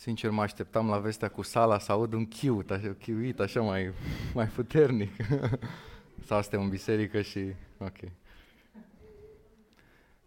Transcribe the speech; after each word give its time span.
Sincer, 0.00 0.30
mă 0.30 0.42
așteptam 0.42 0.88
la 0.88 0.98
vestea 0.98 1.28
cu 1.28 1.42
sala 1.42 1.78
să 1.78 1.92
aud 1.92 2.12
un 2.12 2.28
chiut, 2.28 2.70
așa, 2.70 2.96
chiuit, 2.98 3.40
așa 3.40 3.60
mai, 3.60 3.92
mai 4.34 4.46
puternic. 4.46 5.10
Sau 6.26 6.40
suntem 6.40 6.60
în 6.62 6.68
biserică 6.68 7.20
și... 7.20 7.54
Ok. 7.78 7.96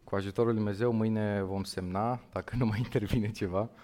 Cu 0.04 0.16
ajutorul 0.16 0.52
Lui 0.52 0.60
Dumnezeu, 0.60 0.92
mâine 0.92 1.42
vom 1.42 1.64
semna, 1.64 2.20
dacă 2.34 2.56
nu 2.56 2.66
mai 2.66 2.78
intervine 2.78 3.32
ceva. 3.32 3.70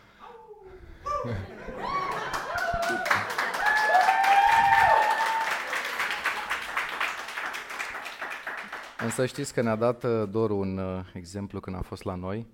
Însă 8.99 9.25
știți 9.25 9.53
că 9.53 9.61
ne-a 9.61 9.75
dat 9.75 10.03
uh, 10.03 10.29
doar 10.29 10.49
un 10.49 10.77
uh, 10.77 11.05
exemplu 11.13 11.59
când 11.59 11.75
a 11.75 11.81
fost 11.81 12.03
la 12.03 12.15
noi, 12.15 12.47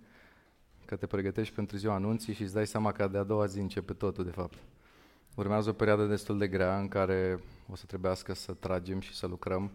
că 0.93 0.99
te 0.99 1.07
pregătești 1.07 1.55
pentru 1.55 1.77
ziua 1.77 1.93
anunții 1.93 2.33
și 2.33 2.41
îți 2.41 2.53
dai 2.53 2.67
seama 2.67 2.91
că 2.91 3.07
de-a 3.07 3.23
doua 3.23 3.45
zi 3.45 3.59
începe 3.59 3.93
totul, 3.93 4.23
de 4.23 4.29
fapt. 4.29 4.57
Urmează 5.35 5.70
o 5.70 5.73
perioadă 5.73 6.05
destul 6.05 6.38
de 6.38 6.47
grea 6.47 6.79
în 6.79 6.88
care 6.88 7.39
o 7.71 7.75
să 7.75 7.85
trebuiască 7.85 8.34
să 8.34 8.53
tragem 8.53 8.99
și 8.99 9.13
să 9.13 9.27
lucrăm. 9.27 9.71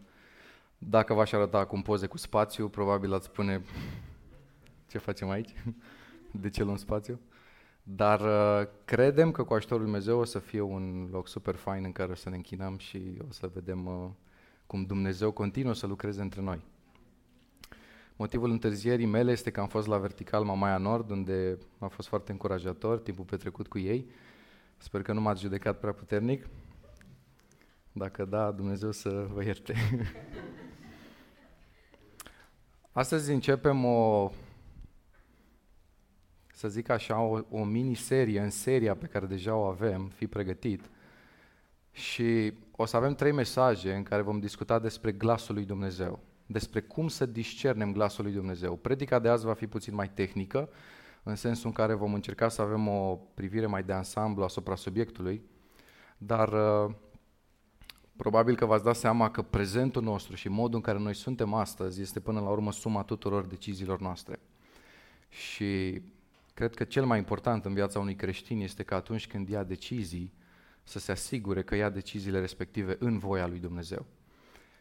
Dacă 0.79 1.15
v-aș 1.15 1.33
arăta 1.33 1.59
acum 1.59 1.83
poze 1.83 2.07
cu 2.07 2.17
spațiu, 2.17 2.69
probabil 2.69 3.15
ați 3.15 3.27
spune 3.27 3.63
ce 4.89 4.99
facem 4.99 5.31
aici, 5.31 5.55
de 6.43 6.49
ce 6.49 6.63
luăm 6.63 6.77
spațiu. 6.77 7.21
Dar 7.83 8.21
uh, 8.21 8.69
credem 8.85 9.31
că 9.31 9.43
cu 9.43 9.55
ajutorul 9.55 9.83
Lui 9.83 9.91
Dumnezeu 9.91 10.19
o 10.19 10.25
să 10.25 10.39
fie 10.39 10.61
un 10.61 11.09
loc 11.13 11.29
super 11.29 11.55
fain 11.55 11.85
în 11.85 11.93
care 11.93 12.11
o 12.11 12.15
să 12.15 12.29
ne 12.29 12.37
închinăm 12.37 12.79
și 12.79 13.03
o 13.29 13.33
să 13.33 13.51
vedem 13.55 13.87
uh, 13.87 14.09
cum 14.67 14.85
Dumnezeu 14.85 15.31
continuă 15.31 15.75
să 15.75 15.87
lucreze 15.87 16.21
între 16.21 16.41
noi. 16.41 16.61
Motivul 18.19 18.51
întârzierii 18.51 19.07
mele 19.07 19.31
este 19.31 19.51
că 19.51 19.61
am 19.61 19.69
fost 19.69 19.87
la 19.87 19.99
Vertical 19.99 20.45
Mamaia 20.45 20.79
Nord, 20.79 21.11
unde 21.11 21.59
a 21.79 21.87
fost 21.87 22.09
foarte 22.09 22.33
încurajator 22.33 22.99
timpul 22.99 23.25
petrecut 23.25 23.69
cu 23.69 23.79
ei. 23.79 24.11
Sper 24.77 25.03
că 25.03 25.13
nu 25.13 25.21
m-ați 25.21 25.41
judecat 25.41 25.79
prea 25.79 25.93
puternic. 25.93 26.49
Dacă 27.93 28.25
da, 28.25 28.51
Dumnezeu 28.51 28.91
să 28.91 29.27
vă 29.33 29.45
ierte. 29.45 29.75
Astăzi 32.93 33.33
începem 33.33 33.85
o, 33.85 34.31
să 36.55 36.69
zic 36.69 36.89
așa, 36.89 37.21
o, 37.21 37.41
o 37.51 37.65
miniserie 37.65 38.41
în 38.41 38.51
seria 38.51 38.95
pe 38.95 39.07
care 39.07 39.27
deja 39.27 39.55
o 39.55 39.65
avem, 39.65 40.09
fi 40.09 40.27
pregătit. 40.27 40.91
Și 41.91 42.53
o 42.77 42.85
să 42.85 42.97
avem 42.97 43.15
trei 43.15 43.33
mesaje 43.33 43.95
în 43.95 44.03
care 44.03 44.23
vom 44.23 44.41
discuta 44.41 44.79
despre 44.79 45.13
glasul 45.13 45.55
lui 45.55 45.65
Dumnezeu, 45.65 46.28
despre 46.51 46.81
cum 46.81 47.09
să 47.09 47.27
discernem 47.27 47.93
glasul 47.93 48.25
lui 48.25 48.33
Dumnezeu. 48.33 48.77
Predica 48.77 49.19
de 49.19 49.29
azi 49.29 49.45
va 49.45 49.55
fi 49.55 49.67
puțin 49.67 49.95
mai 49.95 50.11
tehnică, 50.11 50.69
în 51.23 51.35
sensul 51.35 51.67
în 51.67 51.73
care 51.73 51.95
vom 51.95 52.15
încerca 52.15 52.49
să 52.49 52.63
avem 52.63 52.89
o 52.89 53.15
privire 53.35 53.67
mai 53.67 53.83
de 53.83 53.93
ansamblu 53.93 54.45
asupra 54.45 54.75
subiectului, 54.75 55.43
dar 56.19 56.53
uh, 56.53 56.95
probabil 58.17 58.57
că 58.57 58.65
v-ați 58.65 58.85
dat 58.85 58.97
seama 58.97 59.31
că 59.31 59.43
prezentul 59.43 60.03
nostru 60.03 60.35
și 60.35 60.49
modul 60.49 60.75
în 60.75 60.81
care 60.81 60.99
noi 60.99 61.15
suntem 61.15 61.55
astăzi 61.55 62.01
este 62.01 62.21
până 62.21 62.41
la 62.41 62.49
urmă 62.49 62.73
suma 62.73 63.03
tuturor 63.03 63.45
deciziilor 63.45 64.01
noastre. 64.01 64.41
Și 65.29 66.03
cred 66.55 66.75
că 66.75 66.85
cel 66.85 67.05
mai 67.05 67.19
important 67.19 67.65
în 67.65 67.75
viața 67.75 67.99
unui 67.99 68.17
creștin 68.17 68.61
este 68.61 68.83
că 68.83 68.95
atunci 68.95 69.27
când 69.27 69.49
ia 69.49 69.65
decizii, 69.65 70.33
să 70.83 70.99
se 70.99 71.13
asigure 71.13 71.63
că 71.63 71.75
ia 71.75 71.91
deciziile 71.91 72.41
respective 72.41 72.97
în 72.99 73.19
voia 73.19 73.47
lui 73.47 73.59
Dumnezeu. 73.59 74.07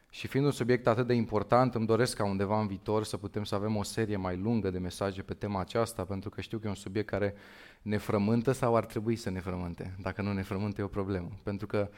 Și 0.09 0.27
fiind 0.27 0.45
un 0.45 0.51
subiect 0.51 0.87
atât 0.87 1.07
de 1.07 1.13
important, 1.13 1.75
îmi 1.75 1.85
doresc 1.85 2.15
ca 2.15 2.25
undeva 2.25 2.59
în 2.59 2.67
viitor 2.67 3.03
să 3.03 3.17
putem 3.17 3.43
să 3.43 3.55
avem 3.55 3.75
o 3.75 3.83
serie 3.83 4.15
mai 4.15 4.37
lungă 4.37 4.69
de 4.69 4.77
mesaje 4.77 5.21
pe 5.21 5.33
tema 5.33 5.59
aceasta, 5.59 6.03
pentru 6.03 6.29
că 6.29 6.41
știu 6.41 6.57
că 6.57 6.65
e 6.65 6.69
un 6.69 6.75
subiect 6.75 7.09
care 7.09 7.35
ne 7.81 7.97
frământă 7.97 8.51
sau 8.51 8.75
ar 8.75 8.85
trebui 8.85 9.15
să 9.15 9.29
ne 9.29 9.39
frământe. 9.39 9.95
Dacă 10.01 10.21
nu 10.21 10.33
ne 10.33 10.41
frământă, 10.41 10.81
e 10.81 10.83
o 10.83 10.87
problemă. 10.87 11.31
Pentru 11.43 11.67
că, 11.67 11.89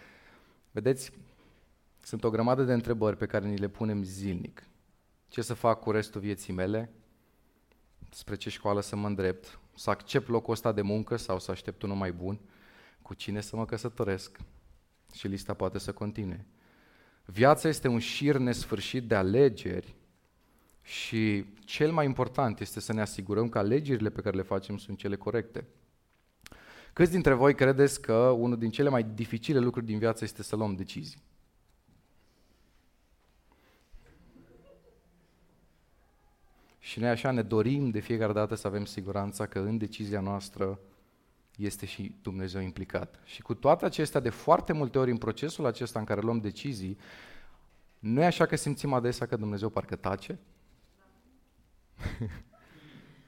vedeți, 0.72 1.12
sunt 2.04 2.24
o 2.24 2.30
grămadă 2.30 2.64
de 2.64 2.74
întrebări 2.74 3.18
pe 3.18 3.26
care 3.26 3.48
ni 3.48 3.58
le 3.58 3.68
punem 3.68 4.04
zilnic. 4.04 4.64
Ce 5.28 5.42
să 5.42 5.54
fac 5.54 5.80
cu 5.80 5.92
restul 5.92 6.22
vieții 6.22 6.54
mele? 6.54 6.92
Spre 8.10 8.36
ce 8.36 8.50
școală 8.50 8.82
să 8.82 8.96
mă 8.96 9.08
îndrept? 9.08 9.60
Să 9.76 9.90
accept 9.90 10.28
locul 10.28 10.54
ăsta 10.54 10.72
de 10.72 10.82
muncă 10.82 11.16
sau 11.16 11.40
să 11.40 11.52
aștept 11.52 11.82
unul 11.82 11.96
mai 11.96 12.12
bun? 12.12 12.40
Cu 13.02 13.14
cine 13.14 13.42
să 13.42 13.56
mă 13.56 13.66
căsătoresc? 13.66 14.38
Și 15.14 15.28
lista 15.28 15.54
poate 15.54 15.80
să 15.80 15.94
continue. 15.94 16.46
Viața 17.32 17.68
este 17.68 17.88
un 17.88 18.00
șir 18.00 18.36
nesfârșit 18.36 19.04
de 19.04 19.16
alegeri 19.16 19.96
și 20.82 21.46
cel 21.66 21.92
mai 21.92 22.06
important 22.06 22.60
este 22.60 22.80
să 22.80 22.94
ne 22.94 23.02
asigurăm 23.02 23.50
că 23.50 23.58
alegerile 23.58 24.10
pe 24.10 24.22
care 24.22 24.36
le 24.36 24.42
facem 24.42 24.78
sunt 24.78 24.98
cele 24.98 25.16
corecte. 25.16 25.66
Câți 26.94 27.12
dintre 27.12 27.34
voi 27.34 27.56
credeți 27.56 28.02
că 28.02 28.14
unul 28.14 28.58
din 28.58 28.70
cele 28.70 28.90
mai 28.90 29.04
dificile 29.04 29.60
lucruri 29.60 29.86
din 29.86 29.98
viață 29.98 30.24
este 30.24 30.44
să 30.44 30.56
luăm 30.56 30.76
decizii? 30.76 31.22
Și 36.80 37.00
noi 37.00 37.10
așa 37.10 37.32
ne 37.32 37.42
dorim 37.42 37.90
de 37.90 38.00
fiecare 38.00 38.34
dată 38.34 38.56
să 38.56 38.68
avem 38.68 38.86
siguranța 38.86 39.46
că 39.46 39.60
în 39.60 39.78
decizia 39.78 40.20
noastră 40.20 40.80
este 41.60 41.86
și 41.86 42.16
Dumnezeu 42.22 42.62
implicat. 42.62 43.20
Și 43.24 43.42
cu 43.42 43.54
toate 43.54 43.86
acestea, 43.86 44.20
de 44.20 44.30
foarte 44.30 44.74
multe 44.74 45.00
ori 45.00 45.12
în 45.12 45.18
procesul 45.18 45.66
acesta 45.66 46.00
în 46.00 46.06
care 46.06 46.22
luăm 46.22 46.40
decizii, 46.40 46.98
nu 48.00 48.22
e 48.22 48.26
așa 48.26 48.46
că 48.46 48.56
simțim 48.56 48.94
adesea 48.94 49.26
că 49.26 49.36
Dumnezeu 49.36 49.70
parcă 49.70 49.96
tace? 49.96 50.40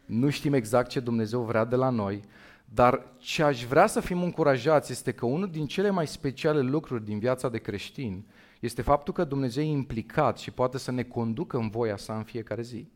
nu 0.06 0.30
știm 0.30 0.53
exact 0.53 0.90
ce 0.90 1.00
Dumnezeu 1.00 1.41
vrea 1.41 1.66
de 1.66 1.75
la 1.75 1.90
noi, 1.90 2.22
dar 2.66 3.14
ce 3.18 3.44
aș 3.44 3.66
vrea 3.66 3.88
să 3.88 4.00
fim 4.00 4.24
încurajați 4.24 4.91
este 4.91 5.12
că 5.12 5.25
unul 5.25 5.50
din 5.50 5.68
cele 5.68 5.90
mai 5.90 6.08
speciale 6.08 6.62
lucruri 6.62 7.06
din 7.06 7.20
viața 7.20 7.50
de 7.50 7.58
creștin 7.58 8.25
este 8.59 8.81
faptul 8.81 9.14
că 9.14 9.24
Dumnezeu 9.24 9.64
e 9.64 9.68
implicat 9.68 10.38
și 10.38 10.52
poate 10.52 10.78
să 10.78 10.91
ne 10.91 11.03
conducă 11.03 11.58
în 11.58 11.70
voia 11.70 11.97
sa 11.97 12.18
în 12.18 12.24
fiecare 12.24 12.62
zi. 12.62 12.88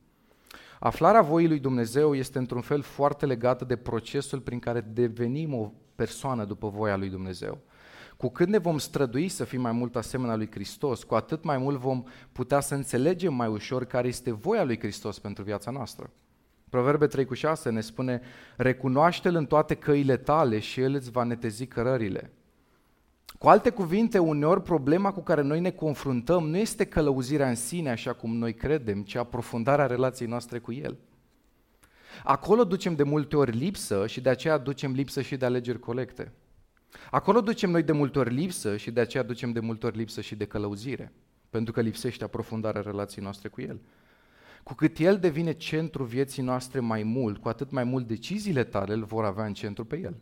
Aflarea 0.86 1.22
voii 1.22 1.48
lui 1.48 1.60
Dumnezeu 1.60 2.16
este 2.16 2.38
într-un 2.38 2.62
fel 2.62 2.82
foarte 2.82 3.26
legată 3.26 3.66
de 3.66 3.76
procesul 3.76 4.40
prin 4.40 4.60
care 4.60 4.82
devenim 4.82 5.54
o 5.54 5.72
persoană 5.96 6.46
după 6.46 6.70
voia 6.70 6.96
lui 6.96 7.10
Dumnezeu. 7.10 7.58
Cu 8.18 8.30
cât 8.30 8.48
ne 8.48 8.58
vom 8.58 8.78
strădui 8.78 9.28
să 9.28 9.44
fim 9.44 9.62
mai 9.62 9.72
mult 9.72 9.96
asemenea 9.96 10.36
lui 10.36 10.52
Hristos, 10.52 11.04
cu 11.04 11.16
atât 11.16 11.44
mai 11.44 11.58
mult 11.58 11.78
vom 11.78 12.04
putea 12.32 12.60
să 12.60 12.76
înțelegem 12.76 13.34
mai 13.34 13.48
ușor 13.48 13.86
care 13.86 14.08
este 14.08 14.32
voia 14.32 14.64
lui 14.64 14.80
Hristos 14.80 15.20
pentru 15.20 15.44
viața 15.44 15.72
noastră. 15.72 16.10
Proverbe 16.70 17.08
3 17.08 17.26
cu 17.26 17.34
6 17.34 17.70
ne 17.70 17.82
spune, 17.82 18.22
recunoaște-L 18.58 19.36
în 19.36 19.46
toate 19.46 19.76
căile 19.76 20.18
tale 20.18 20.60
și 20.60 20.82
El 20.82 20.94
îți 20.94 21.12
va 21.12 21.24
netezi 21.24 21.66
cărările. 21.66 22.32
Cu 23.38 23.48
alte 23.48 23.70
cuvinte, 23.70 24.18
uneori 24.18 24.62
problema 24.62 25.12
cu 25.12 25.22
care 25.22 25.42
noi 25.42 25.60
ne 25.60 25.72
confruntăm 25.72 26.48
nu 26.48 26.58
este 26.58 26.86
călăuzirea 26.86 27.50
în 27.50 27.56
sine, 27.56 27.90
așa 27.90 28.14
cum 28.14 28.38
noi 28.38 28.54
credem, 28.54 29.04
ci 29.04 29.16
aprofundarea 29.16 29.86
relației 29.86 30.28
noastre 30.28 30.60
cu 30.60 30.74
El. 30.74 30.98
Acolo 32.24 32.64
ducem 32.64 32.96
de 32.96 33.04
multe 33.04 33.36
ori 33.36 33.58
lipsă 33.58 34.08
și 34.08 34.22
de 34.22 34.30
aceea 34.30 34.58
ducem 34.58 34.92
lipsă 34.92 35.22
și 35.22 35.38
de 35.38 35.46
alegeri 35.46 35.80
colecte. 35.80 36.32
Acolo 37.12 37.42
ducem 37.42 37.70
noi 37.70 37.84
de 37.84 37.92
multe 37.92 38.20
ori 38.20 38.34
lipsă 38.34 38.78
și 38.78 38.92
de 38.92 39.00
aceea 39.00 39.24
ducem 39.24 39.52
de 39.52 39.60
multe 39.60 39.86
ori 39.86 39.98
lipsă 39.98 40.22
și 40.22 40.36
de 40.36 40.46
călăuzire, 40.46 41.12
pentru 41.50 41.74
că 41.74 41.82
lipsește 41.82 42.24
aprofundarea 42.24 42.82
relației 42.82 43.24
noastre 43.24 43.50
cu 43.50 43.62
El. 43.62 43.82
Cu 44.64 44.74
cât 44.74 44.98
El 44.98 45.18
devine 45.18 45.52
centru 45.52 46.04
vieții 46.04 46.44
noastre 46.44 46.80
mai 46.80 47.04
mult, 47.04 47.38
cu 47.38 47.48
atât 47.48 47.72
mai 47.72 47.84
mult 47.84 48.08
deciziile 48.08 48.64
tale 48.64 48.94
îl 48.94 49.04
vor 49.04 49.26
avea 49.26 49.46
în 49.46 49.54
centru 49.54 49.86
pe 49.86 50.00
El 50.00 50.16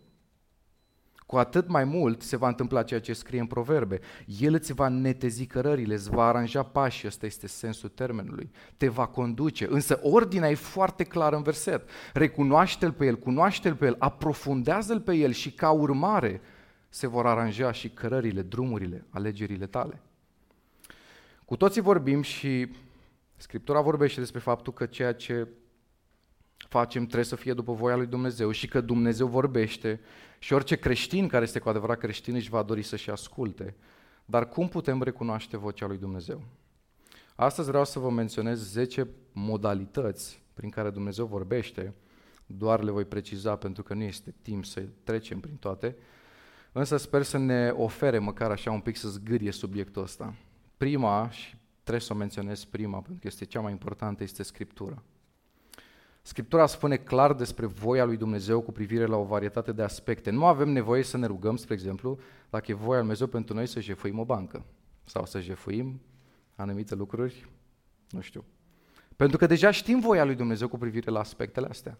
cu 1.33 1.39
atât 1.39 1.67
mai 1.67 1.83
mult 1.83 2.21
se 2.21 2.37
va 2.37 2.47
întâmpla 2.47 2.83
ceea 2.83 2.99
ce 2.99 3.13
scrie 3.13 3.39
în 3.39 3.45
proverbe. 3.45 3.99
El 4.39 4.53
îți 4.53 4.73
va 4.73 4.87
netezi 4.87 5.45
cărările, 5.45 5.93
îți 5.93 6.09
va 6.09 6.27
aranja 6.27 6.63
pașii, 6.63 7.07
ăsta 7.07 7.25
este 7.25 7.47
sensul 7.47 7.89
termenului, 7.89 8.51
te 8.77 8.87
va 8.87 9.05
conduce. 9.05 9.67
Însă 9.69 9.99
ordinea 10.03 10.49
e 10.49 10.55
foarte 10.55 11.03
clară 11.03 11.35
în 11.35 11.41
verset. 11.41 11.89
Recunoaște-L 12.13 12.91
pe 12.91 13.05
El, 13.05 13.15
cunoaște-L 13.15 13.75
pe 13.75 13.85
El, 13.85 13.95
aprofundează-L 13.99 14.99
pe 14.99 15.13
El 15.13 15.31
și 15.31 15.51
ca 15.51 15.71
urmare 15.71 16.41
se 16.89 17.07
vor 17.07 17.25
aranja 17.25 17.71
și 17.71 17.89
cărările, 17.89 18.41
drumurile, 18.41 19.05
alegerile 19.09 19.65
tale. 19.65 20.01
Cu 21.45 21.55
toții 21.55 21.81
vorbim 21.81 22.21
și 22.21 22.67
Scriptura 23.37 23.81
vorbește 23.81 24.19
despre 24.19 24.39
faptul 24.39 24.73
că 24.73 24.85
ceea 24.85 25.13
ce 25.13 25.47
facem 26.73 27.03
trebuie 27.03 27.25
să 27.25 27.35
fie 27.35 27.53
după 27.53 27.73
voia 27.73 27.95
lui 27.95 28.05
Dumnezeu 28.05 28.51
și 28.51 28.67
că 28.67 28.81
Dumnezeu 28.81 29.27
vorbește 29.27 29.99
și 30.39 30.53
orice 30.53 30.75
creștin 30.75 31.27
care 31.27 31.43
este 31.43 31.59
cu 31.59 31.69
adevărat 31.69 31.97
creștin 31.97 32.35
își 32.35 32.49
va 32.49 32.63
dori 32.63 32.81
să-și 32.81 33.09
asculte. 33.09 33.75
Dar 34.25 34.49
cum 34.49 34.67
putem 34.67 35.01
recunoaște 35.01 35.57
vocea 35.57 35.87
lui 35.87 35.97
Dumnezeu? 35.97 36.43
Astăzi 37.35 37.67
vreau 37.67 37.85
să 37.85 37.99
vă 37.99 38.09
menționez 38.09 38.71
10 38.71 39.07
modalități 39.31 40.41
prin 40.53 40.69
care 40.69 40.89
Dumnezeu 40.89 41.25
vorbește, 41.25 41.93
doar 42.45 42.83
le 42.83 42.91
voi 42.91 43.05
preciza 43.05 43.55
pentru 43.55 43.83
că 43.83 43.93
nu 43.93 44.03
este 44.03 44.35
timp 44.41 44.65
să 44.65 44.83
trecem 45.03 45.39
prin 45.39 45.55
toate, 45.55 45.95
însă 46.71 46.97
sper 46.97 47.21
să 47.23 47.37
ne 47.37 47.69
ofere 47.69 48.19
măcar 48.19 48.51
așa 48.51 48.71
un 48.71 48.79
pic 48.79 48.95
să 48.95 49.09
zgârie 49.09 49.51
subiectul 49.51 50.01
ăsta. 50.01 50.35
Prima, 50.77 51.29
și 51.29 51.55
trebuie 51.81 52.03
să 52.03 52.13
o 52.13 52.15
menționez 52.15 52.63
prima 52.63 52.97
pentru 52.97 53.21
că 53.21 53.27
este 53.27 53.45
cea 53.45 53.61
mai 53.61 53.71
importantă, 53.71 54.23
este 54.23 54.43
Scriptura. 54.43 55.03
Scriptura 56.25 56.65
spune 56.65 56.97
clar 56.97 57.33
despre 57.33 57.65
voia 57.65 58.05
lui 58.05 58.17
Dumnezeu 58.17 58.61
cu 58.61 58.71
privire 58.71 59.05
la 59.05 59.15
o 59.15 59.23
varietate 59.23 59.71
de 59.71 59.81
aspecte. 59.81 60.29
Nu 60.29 60.45
avem 60.45 60.69
nevoie 60.69 61.03
să 61.03 61.17
ne 61.17 61.25
rugăm, 61.25 61.55
spre 61.55 61.73
exemplu, 61.73 62.19
dacă 62.49 62.71
e 62.71 62.73
voia 62.73 62.89
lui 62.89 62.99
Dumnezeu 62.99 63.27
pentru 63.27 63.53
noi 63.53 63.67
să 63.67 63.79
jefuim 63.79 64.19
o 64.19 64.25
bancă 64.25 64.65
sau 65.03 65.25
să 65.25 65.39
jefuim 65.39 66.01
anumite 66.55 66.95
lucruri, 66.95 67.49
nu 68.09 68.21
știu. 68.21 68.43
Pentru 69.15 69.37
că 69.37 69.45
deja 69.45 69.71
știm 69.71 69.99
voia 69.99 70.23
lui 70.23 70.35
Dumnezeu 70.35 70.67
cu 70.67 70.77
privire 70.77 71.11
la 71.11 71.19
aspectele 71.19 71.67
astea. 71.69 71.97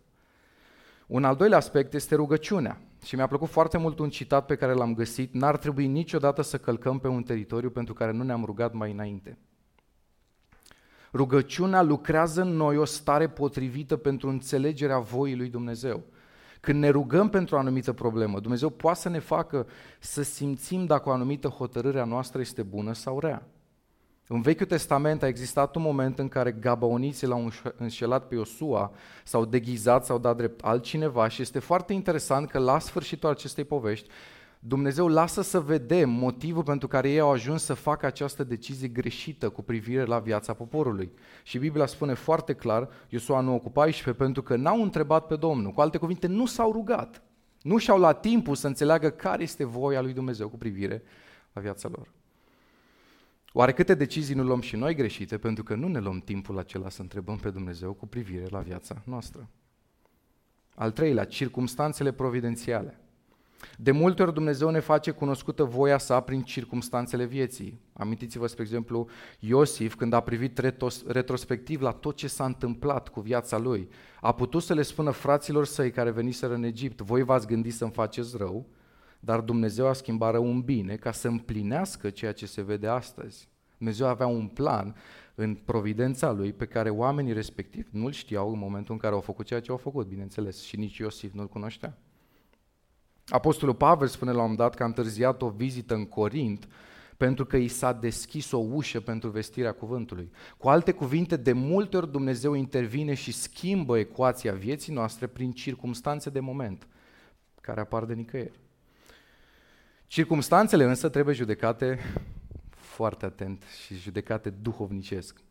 Un 1.08 1.24
al 1.24 1.36
doilea 1.36 1.58
aspect 1.58 1.94
este 1.94 2.16
rugăciunea. 2.16 2.82
Și 3.04 3.16
mi-a 3.16 3.28
plăcut 3.28 3.50
foarte 3.50 3.78
mult 3.78 4.00
un 4.00 4.10
citat 4.10 4.46
pe 4.46 4.56
care 4.56 4.74
l-am 4.74 4.94
găsit. 4.94 5.34
N-ar 5.34 5.58
trebui 5.58 5.88
niciodată 5.88 6.42
să 6.42 6.58
călcăm 6.58 7.00
pe 7.00 7.08
un 7.08 7.24
teritoriu 7.24 7.70
pentru 7.70 7.94
care 7.94 8.12
nu 8.12 8.24
ne-am 8.24 8.46
rugat 8.46 8.74
mai 8.74 8.92
înainte. 8.92 9.38
Rugăciunea 11.14 11.82
lucrează 11.82 12.42
în 12.42 12.56
noi 12.56 12.78
o 12.78 12.86
stare 12.86 13.30
potrivită 13.30 13.98
pentru 13.98 14.30
înțelegerea 14.30 15.00
voii 15.00 15.36
lui 15.36 15.50
Dumnezeu. 15.50 16.04
Când 16.60 16.80
ne 16.80 16.90
rugăm 16.90 17.30
pentru 17.30 17.56
o 17.56 17.60
anumită 17.60 17.94
problemă, 17.94 18.40
Dumnezeu 18.40 18.70
poate 18.70 19.00
să 19.00 19.10
ne 19.10 19.20
facă 19.20 19.68
să 20.00 20.24
simțim 20.24 20.86
dacă 20.86 21.10
o 21.10 21.12
anumită 21.12 21.48
hotărâre 21.48 22.00
a 22.00 22.06
noastră 22.06 22.42
este 22.42 22.64
bună 22.64 22.94
sau 22.94 23.20
rea. 23.20 23.48
În 24.28 24.42
Vechiul 24.42 24.66
Testament 24.66 25.24
a 25.24 25.28
existat 25.28 25.76
un 25.76 25.82
moment 25.82 26.20
în 26.20 26.28
care 26.28 26.52
gabaoniții 26.52 27.28
l-au 27.28 27.52
înșelat 27.78 28.28
pe 28.28 28.36
Iosua, 28.36 28.92
s-au 29.24 29.46
deghizat, 29.46 30.06
s-au 30.06 30.18
dat 30.18 30.38
drept 30.38 30.62
altcineva 30.64 31.28
și 31.28 31.42
este 31.42 31.60
foarte 31.60 31.94
interesant 31.94 32.50
că 32.50 32.60
la 32.60 32.80
sfârșitul 32.80 33.30
acestei 33.30 33.64
povești 33.64 34.10
Dumnezeu 34.66 35.08
lasă 35.08 35.42
să 35.42 35.60
vedem 35.60 36.10
motivul 36.10 36.64
pentru 36.64 36.88
care 36.88 37.10
ei 37.10 37.20
au 37.20 37.32
ajuns 37.32 37.64
să 37.64 37.74
facă 37.74 38.06
această 38.06 38.44
decizie 38.44 38.88
greșită 38.88 39.50
cu 39.50 39.62
privire 39.62 40.06
la 40.06 40.20
viața 40.20 40.54
poporului. 40.54 41.12
Și 41.44 41.58
Biblia 41.58 41.86
spune 41.86 42.14
foarte 42.14 42.54
clar, 42.54 42.90
Iosua 43.10 43.40
nu 43.40 43.54
ocupa 43.54 43.82
14, 43.82 44.24
pentru 44.24 44.42
că 44.42 44.56
n-au 44.56 44.82
întrebat 44.82 45.28
pe 45.28 45.36
Domnul. 45.36 45.72
Cu 45.72 45.82
alte 45.82 45.98
cuvinte, 45.98 46.28
nu 46.28 46.46
s-au 46.46 46.72
rugat. 46.72 47.22
Nu 47.62 47.78
și-au 47.78 47.98
luat 47.98 48.20
timpul 48.20 48.56
să 48.56 48.68
înțeleagă 48.68 49.10
care 49.10 49.44
este 49.44 49.64
voia 49.64 50.02
lui 50.02 50.14
Dumnezeu 50.14 50.50
cu 50.50 50.58
privire 50.58 51.04
la 51.54 51.62
viața 51.62 51.90
lor. 51.96 52.12
Oare 53.54 53.74
câte 53.74 53.94
decizii 53.94 54.36
nu 54.36 54.44
luăm 54.44 54.62
și 54.62 54.76
noi 54.76 54.96
greșite 54.96 55.38
pentru 55.38 55.64
că 55.64 55.76
nu 55.76 55.88
ne 55.88 56.00
luăm 56.00 56.20
timpul 56.20 56.58
acela 56.58 56.90
să 56.90 57.02
întrebăm 57.02 57.38
pe 57.38 57.50
Dumnezeu 57.50 57.94
cu 57.94 58.08
privire 58.08 58.46
la 58.50 58.60
viața 58.60 59.02
noastră? 59.06 59.50
Al 60.76 60.92
treilea, 60.92 61.26
circumstanțele 61.26 62.12
providențiale. 62.12 62.98
De 63.78 63.92
multe 63.92 64.22
ori 64.22 64.34
Dumnezeu 64.34 64.70
ne 64.70 64.80
face 64.80 65.12
cunoscută 65.12 65.64
voia 65.64 65.98
sa 65.98 66.20
prin 66.20 66.42
circumstanțele 66.42 67.26
vieții. 67.26 67.80
Amintiți-vă, 67.94 68.48
spre 68.48 68.64
exemplu, 68.64 69.08
Iosif, 69.40 69.96
când 69.96 70.14
a 70.14 70.20
privit 70.20 70.62
retrospectiv 71.08 71.82
la 71.82 71.92
tot 71.92 72.16
ce 72.16 72.28
s-a 72.28 72.46
întâmplat 72.46 73.10
cu 73.10 73.20
viața 73.20 73.58
lui, 73.58 73.90
a 74.22 74.34
putut 74.34 74.62
să 74.62 74.74
le 74.74 74.82
spună 74.82 75.12
fraților 75.12 75.66
săi 75.66 75.92
care 75.92 76.12
veniseră 76.12 76.54
în 76.54 76.64
Egipt, 76.64 77.02
voi 77.02 77.24
v-ați 77.24 77.48
gândit 77.48 77.74
să-mi 77.74 77.92
faceți 77.92 78.38
rău, 78.38 78.66
dar 79.20 79.40
Dumnezeu 79.40 79.88
a 79.88 79.94
schimbat 79.94 80.32
rău 80.32 80.46
în 80.50 80.62
bine 80.62 80.96
ca 80.96 81.12
să 81.12 81.28
împlinească 81.28 82.10
ceea 82.10 82.32
ce 82.32 82.46
se 82.46 82.62
vede 82.62 82.88
astăzi. 82.88 83.50
Dumnezeu 83.78 84.08
avea 84.08 84.28
un 84.28 84.48
plan 84.48 84.96
în 85.36 85.56
providența 85.56 86.32
lui 86.32 86.54
pe 86.54 86.66
care 86.66 86.90
oamenii 86.90 87.34
respectivi 87.34 87.88
nu-l 87.92 88.12
știau 88.12 88.52
în 88.52 88.60
momentul 88.60 88.94
în 88.94 89.00
care 89.00 89.14
au 89.14 89.22
făcut 89.22 89.46
ceea 89.46 89.60
ce 89.60 89.72
au 89.72 89.78
făcut, 89.78 90.08
bineînțeles, 90.08 90.62
și 90.62 90.78
nici 90.78 90.98
Iosif 90.98 91.34
nu-l 91.34 91.48
cunoștea. 91.48 91.98
Apostolul 93.28 93.76
Pavel 93.76 94.08
spune 94.08 94.32
la 94.32 94.38
un 94.38 94.42
moment 94.42 94.60
dat 94.60 94.76
că 94.76 94.84
a 94.84 94.86
întârziat 94.86 95.42
o 95.42 95.50
vizită 95.50 95.94
în 95.94 96.06
Corint 96.06 96.68
pentru 97.18 97.46
că 97.46 97.58
i 97.58 97.68
s-a 97.68 97.94
deschis 97.94 98.52
o 98.52 98.58
ușă 98.58 99.00
pentru 99.00 99.30
vestirea 99.30 99.72
cuvântului. 99.72 100.32
Cu 100.58 100.70
alte 100.70 100.92
cuvinte, 100.92 101.36
de 101.36 101.52
multe 101.52 101.98
ori 101.98 102.12
Dumnezeu 102.12 102.54
intervine 102.54 103.14
și 103.14 103.32
schimbă 103.32 103.98
ecuația 103.98 104.54
vieții 104.54 104.94
noastre 104.94 105.28
prin 105.28 105.52
circumstanțe 105.52 106.30
de 106.30 106.40
moment, 106.40 106.88
care 107.62 107.80
apar 107.80 108.06
de 108.06 108.14
nicăieri. 108.14 108.60
Circumstanțele 110.08 110.84
însă 110.84 111.10
trebuie 111.10 111.36
judecate 111.36 112.00
foarte 112.70 113.26
atent 113.26 113.64
și 113.86 113.96
judecate 113.96 114.50
duhovnicesc. 114.50 115.42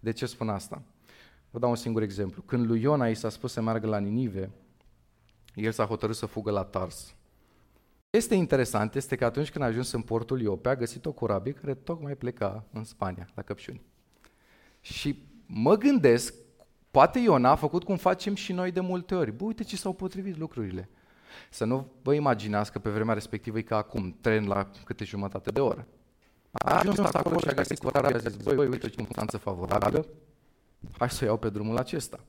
De 0.00 0.12
ce 0.12 0.26
spun 0.26 0.48
asta? 0.48 0.82
Vă 1.50 1.58
dau 1.58 1.70
un 1.70 1.76
singur 1.76 2.02
exemplu. 2.02 2.42
Când 2.42 2.66
lui 2.66 2.80
Iona 2.80 3.08
i 3.08 3.14
s-a 3.14 3.28
spus 3.28 3.52
să 3.52 3.60
meargă 3.60 3.86
la 3.86 3.98
Ninive, 3.98 4.50
el 5.54 5.72
s-a 5.72 5.84
hotărât 5.84 6.16
să 6.16 6.26
fugă 6.26 6.50
la 6.50 6.64
Tars. 6.64 7.14
Este 8.10 8.34
interesant 8.34 8.94
este 8.94 9.16
că 9.16 9.24
atunci 9.24 9.50
când 9.50 9.64
a 9.64 9.66
ajuns 9.66 9.92
în 9.92 10.00
portul 10.00 10.40
Iope, 10.40 10.68
a 10.68 10.76
găsit 10.76 11.06
o 11.06 11.12
corabie 11.12 11.52
care 11.52 11.74
tocmai 11.74 12.16
pleca 12.16 12.64
în 12.72 12.84
Spania, 12.84 13.28
la 13.34 13.42
Căpșuni. 13.42 13.82
Și 14.80 15.22
mă 15.46 15.76
gândesc, 15.76 16.34
poate 16.90 17.18
Iona 17.18 17.50
a 17.50 17.54
făcut 17.54 17.84
cum 17.84 17.96
facem 17.96 18.34
și 18.34 18.52
noi 18.52 18.72
de 18.72 18.80
multe 18.80 19.14
ori. 19.14 19.32
Bă, 19.32 19.44
uite 19.44 19.64
ce 19.64 19.76
s-au 19.76 19.92
potrivit 19.92 20.36
lucrurile. 20.36 20.88
Să 21.50 21.64
nu 21.64 21.92
vă 22.02 22.14
imaginați 22.14 22.72
că 22.72 22.78
pe 22.78 22.90
vremea 22.90 23.14
respectivă 23.14 23.58
e 23.58 23.62
ca 23.62 23.76
acum, 23.76 24.16
tren 24.20 24.46
la 24.46 24.70
câte 24.84 25.04
jumătate 25.04 25.50
de 25.50 25.60
oră. 25.60 25.86
A 26.50 26.78
ajuns 26.78 26.98
acolo 26.98 27.38
și 27.38 27.48
a 27.48 27.52
găsit 27.52 27.78
corabia, 27.78 28.16
a 28.16 28.18
zis, 28.18 28.36
băi, 28.36 28.56
uite 28.56 28.78
ce 28.78 28.88
circunstanță 28.88 29.36
favorabilă, 29.36 30.06
hai 30.98 31.10
să 31.10 31.24
o 31.24 31.26
iau 31.26 31.36
pe 31.36 31.50
drumul 31.50 31.76
acesta. 31.76 32.20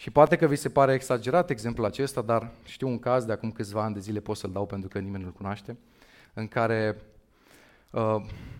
Și 0.00 0.10
poate 0.10 0.36
că 0.36 0.46
vi 0.46 0.56
se 0.56 0.68
pare 0.68 0.94
exagerat 0.94 1.50
exemplul 1.50 1.86
acesta, 1.86 2.22
dar 2.22 2.50
știu 2.64 2.88
un 2.88 2.98
caz 2.98 3.24
de 3.24 3.32
acum 3.32 3.50
câțiva 3.50 3.82
ani 3.82 3.94
de 3.94 4.00
zile, 4.00 4.20
pot 4.20 4.36
să-l 4.36 4.52
dau 4.52 4.66
pentru 4.66 4.88
că 4.88 4.98
nimeni 4.98 5.22
nu-l 5.22 5.32
cunoaște, 5.32 5.76
în 6.34 6.48
care 6.48 6.96
uh, 7.90 8.16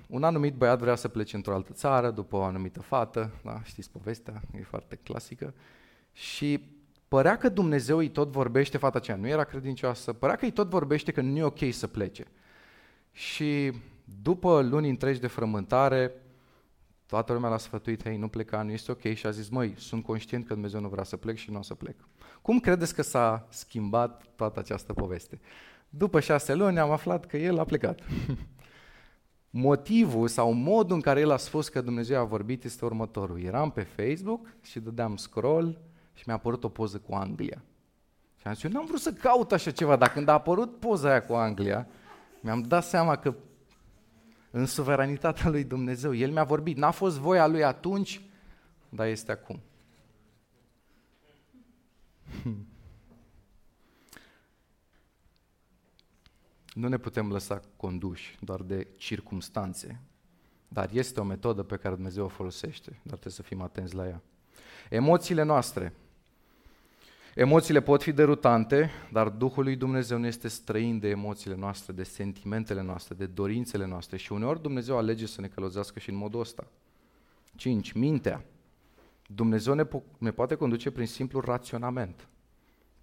un 0.07 0.25
anumit 0.25 0.55
băiat 0.55 0.79
vrea 0.79 0.95
să 0.95 1.09
plece 1.09 1.37
într-o 1.37 1.55
altă 1.55 1.73
țară 1.73 2.11
după 2.11 2.37
o 2.37 2.43
anumită 2.43 2.81
fată, 2.81 3.31
da, 3.45 3.61
știți 3.65 3.91
povestea, 3.91 4.43
e 4.59 4.63
foarte 4.63 4.99
clasică, 5.03 5.55
și 6.13 6.65
părea 7.09 7.37
că 7.37 7.49
Dumnezeu 7.49 7.99
îi 7.99 8.09
tot 8.09 8.29
vorbește, 8.29 8.79
fata 8.79 8.99
aceea 8.99 9.17
nu 9.17 9.29
era 9.29 9.45
credincioasă, 9.45 10.13
părea 10.13 10.37
că 10.37 10.45
îi 10.45 10.53
tot 10.53 10.69
vorbește 10.69 11.13
că 11.13 11.21
nu 11.21 11.37
e 11.37 11.43
ok 11.43 11.73
să 11.73 11.87
plece. 11.87 12.27
Și 13.13 13.73
după 14.23 14.61
luni 14.63 14.89
întregi 14.89 15.21
de 15.21 15.27
frământare, 15.27 16.13
Toată 17.11 17.33
lumea 17.33 17.49
l-a 17.51 17.59
sfătuit, 17.59 18.03
hei, 18.03 18.17
nu 18.17 18.29
pleca, 18.29 18.63
nu 18.63 18.71
este 18.71 18.91
ok 18.91 19.03
și 19.15 19.27
a 19.27 19.31
zis, 19.31 19.49
măi, 19.49 19.75
sunt 19.77 20.05
conștient 20.05 20.47
că 20.47 20.53
Dumnezeu 20.53 20.81
nu 20.81 20.89
vrea 20.89 21.05
să 21.05 21.17
plec 21.17 21.37
și 21.37 21.51
nu 21.51 21.59
o 21.59 21.63
să 21.63 21.75
plec. 21.75 21.97
Cum 22.43 22.61
credeți 22.61 22.95
că 22.95 23.03
s-a 23.03 23.47
schimbat 23.49 24.25
toată 24.37 24.59
această 24.59 24.93
poveste? 24.93 25.41
După 25.89 26.21
șase 26.21 26.55
luni 26.55 26.79
am 26.79 26.91
aflat 26.91 27.27
că 27.27 27.37
el 27.37 27.59
a 27.59 27.65
plecat. 27.65 28.01
Motivul 29.51 30.29
sau 30.29 30.53
modul 30.53 30.95
în 30.95 31.01
care 31.01 31.21
el 31.21 31.31
a 31.31 31.37
spus 31.37 31.69
că 31.69 31.81
Dumnezeu 31.81 32.21
a 32.21 32.25
vorbit 32.25 32.65
este 32.65 32.85
următorul. 32.85 33.43
Eram 33.43 33.71
pe 33.71 33.83
Facebook 33.83 34.47
și 34.63 34.81
dădeam 34.81 35.17
scroll 35.17 35.81
și 36.15 36.23
mi-a 36.27 36.35
apărut 36.35 36.65
o 36.65 36.69
poză 36.69 36.99
cu 36.99 37.15
Anglia. 37.15 37.63
Și 38.37 38.47
am 38.47 38.55
zis, 38.55 38.63
eu 38.63 38.71
n-am 38.71 38.87
vrut 38.87 39.01
să 39.01 39.13
caut 39.13 39.53
așa 39.53 39.71
ceva, 39.71 39.97
dar 39.97 40.13
când 40.13 40.29
a 40.29 40.33
apărut 40.33 40.79
poza 40.79 41.09
aia 41.09 41.23
cu 41.23 41.33
Anglia, 41.33 41.87
mi-am 42.41 42.63
dat 42.63 42.85
seama 42.85 43.17
că 43.17 43.35
în 44.51 44.67
suveranitatea 44.67 45.51
lui 45.51 45.65
Dumnezeu. 45.65 46.15
El 46.15 46.31
mi-a 46.31 46.45
vorbit, 46.45 46.77
n-a 46.77 46.91
fost 46.91 47.19
voia 47.19 47.47
lui 47.47 47.65
atunci, 47.65 48.21
dar 48.89 49.07
este 49.07 49.33
acum. 49.33 49.61
Nu 56.75 56.89
ne 56.89 56.99
putem 56.99 57.31
lăsa 57.33 57.61
conduși 57.77 58.37
doar 58.41 58.63
de 58.63 58.87
circumstanțe, 58.97 60.01
dar 60.69 60.91
este 60.93 61.21
o 61.21 61.25
metodă 61.25 61.63
pe 61.63 61.77
care 61.77 61.95
Dumnezeu 61.95 62.25
o 62.25 62.29
folosește, 62.29 62.91
dar 62.91 63.19
trebuie 63.19 63.33
să 63.33 63.43
fim 63.43 63.61
atenți 63.61 63.95
la 63.95 64.07
ea. 64.07 64.23
Emoțiile 64.91 65.43
noastre 65.43 65.93
Emoțiile 67.35 67.81
pot 67.81 68.03
fi 68.03 68.13
derutante, 68.13 68.91
dar 69.13 69.29
Duhul 69.29 69.65
lui 69.65 69.77
Dumnezeu 69.77 70.19
nu 70.19 70.27
este 70.27 70.49
străin 70.49 70.99
de 70.99 71.09
emoțiile 71.09 71.57
noastre, 71.57 71.93
de 71.93 72.03
sentimentele 72.03 72.83
noastre, 72.83 73.15
de 73.15 73.27
dorințele 73.27 73.87
noastre 73.87 74.17
și 74.17 74.33
uneori 74.33 74.63
Dumnezeu 74.63 74.97
alege 74.97 75.27
să 75.27 75.41
ne 75.41 75.47
călăuzească 75.47 75.99
și 75.99 76.11
în 76.11 76.17
modul 76.17 76.41
ăsta. 76.41 76.67
5. 77.57 77.93
Mintea. 77.93 78.45
Dumnezeu 79.27 79.75
ne, 79.75 79.85
po- 79.85 80.19
ne 80.19 80.31
poate 80.31 80.55
conduce 80.55 80.91
prin 80.91 81.07
simplu 81.07 81.41
raționament. 81.41 82.29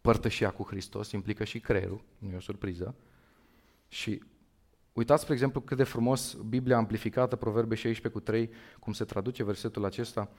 Părtășia 0.01 0.49
cu 0.49 0.63
Hristos 0.63 1.11
implică 1.11 1.43
și 1.43 1.59
creierul, 1.59 2.03
nu 2.17 2.31
e 2.31 2.35
o 2.35 2.39
surpriză. 2.39 2.95
Și 3.87 4.23
uitați, 4.93 5.21
spre 5.21 5.33
exemplu, 5.33 5.61
cât 5.61 5.77
de 5.77 5.83
frumos 5.83 6.33
Biblia 6.33 6.77
amplificată, 6.77 7.35
Proverbe 7.35 7.75
16 7.75 8.19
cu 8.19 8.19
3, 8.19 8.49
cum 8.79 8.93
se 8.93 9.03
traduce 9.03 9.43
versetul 9.43 9.85
acesta, 9.85 10.29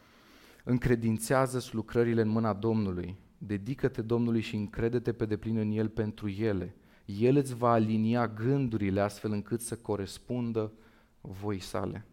încredințează 0.65 1.69
lucrările 1.73 2.21
în 2.21 2.29
mâna 2.29 2.53
Domnului 2.53 3.17
dedică-te 3.39 4.03
Domnului 4.03 4.41
și 4.41 4.57
încrede-te 4.57 5.13
pe 5.13 5.27
deplin 5.27 5.57
în 5.57 5.71
El 5.71 5.89
pentru 5.89 6.29
ele. 6.29 6.75
El 7.05 7.37
îți 7.37 7.55
va 7.55 7.71
alinia 7.71 8.29
gândurile 8.29 9.01
astfel 9.01 9.33
încât 9.33 9.61
să 9.61 9.77
corespundă 9.77 10.73
voi 11.21 11.59
sale 11.59 12.07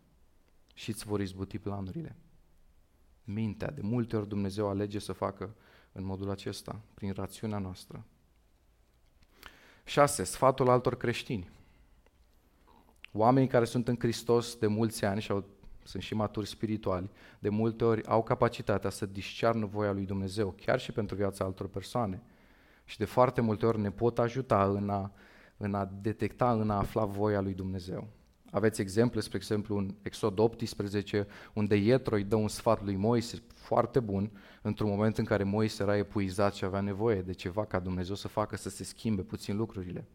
și 0.74 0.90
îți 0.90 1.06
vor 1.06 1.22
izbuti 1.22 1.60
planurile. 1.60 2.16
Mintea, 3.24 3.72
de 3.72 3.82
multe 3.82 4.16
ori 4.16 4.28
Dumnezeu 4.28 4.68
alege 4.68 5.00
să 5.00 5.14
facă 5.14 5.56
în 5.92 6.04
modul 6.04 6.30
acesta, 6.30 6.82
prin 6.94 7.12
rațiunea 7.12 7.58
noastră. 7.58 8.06
6. 9.84 10.24
Sfatul 10.24 10.70
altor 10.70 10.98
creștini. 10.98 11.50
Oamenii 13.12 13.50
care 13.50 13.66
sunt 13.66 13.88
în 13.88 13.96
Hristos 14.00 14.56
de 14.56 14.68
mulți 14.68 15.06
ani 15.06 15.22
și 15.22 15.32
au 15.32 15.46
sunt 15.86 16.04
și 16.04 16.16
maturi 16.16 16.48
spirituali, 16.48 17.10
de 17.40 17.50
multe 17.50 17.84
ori 17.84 18.06
au 18.06 18.24
capacitatea 18.24 18.90
să 18.90 19.06
discearnă 19.06 19.66
voia 19.66 19.92
lui 19.92 20.06
Dumnezeu, 20.06 20.56
chiar 20.62 20.80
și 20.80 20.92
pentru 20.92 21.16
viața 21.16 21.46
altor 21.46 21.68
persoane. 21.68 22.22
Și 22.86 22.98
de 22.98 23.06
foarte 23.06 23.42
multe 23.42 23.66
ori 23.66 23.80
ne 23.80 23.92
pot 23.92 24.20
ajuta 24.20 24.64
în 24.64 24.90
a, 24.90 25.12
în 25.58 25.74
a 25.74 25.90
detecta, 26.02 26.52
în 26.52 26.70
a 26.70 26.78
afla 26.78 27.06
voia 27.06 27.42
lui 27.42 27.54
Dumnezeu. 27.54 28.08
Aveți 28.52 28.82
exemple, 28.82 29.20
spre 29.20 29.38
exemplu, 29.38 29.78
în 29.78 29.96
Exod 30.02 30.40
18, 30.40 31.28
unde 31.54 31.76
Ietro 31.76 32.16
îi 32.16 32.24
dă 32.24 32.36
un 32.36 32.48
sfat 32.48 32.84
lui 32.84 32.96
Moise 32.96 33.44
foarte 33.56 34.00
bun, 34.00 34.32
într-un 34.62 34.90
moment 34.90 35.18
în 35.18 35.26
care 35.26 35.44
Moise 35.44 35.84
era 35.84 35.98
epuizat 35.98 36.54
și 36.54 36.66
avea 36.66 36.82
nevoie 36.82 37.22
de 37.22 37.34
ceva 37.34 37.66
ca 37.66 37.80
Dumnezeu 37.80 38.16
să 38.16 38.28
facă 38.28 38.56
să 38.56 38.70
se 38.70 38.84
schimbe 38.84 39.22
puțin 39.22 39.58
lucrurile. 39.58 40.08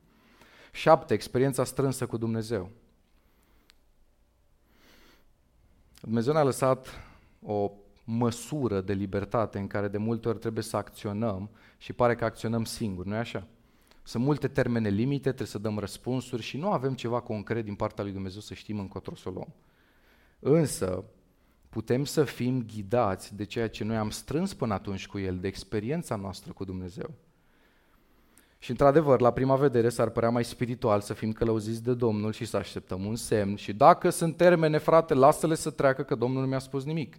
7. 0.72 1.14
Experiența 1.14 1.64
strânsă 1.64 2.06
cu 2.06 2.16
Dumnezeu. 2.16 2.70
Dumnezeu 6.00 6.32
ne-a 6.32 6.42
lăsat 6.42 6.88
o 7.42 7.70
măsură 8.04 8.80
de 8.80 8.92
libertate 8.92 9.58
în 9.58 9.66
care 9.66 9.88
de 9.88 9.98
multe 9.98 10.28
ori 10.28 10.38
trebuie 10.38 10.62
să 10.62 10.76
acționăm 10.76 11.50
și 11.78 11.92
pare 11.92 12.14
că 12.14 12.24
acționăm 12.24 12.64
singuri, 12.64 13.08
nu-i 13.08 13.18
așa? 13.18 13.46
Sunt 14.02 14.24
multe 14.24 14.48
termene 14.48 14.88
limite, 14.88 15.22
trebuie 15.22 15.46
să 15.46 15.58
dăm 15.58 15.78
răspunsuri 15.78 16.42
și 16.42 16.56
nu 16.56 16.70
avem 16.70 16.94
ceva 16.94 17.20
concret 17.20 17.64
din 17.64 17.74
partea 17.74 18.04
lui 18.04 18.12
Dumnezeu 18.12 18.40
să 18.40 18.54
știm 18.54 18.78
încotro 18.78 19.14
să 19.14 19.28
o 19.28 19.32
luăm. 19.32 19.54
Însă, 20.38 21.04
putem 21.68 22.04
să 22.04 22.24
fim 22.24 22.66
ghidați 22.66 23.36
de 23.36 23.44
ceea 23.44 23.68
ce 23.68 23.84
noi 23.84 23.96
am 23.96 24.10
strâns 24.10 24.54
până 24.54 24.74
atunci 24.74 25.06
cu 25.06 25.18
El, 25.18 25.38
de 25.38 25.46
experiența 25.46 26.16
noastră 26.16 26.52
cu 26.52 26.64
Dumnezeu. 26.64 27.10
Și 28.62 28.70
într-adevăr, 28.70 29.20
la 29.20 29.32
prima 29.32 29.56
vedere 29.56 29.88
s-ar 29.88 30.08
părea 30.08 30.30
mai 30.30 30.44
spiritual 30.44 31.00
să 31.00 31.14
fim 31.14 31.32
călăuziți 31.32 31.82
de 31.82 31.94
Domnul 31.94 32.32
și 32.32 32.44
să 32.44 32.56
așteptăm 32.56 33.04
un 33.04 33.16
semn. 33.16 33.56
Și 33.56 33.72
dacă 33.72 34.10
sunt 34.10 34.36
termene, 34.36 34.78
frate, 34.78 35.14
lasă-le 35.14 35.54
să 35.54 35.70
treacă 35.70 36.02
că 36.02 36.14
Domnul 36.14 36.40
nu 36.40 36.48
mi-a 36.48 36.58
spus 36.58 36.84
nimic. 36.84 37.16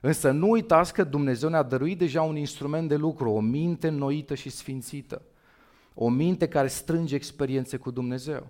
Însă 0.00 0.30
nu 0.30 0.50
uitați 0.50 0.92
că 0.92 1.04
Dumnezeu 1.04 1.48
ne-a 1.48 1.62
dăruit 1.62 1.98
deja 1.98 2.22
un 2.22 2.36
instrument 2.36 2.88
de 2.88 2.96
lucru, 2.96 3.30
o 3.30 3.40
minte 3.40 3.88
noită 3.88 4.34
și 4.34 4.50
sfințită. 4.50 5.22
O 5.94 6.08
minte 6.08 6.48
care 6.48 6.66
strânge 6.66 7.14
experiențe 7.14 7.76
cu 7.76 7.90
Dumnezeu. 7.90 8.46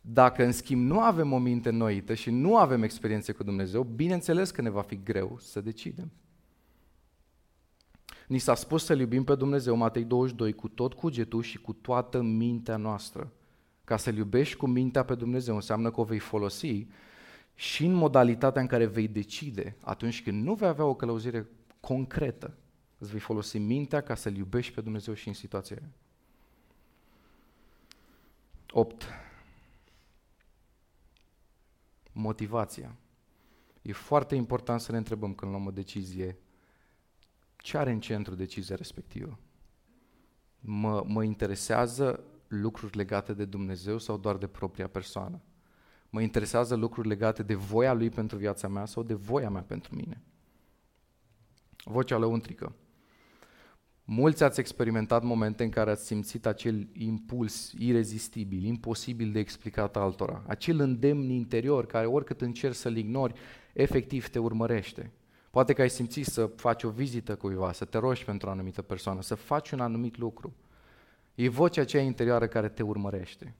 Dacă 0.00 0.44
în 0.44 0.52
schimb 0.52 0.90
nu 0.90 1.00
avem 1.00 1.32
o 1.32 1.38
minte 1.38 1.70
noită 1.70 2.14
și 2.14 2.30
nu 2.30 2.56
avem 2.56 2.82
experiențe 2.82 3.32
cu 3.32 3.42
Dumnezeu, 3.42 3.82
bineînțeles 3.82 4.50
că 4.50 4.62
ne 4.62 4.70
va 4.70 4.82
fi 4.82 5.02
greu 5.02 5.38
să 5.40 5.60
decidem. 5.60 6.12
Ni 8.26 8.38
s-a 8.38 8.54
spus 8.54 8.84
să 8.84 8.94
iubim 8.94 9.24
pe 9.24 9.34
Dumnezeu, 9.34 9.76
Matei 9.76 10.04
22, 10.04 10.52
cu 10.52 10.68
tot 10.68 10.94
cugetul 10.94 11.42
și 11.42 11.58
cu 11.58 11.72
toată 11.72 12.22
mintea 12.22 12.76
noastră. 12.76 13.32
Ca 13.84 13.96
să-L 13.96 14.16
iubești 14.16 14.56
cu 14.56 14.66
mintea 14.66 15.04
pe 15.04 15.14
Dumnezeu 15.14 15.54
înseamnă 15.54 15.90
că 15.90 16.00
o 16.00 16.04
vei 16.04 16.18
folosi 16.18 16.86
și 17.54 17.84
în 17.84 17.92
modalitatea 17.92 18.60
în 18.60 18.66
care 18.66 18.86
vei 18.86 19.08
decide 19.08 19.76
atunci 19.80 20.22
când 20.22 20.44
nu 20.44 20.54
vei 20.54 20.68
avea 20.68 20.84
o 20.84 20.94
călăuzire 20.94 21.48
concretă. 21.80 22.56
Îți 22.98 23.10
vei 23.10 23.20
folosi 23.20 23.58
mintea 23.58 24.00
ca 24.00 24.14
să-L 24.14 24.36
iubești 24.36 24.74
pe 24.74 24.80
Dumnezeu 24.80 25.14
și 25.14 25.28
în 25.28 25.34
situația 25.34 25.76
aia. 25.80 25.90
8. 28.72 29.04
Motivația. 32.12 32.96
E 33.82 33.92
foarte 33.92 34.34
important 34.34 34.80
să 34.80 34.92
ne 34.92 34.98
întrebăm 34.98 35.34
când 35.34 35.50
luăm 35.50 35.66
o 35.66 35.70
decizie 35.70 36.36
ce 37.56 37.78
are 37.78 37.90
în 37.90 38.00
centru 38.00 38.34
decizia 38.34 38.76
respectivă? 38.76 39.38
Mă, 40.60 41.04
mă 41.06 41.22
interesează 41.22 42.24
lucruri 42.48 42.96
legate 42.96 43.34
de 43.34 43.44
Dumnezeu 43.44 43.98
sau 43.98 44.16
doar 44.16 44.36
de 44.36 44.46
propria 44.46 44.86
persoană? 44.86 45.40
Mă 46.10 46.20
interesează 46.20 46.74
lucruri 46.74 47.08
legate 47.08 47.42
de 47.42 47.54
voia 47.54 47.92
Lui 47.92 48.10
pentru 48.10 48.36
viața 48.36 48.68
mea 48.68 48.84
sau 48.84 49.02
de 49.02 49.14
voia 49.14 49.50
mea 49.50 49.62
pentru 49.62 49.94
mine? 49.94 50.22
Vocea 51.84 52.16
lăuntrică. 52.16 52.74
Mulți 54.04 54.42
ați 54.42 54.60
experimentat 54.60 55.22
momente 55.22 55.64
în 55.64 55.70
care 55.70 55.90
ați 55.90 56.06
simțit 56.06 56.46
acel 56.46 56.88
impuls 56.92 57.72
irezistibil, 57.78 58.64
imposibil 58.64 59.32
de 59.32 59.38
explicat 59.38 59.96
altora, 59.96 60.42
acel 60.46 60.80
îndemn 60.80 61.30
interior 61.30 61.86
care 61.86 62.06
oricât 62.06 62.40
încerci 62.40 62.74
să-l 62.74 62.96
ignori, 62.96 63.34
efectiv 63.72 64.28
te 64.28 64.38
urmărește. 64.38 65.12
Poate 65.56 65.72
că 65.72 65.80
ai 65.80 65.90
simțit 65.90 66.26
să 66.26 66.46
faci 66.46 66.82
o 66.82 66.90
vizită 66.90 67.36
cuiva, 67.36 67.72
să 67.72 67.84
te 67.84 67.98
rogi 67.98 68.24
pentru 68.24 68.48
o 68.48 68.50
anumită 68.50 68.82
persoană, 68.82 69.22
să 69.22 69.34
faci 69.34 69.70
un 69.70 69.80
anumit 69.80 70.16
lucru. 70.16 70.54
E 71.34 71.48
vocea 71.48 71.80
aceea 71.80 72.02
interioară 72.02 72.46
care 72.46 72.68
te 72.68 72.82
urmărește. 72.82 73.54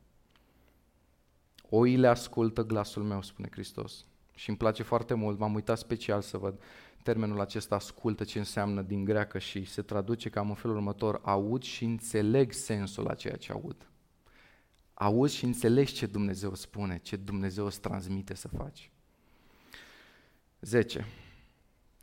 Oile 1.68 2.06
ascultă 2.06 2.62
glasul 2.62 3.02
meu, 3.02 3.22
spune 3.22 3.48
Hristos. 3.50 4.04
Și 4.34 4.48
îmi 4.48 4.58
place 4.58 4.82
foarte 4.82 5.14
mult, 5.14 5.38
m-am 5.38 5.54
uitat 5.54 5.78
special 5.78 6.20
să 6.20 6.38
văd 6.38 6.60
termenul 7.02 7.40
acesta 7.40 7.74
ascultă 7.74 8.24
ce 8.24 8.38
înseamnă 8.38 8.82
din 8.82 9.04
greacă 9.04 9.38
și 9.38 9.64
se 9.64 9.82
traduce 9.82 10.28
cam 10.28 10.48
în 10.48 10.54
felul 10.54 10.76
următor, 10.76 11.20
aud 11.22 11.62
și 11.62 11.84
înțeleg 11.84 12.52
sensul 12.52 13.04
la 13.04 13.14
ceea 13.14 13.36
ce 13.36 13.52
aud. 13.52 13.76
Auzi 14.94 15.36
și 15.36 15.44
înțelegi 15.44 15.92
ce 15.92 16.06
Dumnezeu 16.06 16.54
spune, 16.54 16.98
ce 16.98 17.16
Dumnezeu 17.16 17.64
îți 17.64 17.80
transmite 17.80 18.34
să 18.34 18.48
faci. 18.48 18.90
10. 20.60 21.06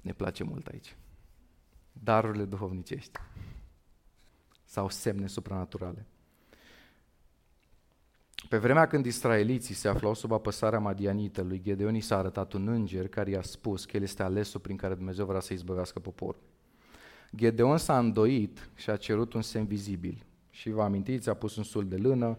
Ne 0.03 0.13
place 0.13 0.43
mult 0.43 0.67
aici. 0.67 0.95
Darurile 1.91 2.45
duhovnicești 2.45 3.19
sau 4.63 4.89
semne 4.89 5.27
supranaturale. 5.27 6.05
Pe 8.49 8.57
vremea 8.57 8.87
când 8.87 9.05
israeliții 9.05 9.75
se 9.75 9.87
aflau 9.87 10.13
sub 10.13 10.31
apăsarea 10.31 10.79
madianită, 10.79 11.41
lui 11.41 11.61
Gedeon 11.61 11.95
i 11.95 12.01
s-a 12.01 12.17
arătat 12.17 12.53
un 12.53 12.67
înger 12.67 13.07
care 13.07 13.29
i-a 13.29 13.41
spus 13.41 13.85
că 13.85 13.97
el 13.97 14.03
este 14.03 14.23
alesul 14.23 14.59
prin 14.59 14.77
care 14.77 14.95
Dumnezeu 14.95 15.25
vrea 15.25 15.39
să 15.39 15.53
izbăvească 15.53 15.99
poporul. 15.99 16.41
Gedeon 17.35 17.77
s-a 17.77 17.99
îndoit 17.99 18.69
și 18.75 18.89
a 18.89 18.95
cerut 18.95 19.33
un 19.33 19.41
semn 19.41 19.65
vizibil. 19.65 20.25
Și 20.49 20.69
vă 20.69 20.81
amintiți, 20.81 21.29
a 21.29 21.33
pus 21.33 21.55
un 21.55 21.63
sul 21.63 21.87
de 21.87 21.97
lână, 21.97 22.37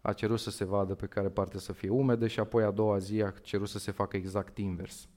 a 0.00 0.12
cerut 0.12 0.40
să 0.40 0.50
se 0.50 0.64
vadă 0.64 0.94
pe 0.94 1.06
care 1.06 1.28
parte 1.28 1.58
să 1.58 1.72
fie 1.72 1.88
umede 1.88 2.26
și 2.26 2.40
apoi 2.40 2.64
a 2.64 2.70
doua 2.70 2.98
zi 2.98 3.22
a 3.22 3.30
cerut 3.30 3.68
să 3.68 3.78
se 3.78 3.90
facă 3.90 4.16
exact 4.16 4.58
invers. 4.58 5.08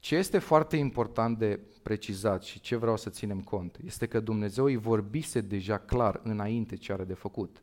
Ce 0.00 0.16
este 0.16 0.38
foarte 0.38 0.76
important 0.76 1.38
de 1.38 1.60
precizat 1.82 2.42
și 2.42 2.60
ce 2.60 2.76
vreau 2.76 2.96
să 2.96 3.10
ținem 3.10 3.40
cont 3.40 3.78
este 3.84 4.06
că 4.06 4.20
Dumnezeu 4.20 4.64
îi 4.64 4.76
vorbise 4.76 5.40
deja 5.40 5.78
clar 5.78 6.20
înainte 6.22 6.76
ce 6.76 6.92
are 6.92 7.04
de 7.04 7.14
făcut. 7.14 7.62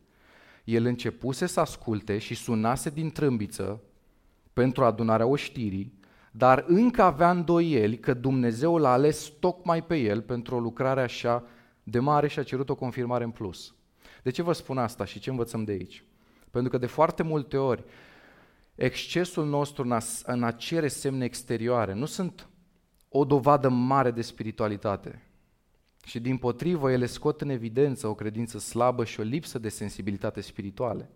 El 0.64 0.84
începuse 0.84 1.46
să 1.46 1.60
asculte 1.60 2.18
și 2.18 2.34
sunase 2.34 2.90
din 2.90 3.10
trâmbiță 3.10 3.80
pentru 4.52 4.84
adunarea 4.84 5.26
oștirii, 5.26 5.98
dar 6.30 6.64
încă 6.66 7.02
avea 7.02 7.30
îndoieli 7.30 7.98
că 7.98 8.14
Dumnezeu 8.14 8.76
l-a 8.76 8.92
ales 8.92 9.32
tocmai 9.40 9.84
pe 9.84 9.96
el 9.96 10.22
pentru 10.22 10.54
o 10.54 10.60
lucrare 10.60 11.00
așa 11.00 11.44
de 11.82 11.98
mare 11.98 12.28
și 12.28 12.38
a 12.38 12.42
cerut 12.42 12.68
o 12.68 12.74
confirmare 12.74 13.24
în 13.24 13.30
plus. 13.30 13.74
De 14.22 14.30
ce 14.30 14.42
vă 14.42 14.52
spun 14.52 14.78
asta 14.78 15.04
și 15.04 15.18
ce 15.18 15.30
învățăm 15.30 15.64
de 15.64 15.72
aici? 15.72 16.04
Pentru 16.50 16.70
că 16.70 16.78
de 16.78 16.86
foarte 16.86 17.22
multe 17.22 17.56
ori 17.56 17.84
excesul 18.78 19.46
nostru 19.46 19.82
în 19.82 19.92
a, 19.92 20.00
în 20.24 20.42
a 20.42 20.50
cere 20.50 20.88
semne 20.88 21.24
exterioare 21.24 21.94
nu 21.94 22.04
sunt 22.04 22.48
o 23.08 23.24
dovadă 23.24 23.68
mare 23.68 24.10
de 24.10 24.22
spiritualitate. 24.22 25.22
Și 26.04 26.20
din 26.20 26.36
potrivă, 26.36 26.90
ele 26.90 27.06
scot 27.06 27.40
în 27.40 27.48
evidență 27.48 28.06
o 28.06 28.14
credință 28.14 28.58
slabă 28.58 29.04
și 29.04 29.20
o 29.20 29.22
lipsă 29.22 29.58
de 29.58 29.68
sensibilitate 29.68 30.40
spirituale. 30.40 31.10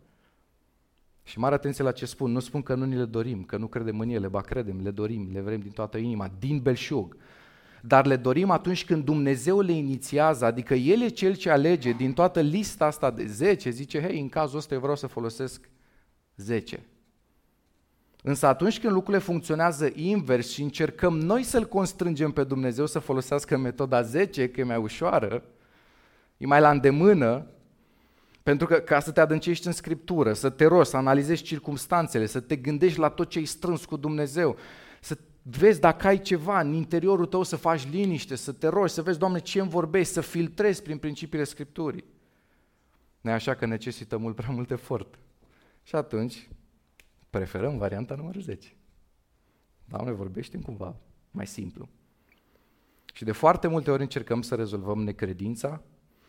Și 1.22 1.38
mare 1.38 1.54
atenție 1.54 1.84
la 1.84 1.92
ce 1.92 2.06
spun. 2.06 2.32
Nu 2.32 2.40
spun 2.40 2.62
că 2.62 2.74
nu 2.74 2.84
ni 2.84 2.96
le 2.96 3.04
dorim, 3.04 3.42
că 3.42 3.56
nu 3.56 3.66
credem 3.66 4.00
în 4.00 4.08
ele, 4.08 4.28
ba 4.28 4.40
credem, 4.40 4.80
le 4.82 4.90
dorim, 4.90 5.28
le 5.32 5.40
vrem 5.40 5.60
din 5.60 5.70
toată 5.70 5.98
inima, 5.98 6.30
din 6.38 6.58
belșug. 6.58 7.16
Dar 7.82 8.06
le 8.06 8.16
dorim 8.16 8.50
atunci 8.50 8.84
când 8.84 9.04
Dumnezeu 9.04 9.60
le 9.60 9.72
inițiază, 9.72 10.44
adică 10.44 10.74
El 10.74 11.00
e 11.00 11.08
Cel 11.08 11.34
ce 11.34 11.50
alege 11.50 11.92
din 11.92 12.12
toată 12.12 12.40
lista 12.40 12.86
asta 12.86 13.10
de 13.10 13.26
10, 13.26 13.70
zice, 13.70 14.00
hei, 14.00 14.20
în 14.20 14.28
cazul 14.28 14.58
ăsta 14.58 14.74
eu 14.74 14.80
vreau 14.80 14.96
să 14.96 15.06
folosesc 15.06 15.70
10. 16.36 16.86
Însă 18.24 18.46
atunci 18.46 18.80
când 18.80 18.92
lucrurile 18.92 19.22
funcționează 19.22 19.90
invers 19.94 20.50
și 20.50 20.62
încercăm 20.62 21.18
noi 21.18 21.42
să-L 21.42 21.66
constrângem 21.66 22.30
pe 22.30 22.44
Dumnezeu 22.44 22.86
să 22.86 22.98
folosească 22.98 23.56
metoda 23.56 24.02
10, 24.02 24.48
că 24.48 24.60
e 24.60 24.64
mai 24.64 24.76
ușoară, 24.76 25.44
e 26.36 26.46
mai 26.46 26.60
la 26.60 26.70
îndemână, 26.70 27.46
pentru 28.42 28.66
că 28.66 28.74
ca 28.74 29.00
să 29.00 29.10
te 29.10 29.20
adâncești 29.20 29.66
în 29.66 29.72
Scriptură, 29.72 30.32
să 30.32 30.50
te 30.50 30.64
rogi, 30.64 30.88
să 30.88 30.96
analizezi 30.96 31.42
circumstanțele, 31.42 32.26
să 32.26 32.40
te 32.40 32.56
gândești 32.56 32.98
la 32.98 33.08
tot 33.08 33.28
ce 33.28 33.38
ai 33.38 33.44
strâns 33.44 33.84
cu 33.84 33.96
Dumnezeu, 33.96 34.56
să 35.00 35.18
vezi 35.42 35.80
dacă 35.80 36.06
ai 36.06 36.20
ceva 36.20 36.60
în 36.60 36.72
interiorul 36.72 37.26
tău, 37.26 37.42
să 37.42 37.56
faci 37.56 37.90
liniște, 37.90 38.34
să 38.34 38.52
te 38.52 38.68
rogi, 38.68 38.92
să 38.92 39.02
vezi, 39.02 39.18
Doamne, 39.18 39.38
ce 39.38 39.60
îmi 39.60 39.70
vorbești, 39.70 40.12
să 40.12 40.20
filtrezi 40.20 40.82
prin 40.82 40.98
principiile 40.98 41.44
Scripturii. 41.44 42.04
nu 43.20 43.30
e 43.30 43.32
așa 43.32 43.54
că 43.54 43.66
necesită 43.66 44.16
mult 44.16 44.34
prea 44.34 44.50
mult 44.50 44.70
efort. 44.70 45.18
Și 45.82 45.94
atunci 45.94 46.48
Preferăm 47.32 47.78
varianta 47.78 48.14
numărul 48.14 48.40
10. 48.40 48.76
Doamne, 49.84 50.10
vorbește 50.10 50.58
cumva 50.58 50.96
mai 51.30 51.46
simplu. 51.46 51.88
Și 53.14 53.24
de 53.24 53.32
foarte 53.32 53.68
multe 53.68 53.90
ori 53.90 54.02
încercăm 54.02 54.42
să 54.42 54.54
rezolvăm 54.54 55.02
necredința, 55.02 55.82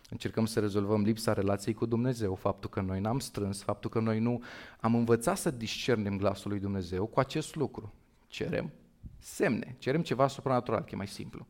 încercăm 0.09 0.45
să 0.45 0.59
rezolvăm 0.59 1.01
lipsa 1.01 1.33
relației 1.33 1.73
cu 1.73 1.85
Dumnezeu, 1.85 2.35
faptul 2.35 2.69
că 2.69 2.81
noi 2.81 2.99
n-am 2.99 3.19
strâns, 3.19 3.61
faptul 3.63 3.89
că 3.89 3.99
noi 3.99 4.19
nu 4.19 4.43
am 4.79 4.95
învățat 4.95 5.37
să 5.37 5.51
discernem 5.51 6.17
glasul 6.17 6.51
lui 6.51 6.59
Dumnezeu 6.59 7.05
cu 7.05 7.19
acest 7.19 7.55
lucru. 7.55 7.93
Cerem 8.27 8.71
Semne. 9.19 9.75
Cerem 9.79 10.01
ceva 10.01 10.27
supranatural, 10.27 10.83
că 10.83 10.89
e 10.91 10.95
mai 10.95 11.07
simplu. 11.07 11.47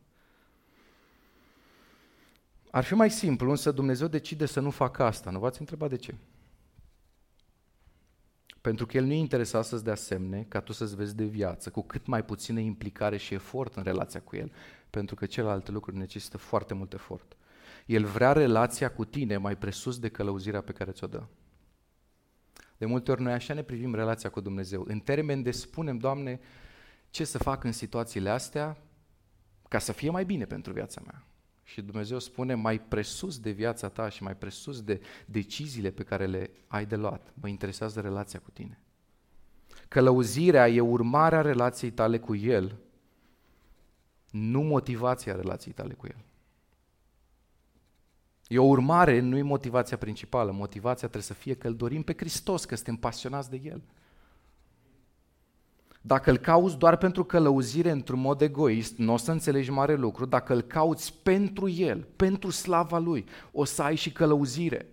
Ar 2.72 2.84
fi 2.84 2.94
mai 2.94 3.12
simplu, 3.12 3.50
însă 3.50 3.72
Dumnezeu 3.72 4.08
decide 4.08 4.46
să 4.46 4.60
nu 4.60 4.70
facă 4.70 5.04
asta. 5.04 5.30
Nu 5.30 5.40
v-ați 5.40 5.60
întrebat 5.60 5.90
de 5.90 5.96
ce? 5.96 6.16
Pentru 8.64 8.86
că 8.86 8.98
El 8.98 9.04
nu 9.04 9.12
e 9.12 9.18
interesat 9.18 9.66
să-ți 9.66 9.84
dea 9.84 9.96
semne 9.96 10.46
ca 10.48 10.60
tu 10.60 10.72
să-ți 10.72 10.96
vezi 10.96 11.16
de 11.16 11.24
viață, 11.24 11.70
cu 11.70 11.82
cât 11.82 12.06
mai 12.06 12.26
puțină 12.26 12.60
implicare 12.60 13.18
și 13.18 13.34
efort 13.34 13.76
în 13.76 13.84
relația 13.84 14.22
cu 14.22 14.36
El, 14.36 14.52
pentru 14.90 15.16
că 15.16 15.26
celelalte 15.26 15.72
lucruri 15.72 15.98
necesită 15.98 16.38
foarte 16.38 16.74
mult 16.74 16.94
efort. 16.94 17.38
El 17.86 18.06
vrea 18.06 18.32
relația 18.32 18.92
cu 18.92 19.06
tine 19.06 19.38
mai 19.38 19.58
presus 19.58 20.00
de 20.00 20.10
călăuzirea 20.10 20.62
pe 20.62 20.72
care 20.72 20.92
ți-o 20.92 21.08
dă. 21.08 21.24
De 22.78 22.86
multe 22.86 23.12
ori 23.12 23.22
noi 23.22 23.34
așa 23.34 23.54
ne 23.54 23.64
privim 23.64 23.96
relația 23.96 24.30
cu 24.30 24.40
Dumnezeu. 24.40 24.86
În 24.88 25.00
termen 25.00 25.42
de 25.42 25.52
spunem, 25.52 25.98
Doamne, 25.98 26.40
ce 27.10 27.24
să 27.24 27.38
fac 27.38 27.64
în 27.64 27.72
situațiile 27.72 28.30
astea 28.30 28.78
ca 29.68 29.80
să 29.80 29.92
fie 29.92 30.10
mai 30.10 30.26
bine 30.26 30.46
pentru 30.46 30.74
viața 30.74 31.02
mea. 31.06 31.24
Și 31.64 31.82
Dumnezeu 31.82 32.20
spune 32.20 32.54
mai 32.54 32.80
presus 32.82 33.40
de 33.40 33.52
viața 33.52 33.90
ta 33.90 34.10
și 34.10 34.24
mai 34.24 34.36
presus 34.36 34.82
de 34.82 35.02
deciziile 35.26 35.92
pe 35.92 36.04
care 36.04 36.26
le 36.26 36.52
ai 36.68 36.86
de 36.86 36.96
luat. 36.96 37.34
Mă 37.34 37.48
interesează 37.48 38.02
relația 38.02 38.40
cu 38.40 38.52
tine. 38.52 38.80
Călăuzirea 39.88 40.70
e 40.70 40.80
urmarea 40.80 41.42
relației 41.42 41.92
tale 41.92 42.20
cu 42.20 42.36
El, 42.36 42.76
nu 44.32 44.62
motivația 44.62 45.36
relației 45.36 45.74
tale 45.74 45.94
cu 45.94 46.06
El. 46.08 46.26
E 48.48 48.60
o 48.60 48.64
urmare, 48.64 49.20
nu 49.20 49.38
e 49.38 49.42
motivația 49.42 49.98
principală. 49.98 50.52
Motivația 50.52 51.08
trebuie 51.08 51.22
să 51.22 51.34
fie 51.34 51.54
că 51.54 51.68
îl 51.68 51.76
dorim 51.76 52.04
pe 52.04 52.14
Hristos, 52.18 52.66
că 52.66 52.76
suntem 52.76 52.96
pasionați 52.96 53.50
de 53.50 53.62
El. 53.64 53.82
Dacă 56.06 56.30
îl 56.30 56.38
cauți 56.38 56.78
doar 56.78 56.98
pentru 56.98 57.24
călăuzire 57.24 57.90
într-un 57.90 58.20
mod 58.20 58.42
egoist, 58.42 58.98
nu 58.98 59.14
o 59.14 59.18
să 59.18 59.32
înțelegi 59.32 59.72
mare 59.72 59.96
lucru. 59.96 60.26
Dacă 60.26 60.54
îl 60.54 60.62
cauți 60.62 61.14
pentru 61.24 61.70
El, 61.70 62.08
pentru 62.16 62.50
slava 62.50 62.98
Lui, 62.98 63.26
o 63.52 63.64
să 63.64 63.82
ai 63.82 63.96
și 63.96 64.12
călăuzire. 64.12 64.86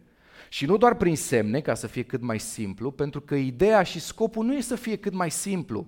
Și 0.49 0.67
nu 0.67 0.77
doar 0.77 0.95
prin 0.95 1.17
semne, 1.17 1.61
ca 1.61 1.75
să 1.75 1.87
fie 1.87 2.03
cât 2.03 2.21
mai 2.21 2.39
simplu, 2.39 2.91
pentru 2.91 3.21
că 3.21 3.35
ideea 3.35 3.83
și 3.83 4.01
scopul 4.01 4.45
nu 4.45 4.55
e 4.55 4.61
să 4.61 4.77
fie 4.77 4.97
cât 4.97 5.13
mai 5.13 5.31
simplu. 5.31 5.87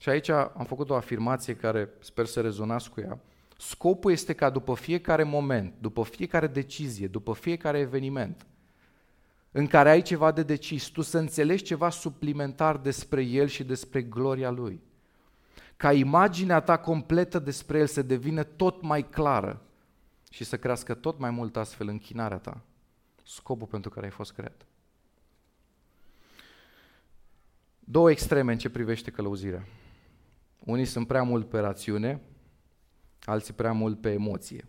Și 0.00 0.08
aici 0.08 0.28
am 0.28 0.64
făcut 0.66 0.90
o 0.90 0.94
afirmație 0.94 1.56
care 1.56 1.88
sper 1.98 2.26
să 2.26 2.40
rezonați 2.40 2.90
cu 2.90 3.00
ea. 3.00 3.18
Scopul 3.58 4.12
este 4.12 4.32
ca 4.32 4.50
după 4.50 4.74
fiecare 4.74 5.22
moment, 5.22 5.74
după 5.78 6.02
fiecare 6.02 6.46
decizie, 6.46 7.06
după 7.06 7.34
fiecare 7.34 7.78
eveniment, 7.78 8.46
în 9.52 9.66
care 9.66 9.90
ai 9.90 10.02
ceva 10.02 10.32
de 10.32 10.42
decis, 10.42 10.86
tu 10.86 11.00
să 11.00 11.18
înțelegi 11.18 11.62
ceva 11.62 11.90
suplimentar 11.90 12.76
despre 12.76 13.22
El 13.22 13.46
și 13.46 13.64
despre 13.64 14.02
gloria 14.02 14.50
Lui. 14.50 14.82
Ca 15.76 15.92
imaginea 15.92 16.60
ta 16.60 16.78
completă 16.78 17.38
despre 17.38 17.78
El 17.78 17.86
să 17.86 18.02
devină 18.02 18.42
tot 18.42 18.82
mai 18.82 19.08
clară 19.08 19.62
și 20.30 20.44
să 20.44 20.58
crească 20.58 20.94
tot 20.94 21.18
mai 21.18 21.30
mult 21.30 21.56
astfel 21.56 21.88
închinarea 21.88 22.38
ta, 22.38 22.60
scopul 23.22 23.66
pentru 23.66 23.90
care 23.90 24.06
ai 24.06 24.12
fost 24.12 24.32
creat. 24.32 24.66
Două 27.78 28.10
extreme 28.10 28.52
în 28.52 28.58
ce 28.58 28.70
privește 28.70 29.10
călăuzirea. 29.10 29.66
Unii 30.58 30.84
sunt 30.84 31.06
prea 31.06 31.22
mult 31.22 31.48
pe 31.48 31.58
rațiune, 31.58 32.20
alții 33.24 33.54
prea 33.54 33.72
mult 33.72 34.00
pe 34.00 34.12
emoție 34.12 34.66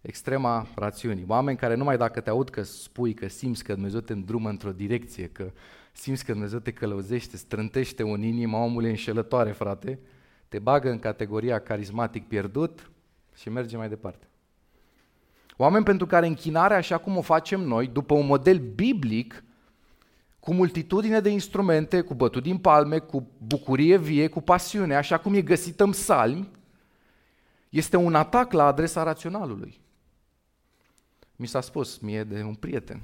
extrema 0.00 0.66
rațiunii. 0.74 1.24
Oameni 1.28 1.56
care 1.56 1.74
numai 1.74 1.96
dacă 1.96 2.20
te 2.20 2.30
aud 2.30 2.48
că 2.48 2.62
spui 2.62 3.14
că 3.14 3.28
simți 3.28 3.64
că 3.64 3.72
Dumnezeu 3.72 4.00
te 4.00 4.12
îndrumă 4.12 4.48
într-o 4.48 4.72
direcție, 4.72 5.28
că 5.28 5.52
simți 5.92 6.24
că 6.24 6.32
Dumnezeu 6.32 6.58
te 6.58 6.72
călăuzește, 6.72 7.36
strântește 7.36 8.02
un 8.02 8.22
inima 8.22 8.64
omului 8.64 8.90
înșelătoare, 8.90 9.52
frate, 9.52 9.98
te 10.48 10.58
bagă 10.58 10.90
în 10.90 10.98
categoria 10.98 11.58
carismatic 11.58 12.28
pierdut 12.28 12.90
și 13.34 13.48
merge 13.48 13.76
mai 13.76 13.88
departe. 13.88 14.28
Oameni 15.56 15.84
pentru 15.84 16.06
care 16.06 16.26
închinarea, 16.26 16.76
așa 16.76 16.98
cum 16.98 17.16
o 17.16 17.20
facem 17.20 17.60
noi, 17.60 17.86
după 17.86 18.14
un 18.14 18.26
model 18.26 18.58
biblic, 18.58 19.44
cu 20.40 20.54
multitudine 20.54 21.20
de 21.20 21.28
instrumente, 21.28 22.00
cu 22.00 22.14
bătut 22.14 22.42
din 22.42 22.58
palme, 22.58 22.98
cu 22.98 23.26
bucurie 23.46 23.96
vie, 23.96 24.28
cu 24.28 24.40
pasiune, 24.40 24.94
așa 24.94 25.18
cum 25.18 25.34
e 25.34 25.42
găsită 25.42 25.84
în 25.84 25.90
psalmi, 25.90 26.48
este 27.68 27.96
un 27.96 28.14
atac 28.14 28.52
la 28.52 28.66
adresa 28.66 29.02
raționalului. 29.02 29.80
Mi 31.40 31.46
s-a 31.46 31.60
spus 31.60 31.98
mie 31.98 32.24
de 32.24 32.42
un 32.42 32.54
prieten, 32.54 33.00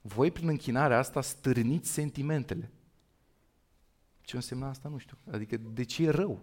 voi 0.00 0.30
prin 0.30 0.48
închinarea 0.48 0.98
asta 0.98 1.20
stârniți 1.20 1.90
sentimentele. 1.90 2.70
Ce 4.22 4.36
înseamnă 4.36 4.66
asta? 4.66 4.88
Nu 4.88 4.98
știu. 4.98 5.16
Adică 5.30 5.56
de 5.56 5.84
ce 5.84 6.04
e 6.04 6.10
rău? 6.10 6.40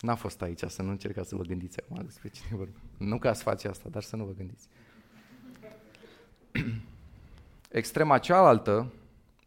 N-a 0.00 0.14
fost 0.14 0.42
aici 0.42 0.62
să 0.66 0.82
nu 0.82 0.90
încercați 0.90 1.28
să 1.28 1.36
vă 1.36 1.42
gândiți 1.42 1.80
acum 1.82 2.04
despre 2.04 2.28
cine 2.28 2.56
vorbim. 2.56 2.80
Nu 2.98 3.18
că 3.18 3.28
ați 3.28 3.42
face 3.42 3.68
asta, 3.68 3.88
dar 3.88 4.02
să 4.02 4.16
nu 4.16 4.24
vă 4.24 4.32
gândiți. 4.32 4.68
Extrema 7.80 8.18
cealaltă 8.18 8.92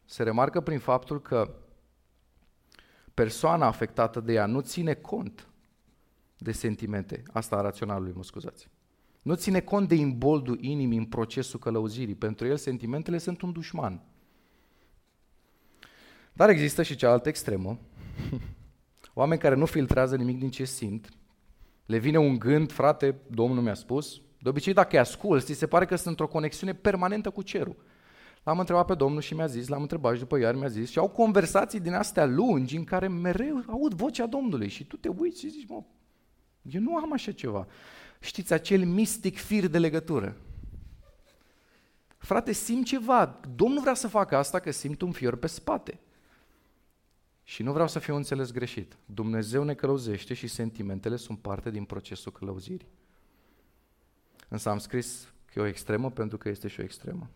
se 0.04 0.22
remarcă 0.22 0.60
prin 0.60 0.78
faptul 0.78 1.20
că 1.20 1.54
persoana 3.14 3.66
afectată 3.66 4.20
de 4.20 4.32
ea 4.32 4.46
nu 4.46 4.60
ține 4.60 4.94
cont 4.94 5.48
de 6.46 6.52
sentimente, 6.52 7.22
asta 7.32 7.56
a 7.56 7.60
raționalului, 7.60 8.12
mă 8.16 8.22
scuzați. 8.22 8.68
Nu 9.22 9.34
ține 9.34 9.60
cont 9.60 9.88
de 9.88 9.94
imboldul 9.94 10.58
inimii 10.60 10.98
în 10.98 11.04
procesul 11.04 11.58
călăuzirii. 11.58 12.14
Pentru 12.14 12.46
el 12.46 12.56
sentimentele 12.56 13.18
sunt 13.18 13.42
un 13.42 13.52
dușman. 13.52 14.02
Dar 16.32 16.48
există 16.48 16.82
și 16.82 16.96
cealaltă 16.96 17.28
extremă. 17.28 17.78
Oameni 19.14 19.40
care 19.40 19.54
nu 19.54 19.66
filtrează 19.66 20.16
nimic 20.16 20.38
din 20.38 20.50
ce 20.50 20.64
simt. 20.64 21.08
Le 21.86 21.98
vine 21.98 22.18
un 22.18 22.38
gând, 22.38 22.72
frate, 22.72 23.14
Domnul 23.30 23.62
mi-a 23.62 23.74
spus. 23.74 24.20
De 24.38 24.48
obicei, 24.48 24.72
dacă 24.72 24.88
îi 24.92 24.98
asculți, 24.98 25.46
ți 25.46 25.58
se 25.58 25.66
pare 25.66 25.84
că 25.84 25.96
sunt 25.96 26.08
într-o 26.08 26.26
conexiune 26.26 26.74
permanentă 26.74 27.30
cu 27.30 27.42
cerul. 27.42 27.76
L-am 28.42 28.58
întrebat 28.58 28.86
pe 28.86 28.94
Domnul 28.94 29.20
și 29.20 29.34
mi-a 29.34 29.46
zis, 29.46 29.68
l-am 29.68 29.80
întrebat 29.80 30.14
și 30.14 30.20
după 30.20 30.38
iar 30.38 30.54
mi-a 30.54 30.68
zis 30.68 30.90
și 30.90 30.98
au 30.98 31.08
conversații 31.08 31.80
din 31.80 31.92
astea 31.92 32.26
lungi 32.26 32.76
în 32.76 32.84
care 32.84 33.08
mereu 33.08 33.62
aud 33.66 33.94
vocea 33.94 34.26
Domnului 34.26 34.68
și 34.68 34.84
tu 34.84 34.96
te 34.96 35.08
uiți 35.08 35.40
și 35.40 35.48
zici, 35.48 35.68
mă, 35.68 35.82
eu 36.70 36.80
nu 36.80 36.96
am 36.96 37.12
așa 37.12 37.32
ceva. 37.32 37.66
Știți, 38.20 38.52
acel 38.52 38.84
mistic 38.84 39.38
fir 39.38 39.66
de 39.66 39.78
legătură. 39.78 40.36
Frate, 42.18 42.52
simt 42.52 42.86
ceva. 42.86 43.40
Domnul 43.54 43.80
vrea 43.80 43.94
să 43.94 44.08
facă 44.08 44.36
asta 44.36 44.58
că 44.58 44.70
simt 44.70 45.00
un 45.00 45.12
fior 45.12 45.36
pe 45.36 45.46
spate. 45.46 46.00
Și 47.42 47.62
nu 47.62 47.72
vreau 47.72 47.88
să 47.88 47.98
fiu 47.98 48.14
înțeles 48.14 48.52
greșit. 48.52 48.96
Dumnezeu 49.04 49.64
ne 49.64 49.74
călăuzește 49.74 50.34
și 50.34 50.46
sentimentele 50.46 51.16
sunt 51.16 51.38
parte 51.38 51.70
din 51.70 51.84
procesul 51.84 52.32
călăuzirii. 52.32 52.88
Însă 54.48 54.68
am 54.68 54.78
scris 54.78 55.32
că 55.44 55.58
e 55.58 55.62
o 55.62 55.66
extremă 55.66 56.10
pentru 56.10 56.38
că 56.38 56.48
este 56.48 56.68
și 56.68 56.80
o 56.80 56.82
extremă. 56.82 57.30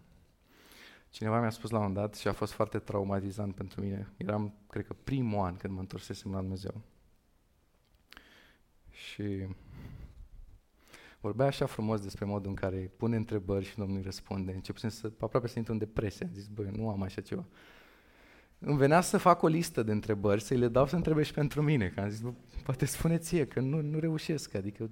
Cineva 1.10 1.40
mi-a 1.40 1.50
spus 1.50 1.70
la 1.70 1.78
un 1.78 1.92
dat 1.92 2.14
și 2.14 2.28
a 2.28 2.32
fost 2.32 2.52
foarte 2.52 2.78
traumatizant 2.78 3.54
pentru 3.54 3.80
mine. 3.80 4.12
Eram, 4.16 4.54
cred 4.68 4.86
că, 4.86 4.96
primul 5.04 5.44
an 5.44 5.56
când 5.56 5.74
mă 5.74 5.80
întorsesem 5.80 6.32
la 6.32 6.40
Dumnezeu. 6.40 6.80
Și 9.00 9.46
vorbea 11.20 11.46
așa 11.46 11.66
frumos 11.66 12.00
despre 12.00 12.24
modul 12.24 12.48
în 12.48 12.54
care 12.54 12.92
pune 12.96 13.16
întrebări 13.16 13.64
și 13.64 13.76
Domnul 13.76 13.96
îi 13.96 14.02
răspunde. 14.02 14.52
Începusem 14.52 14.88
să, 14.88 15.12
aproape 15.20 15.46
să 15.46 15.58
intru 15.58 15.72
în 15.72 15.78
depresie. 15.78 16.26
Am 16.26 16.32
zis, 16.34 16.46
băi, 16.46 16.70
nu 16.76 16.88
am 16.88 17.02
așa 17.02 17.20
ceva. 17.20 17.44
Îmi 18.58 18.76
venea 18.76 19.00
să 19.00 19.18
fac 19.18 19.42
o 19.42 19.46
listă 19.46 19.82
de 19.82 19.92
întrebări, 19.92 20.42
să-i 20.42 20.56
le 20.56 20.68
dau 20.68 20.86
să 20.86 20.96
întrebe 20.96 21.22
și 21.22 21.32
pentru 21.32 21.62
mine. 21.62 21.88
Că 21.88 22.00
am 22.00 22.08
zis, 22.08 22.20
bă, 22.20 22.32
poate 22.64 22.84
spune 22.84 23.18
ție, 23.18 23.46
că 23.46 23.60
nu, 23.60 23.80
nu 23.80 23.98
reușesc. 23.98 24.54
Adică, 24.54 24.90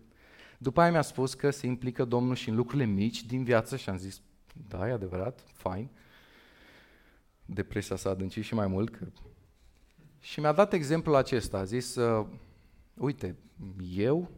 după 0.59 0.81
aia 0.81 0.91
mi-a 0.91 1.03
spus 1.03 1.35
că 1.35 1.51
se 1.51 1.67
implică 1.67 2.05
Domnul 2.05 2.35
și 2.35 2.49
în 2.49 2.55
lucrurile 2.55 2.85
mici 2.85 3.25
din 3.25 3.45
viață 3.45 3.77
și 3.77 3.89
am 3.89 3.97
zis, 3.97 4.21
da, 4.69 4.89
e 4.89 4.93
adevărat, 4.93 5.45
fine 5.53 5.91
depresia 7.51 7.97
s-a 7.97 8.11
adâncit 8.11 8.45
și 8.45 8.55
mai 8.55 8.67
mult. 8.67 8.91
Că... 8.91 9.07
Și 10.21 10.41
mi-a 10.41 10.53
dat 10.53 10.73
exemplul 10.73 11.15
acesta, 11.15 11.59
a 11.59 11.65
zis, 11.65 11.95
uh, 11.95 12.27
uite, 12.99 13.37
eu 13.95 14.31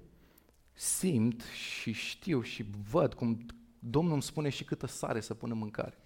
simt 0.73 1.42
și 1.42 1.92
știu 1.92 2.42
și 2.42 2.66
văd 2.90 3.14
cum 3.14 3.46
Domnul 3.79 4.12
îmi 4.12 4.23
spune 4.23 4.49
și 4.49 4.64
câtă 4.64 4.87
sare 4.87 5.20
să 5.20 5.35
pună 5.35 5.55
mâncare. 5.55 5.99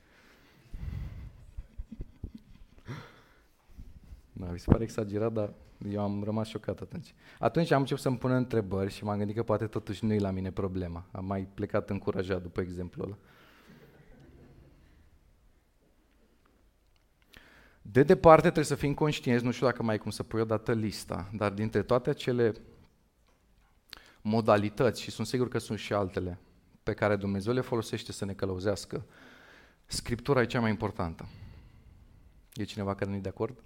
Da, 4.32 4.46
mi 4.50 4.58
se 4.58 4.70
pare 4.70 4.82
exagerat, 4.82 5.32
dar 5.32 5.52
eu 5.88 6.02
am 6.02 6.22
rămas 6.24 6.48
șocat 6.48 6.80
atunci. 6.80 7.14
Atunci 7.38 7.70
am 7.70 7.80
început 7.80 8.02
să-mi 8.02 8.18
pun 8.18 8.30
întrebări 8.30 8.92
și 8.92 9.04
m-am 9.04 9.18
gândit 9.18 9.36
că 9.36 9.42
poate 9.42 9.66
totuși 9.66 10.04
nu 10.04 10.12
e 10.12 10.18
la 10.18 10.30
mine 10.30 10.50
problema. 10.50 11.06
Am 11.10 11.24
mai 11.24 11.48
plecat 11.54 11.90
încurajat 11.90 12.42
după 12.42 12.60
exemplul 12.60 13.06
ăla. 13.06 13.16
De 17.86 18.02
departe 18.02 18.42
trebuie 18.42 18.64
să 18.64 18.74
fim 18.74 18.94
conștienți, 18.94 19.44
nu 19.44 19.50
știu 19.50 19.66
dacă 19.66 19.82
mai 19.82 19.94
e 19.94 19.98
cum 19.98 20.10
să 20.10 20.22
pui 20.22 20.40
odată 20.40 20.72
lista, 20.72 21.30
dar 21.32 21.52
dintre 21.52 21.82
toate 21.82 22.10
acele 22.10 22.54
modalități, 24.20 25.02
și 25.02 25.10
sunt 25.10 25.26
sigur 25.26 25.48
că 25.48 25.58
sunt 25.58 25.78
și 25.78 25.92
altele, 25.92 26.38
pe 26.82 26.94
care 26.94 27.16
Dumnezeu 27.16 27.52
le 27.52 27.60
folosește 27.60 28.12
să 28.12 28.24
ne 28.24 28.32
călăuzească, 28.32 29.04
Scriptura 29.86 30.40
e 30.40 30.46
cea 30.46 30.60
mai 30.60 30.70
importantă. 30.70 31.28
E 32.52 32.64
cineva 32.64 32.94
care 32.94 33.10
nu 33.10 33.16
e 33.16 33.20
de 33.20 33.28
acord? 33.28 33.62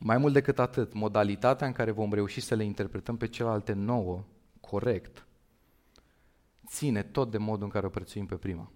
Mai 0.00 0.18
mult 0.18 0.32
decât 0.32 0.58
atât, 0.58 0.92
modalitatea 0.92 1.66
în 1.66 1.72
care 1.72 1.90
vom 1.90 2.12
reuși 2.12 2.40
să 2.40 2.54
le 2.54 2.64
interpretăm 2.64 3.16
pe 3.16 3.26
celelalte 3.26 3.72
nouă 3.72 4.24
corect 4.60 5.26
ține 6.66 7.02
tot 7.02 7.30
de 7.30 7.38
modul 7.38 7.64
în 7.64 7.70
care 7.70 7.86
o 7.86 7.90
prețuim 7.90 8.26
pe 8.26 8.34
prima. 8.34 8.70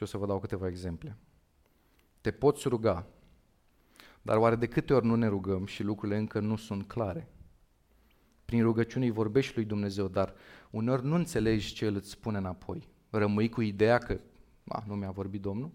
Și 0.00 0.06
o 0.06 0.08
să 0.08 0.16
vă 0.18 0.26
dau 0.26 0.38
câteva 0.38 0.66
exemple. 0.66 1.16
Te 2.20 2.30
poți 2.30 2.68
ruga, 2.68 3.06
dar 4.22 4.36
oare 4.36 4.56
de 4.56 4.66
câte 4.66 4.94
ori 4.94 5.06
nu 5.06 5.14
ne 5.14 5.26
rugăm 5.26 5.66
și 5.66 5.82
lucrurile 5.82 6.18
încă 6.18 6.40
nu 6.40 6.56
sunt 6.56 6.88
clare? 6.88 7.28
Prin 8.44 8.62
rugăciune 8.62 9.04
îi 9.04 9.10
vorbești 9.10 9.54
lui 9.54 9.64
Dumnezeu, 9.64 10.08
dar 10.08 10.34
uneori 10.70 11.04
nu 11.04 11.14
înțelegi 11.14 11.74
ce 11.74 11.84
El 11.84 11.94
îți 11.94 12.10
spune 12.10 12.38
înapoi. 12.38 12.88
Rămâi 13.10 13.48
cu 13.48 13.60
ideea 13.60 13.98
că 13.98 14.20
a, 14.68 14.84
nu 14.86 14.94
mi-a 14.94 15.10
vorbit 15.10 15.40
Domnul? 15.40 15.70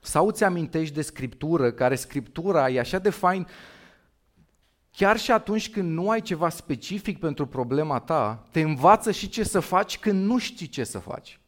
Sau 0.00 0.26
îți 0.26 0.44
amintești 0.44 0.94
de 0.94 1.02
Scriptură, 1.02 1.72
care 1.72 1.94
Scriptura 1.94 2.70
e 2.70 2.78
așa 2.78 2.98
de 2.98 3.10
fain, 3.10 3.46
chiar 4.90 5.18
și 5.18 5.32
atunci 5.32 5.70
când 5.70 5.90
nu 5.90 6.10
ai 6.10 6.20
ceva 6.20 6.48
specific 6.48 7.18
pentru 7.18 7.46
problema 7.46 7.98
ta, 7.98 8.48
te 8.50 8.60
învață 8.60 9.10
și 9.10 9.28
ce 9.28 9.42
să 9.42 9.60
faci 9.60 9.98
când 9.98 10.24
nu 10.24 10.38
știi 10.38 10.68
ce 10.68 10.84
să 10.84 10.98
faci. 10.98 11.40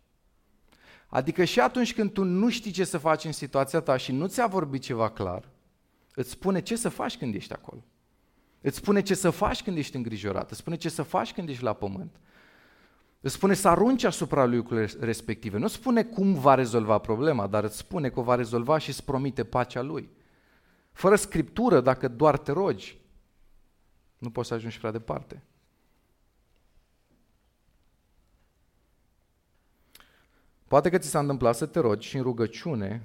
Adică 1.11 1.45
și 1.45 1.61
atunci 1.61 1.95
când 1.95 2.13
tu 2.13 2.25
nu 2.25 2.51
știi 2.51 2.71
ce 2.71 2.85
să 2.85 2.99
faci 2.99 3.25
în 3.25 3.33
situația 3.33 3.81
ta 3.81 3.97
și 3.97 4.13
nu 4.13 4.27
ți-a 4.27 4.47
vorbit 4.47 4.83
ceva 4.83 5.11
clar, 5.11 5.49
îți 6.15 6.31
spune 6.31 6.61
ce 6.61 6.77
să 6.77 6.89
faci 6.89 7.17
când 7.17 7.35
ești 7.35 7.53
acolo. 7.53 7.85
Îți 8.61 8.77
spune 8.77 9.03
ce 9.03 9.15
să 9.15 9.31
faci 9.31 9.63
când 9.63 9.77
ești 9.77 9.97
îngrijorat, 9.97 10.51
îți 10.51 10.61
spune 10.61 10.77
ce 10.77 10.89
să 10.89 11.03
faci 11.03 11.33
când 11.33 11.49
ești 11.49 11.63
la 11.63 11.73
pământ. 11.73 12.21
Îți 13.21 13.35
spune 13.35 13.55
să 13.55 13.69
arunci 13.69 14.05
asupra 14.05 14.45
lui 14.45 14.57
lucrurile 14.57 14.91
respective. 15.01 15.59
Nu 15.59 15.67
spune 15.67 16.05
cum 16.05 16.35
va 16.35 16.55
rezolva 16.55 16.99
problema, 16.99 17.47
dar 17.47 17.65
îți 17.65 17.77
spune 17.77 18.11
că 18.11 18.21
o 18.21 18.23
va 18.23 18.35
rezolva 18.35 18.79
și 18.79 18.89
îți 18.89 19.05
promite 19.05 19.45
pacea 19.45 19.83
lui. 19.83 20.11
Fără 20.93 21.17
scriptură, 21.17 21.81
dacă 21.81 22.09
doar 22.09 22.39
te 22.39 22.53
rogi, 22.53 22.99
nu 24.19 24.31
poți 24.31 24.49
să 24.49 24.55
ajungi 24.55 24.79
prea 24.79 24.91
departe. 24.91 25.43
Poate 30.71 30.91
că 30.91 30.99
ți 30.99 31.09
s-a 31.09 31.19
întâmplat 31.19 31.57
să 31.57 31.67
te 31.67 31.79
rogi 31.79 32.09
și 32.09 32.17
în 32.17 32.23
rugăciune, 32.23 33.03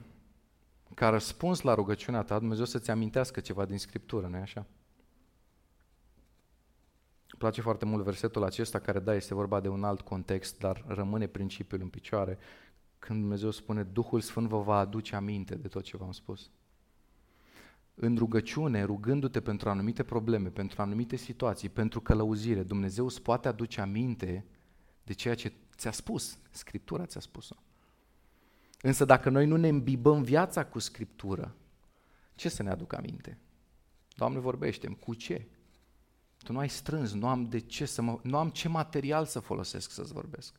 ca 0.94 1.10
răspuns 1.10 1.62
la 1.62 1.74
rugăciunea 1.74 2.22
ta, 2.22 2.40
Dumnezeu 2.40 2.66
să-ți 2.66 2.92
amintească 2.92 3.40
ceva 3.40 3.66
din 3.66 3.78
Scriptură, 3.78 4.28
nu-i 4.28 4.40
așa? 4.40 4.66
Îmi 7.20 7.38
place 7.38 7.62
foarte 7.62 7.86
mult 7.86 8.04
versetul 8.04 8.44
acesta 8.44 8.80
care, 8.80 9.00
da, 9.00 9.16
este 9.16 9.34
vorba 9.34 9.60
de 9.60 9.68
un 9.68 9.84
alt 9.84 10.02
context, 10.02 10.60
dar 10.60 10.84
rămâne 10.88 11.28
principiul 11.28 11.82
în 11.82 11.88
picioare, 11.88 12.38
când 13.00 13.20
Dumnezeu 13.20 13.52
spune, 13.52 13.84
Duhul 13.84 14.22
Sfânt 14.22 14.48
vă 14.48 14.62
va 14.62 14.78
aduce 14.78 15.16
aminte 15.16 15.56
de 15.56 15.68
tot 15.68 15.84
ce 15.84 15.98
v-am 15.98 16.12
spus. 16.12 16.50
În 17.96 18.16
rugăciune, 18.18 18.84
rugându-te 18.84 19.42
pentru 19.42 19.70
anumite 19.70 20.04
probleme, 20.04 20.50
pentru 20.50 20.82
anumite 20.82 21.16
situații, 21.16 21.70
pentru 21.70 22.02
călăuzire, 22.02 22.64
Dumnezeu 22.64 23.06
îți 23.06 23.22
poate 23.22 23.48
aduce 23.48 23.82
aminte 23.82 24.46
de 25.04 25.14
ceea 25.14 25.36
ce 25.36 25.54
ți-a 25.78 25.92
spus, 25.92 26.38
Scriptura 26.50 27.06
ți-a 27.06 27.20
spus-o. 27.20 27.56
Însă 28.82 29.06
dacă 29.06 29.30
noi 29.30 29.46
nu 29.46 29.56
ne 29.56 29.68
îmbibăm 29.68 30.24
viața 30.24 30.66
cu 30.66 30.80
Scriptură, 30.80 31.56
ce 32.36 32.50
să 32.50 32.64
ne 32.64 32.70
aducă 32.70 32.98
aminte? 32.98 33.38
Doamne, 34.16 34.40
vorbește 34.40 34.88
cu 34.88 35.14
ce? 35.14 35.48
Tu 36.44 36.52
nu 36.52 36.60
ai 36.60 36.70
strâns, 36.70 37.14
nu 37.14 37.28
am 37.28 37.44
de 37.44 37.60
ce 37.60 37.86
să 37.86 38.02
mă, 38.02 38.20
nu 38.22 38.38
am 38.38 38.50
ce 38.50 38.68
material 38.68 39.26
să 39.26 39.40
folosesc 39.40 39.92
să-ți 39.92 40.14
vorbesc. 40.14 40.54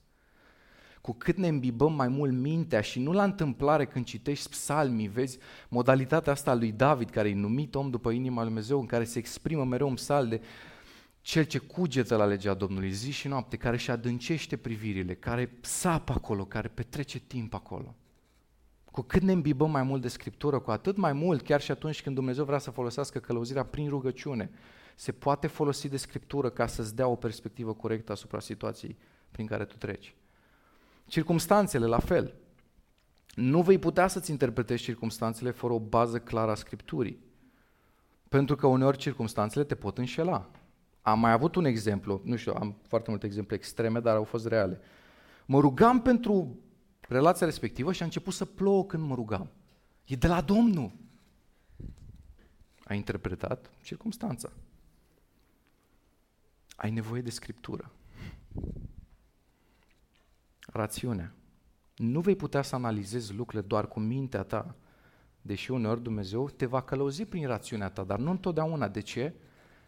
Cu 1.01 1.13
cât 1.13 1.37
ne 1.37 1.49
îmbibăm 1.49 1.93
mai 1.93 2.09
mult 2.09 2.33
mintea 2.33 2.81
și 2.81 3.01
nu 3.01 3.13
la 3.13 3.25
întâmplare 3.25 3.87
când 3.87 4.05
citești 4.05 4.49
psalmii, 4.49 5.09
vezi 5.09 5.39
modalitatea 5.69 6.33
asta 6.33 6.55
lui 6.55 6.73
David, 6.73 7.11
care 7.11 7.29
e 7.29 7.35
numit 7.35 7.75
om 7.75 7.91
după 7.91 8.11
inima 8.11 8.37
lui 8.37 8.45
Dumnezeu, 8.45 8.81
în 8.81 8.87
care 8.87 9.05
se 9.05 9.19
exprimă 9.19 9.65
mereu 9.65 9.89
un 9.89 9.95
psal 9.95 10.29
de 10.29 10.41
cel 11.27 11.45
ce 11.45 11.59
cugetă 11.59 12.17
la 12.17 12.25
legea 12.25 12.55
Domnului 12.55 12.91
zi 12.91 13.11
și 13.11 13.29
noapte, 13.29 13.57
care 13.57 13.75
își 13.75 13.91
adâncește 13.91 14.57
privirile, 14.57 15.15
care 15.15 15.59
sapă 15.61 16.13
acolo, 16.13 16.45
care 16.45 16.69
petrece 16.69 17.19
timp 17.19 17.55
acolo. 17.55 17.95
Cu 18.85 19.03
cât 19.03 19.23
ne 19.23 19.33
îmbibăm 19.33 19.71
mai 19.71 19.83
mult 19.83 20.03
de 20.03 20.09
Scriptură, 20.09 20.59
cu 20.59 20.71
atât 20.71 20.97
mai 20.97 21.13
mult, 21.13 21.43
chiar 21.43 21.61
și 21.61 21.71
atunci 21.71 22.03
când 22.03 22.15
Dumnezeu 22.15 22.45
vrea 22.45 22.59
să 22.59 22.71
folosească 22.71 23.19
călăuzirea 23.19 23.65
prin 23.65 23.89
rugăciune, 23.89 24.51
se 24.97 25.13
poate 25.13 25.47
folosi 25.47 25.89
de 25.89 25.97
Scriptură 25.97 26.51
ca 26.51 26.67
să-ți 26.67 26.95
dea 26.95 27.07
o 27.07 27.15
perspectivă 27.15 27.75
corectă 27.75 28.13
asupra 28.13 28.41
situației 28.41 28.97
prin 29.31 29.47
care 29.47 29.65
tu 29.65 29.77
treci. 29.77 30.15
Circumstanțele, 31.07 31.87
la 31.87 31.99
fel. 31.99 32.35
Nu 33.35 33.63
vei 33.63 33.79
putea 33.79 34.07
să-ți 34.07 34.31
interpretezi 34.31 34.83
circumstanțele 34.83 35.51
fără 35.51 35.73
o 35.73 35.81
bază 35.81 36.19
clară 36.19 36.51
a 36.51 36.55
Scripturii. 36.55 37.19
Pentru 38.29 38.57
că 38.57 38.67
uneori 38.67 38.99
circumstanțele 38.99 39.65
te 39.65 39.75
pot 39.75 39.99
înșela. 39.99 40.51
Am 41.07 41.21
mai 41.21 41.33
avut 41.33 41.55
un 41.55 41.65
exemplu, 41.65 42.21
nu 42.25 42.37
știu, 42.37 42.53
am 42.55 42.77
foarte 42.83 43.11
multe 43.11 43.27
exemple 43.27 43.57
extreme, 43.57 44.01
dar 44.01 44.17
au 44.17 44.25
fost 44.25 44.47
reale. 44.47 44.81
Mă 45.47 45.61
rugam 45.61 46.03
pentru 46.03 46.59
relația 47.09 47.47
respectivă 47.47 47.93
și 47.93 48.03
a 48.03 48.05
început 48.05 48.33
să 48.33 48.45
plouă 48.45 48.85
când 48.85 49.03
mă 49.03 49.15
rugam. 49.15 49.51
E 50.05 50.17
de 50.17 50.27
la 50.27 50.41
Domnul. 50.41 50.93
A 52.85 52.95
interpretat 52.95 53.71
circumstanța. 53.83 54.53
Ai 56.77 56.91
nevoie 56.91 57.23
de 57.23 57.31
scriptură. 57.31 57.93
Rațiunea. 60.61 61.35
Nu 61.97 62.21
vei 62.21 62.37
putea 62.37 62.63
să 62.63 62.75
analizezi 62.75 63.35
lucrurile 63.35 63.69
doar 63.69 63.89
cu 63.89 64.01
mintea 64.01 64.43
ta, 64.43 64.75
deși 65.43 65.71
uneori 65.71 66.03
Dumnezeu 66.03 66.49
te 66.49 66.67
va 66.67 66.83
călăuzi 66.83 67.25
prin 67.25 67.47
rațiunea 67.47 67.91
ta, 67.91 68.05
dar 68.05 68.19
nu 68.19 68.31
întotdeauna. 68.31 68.89
De 68.89 69.01
ce? 69.01 69.35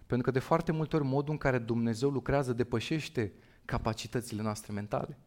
Pentru 0.09 0.27
că 0.27 0.39
de 0.39 0.45
foarte 0.45 0.73
multe 0.73 0.97
ori 0.97 1.05
modul 1.05 1.33
în 1.33 1.39
care 1.39 1.59
Dumnezeu 1.59 2.11
lucrează 2.11 2.53
depășește 2.53 3.33
capacitățile 3.65 4.43
noastre 4.43 4.73
mentale. 4.73 5.19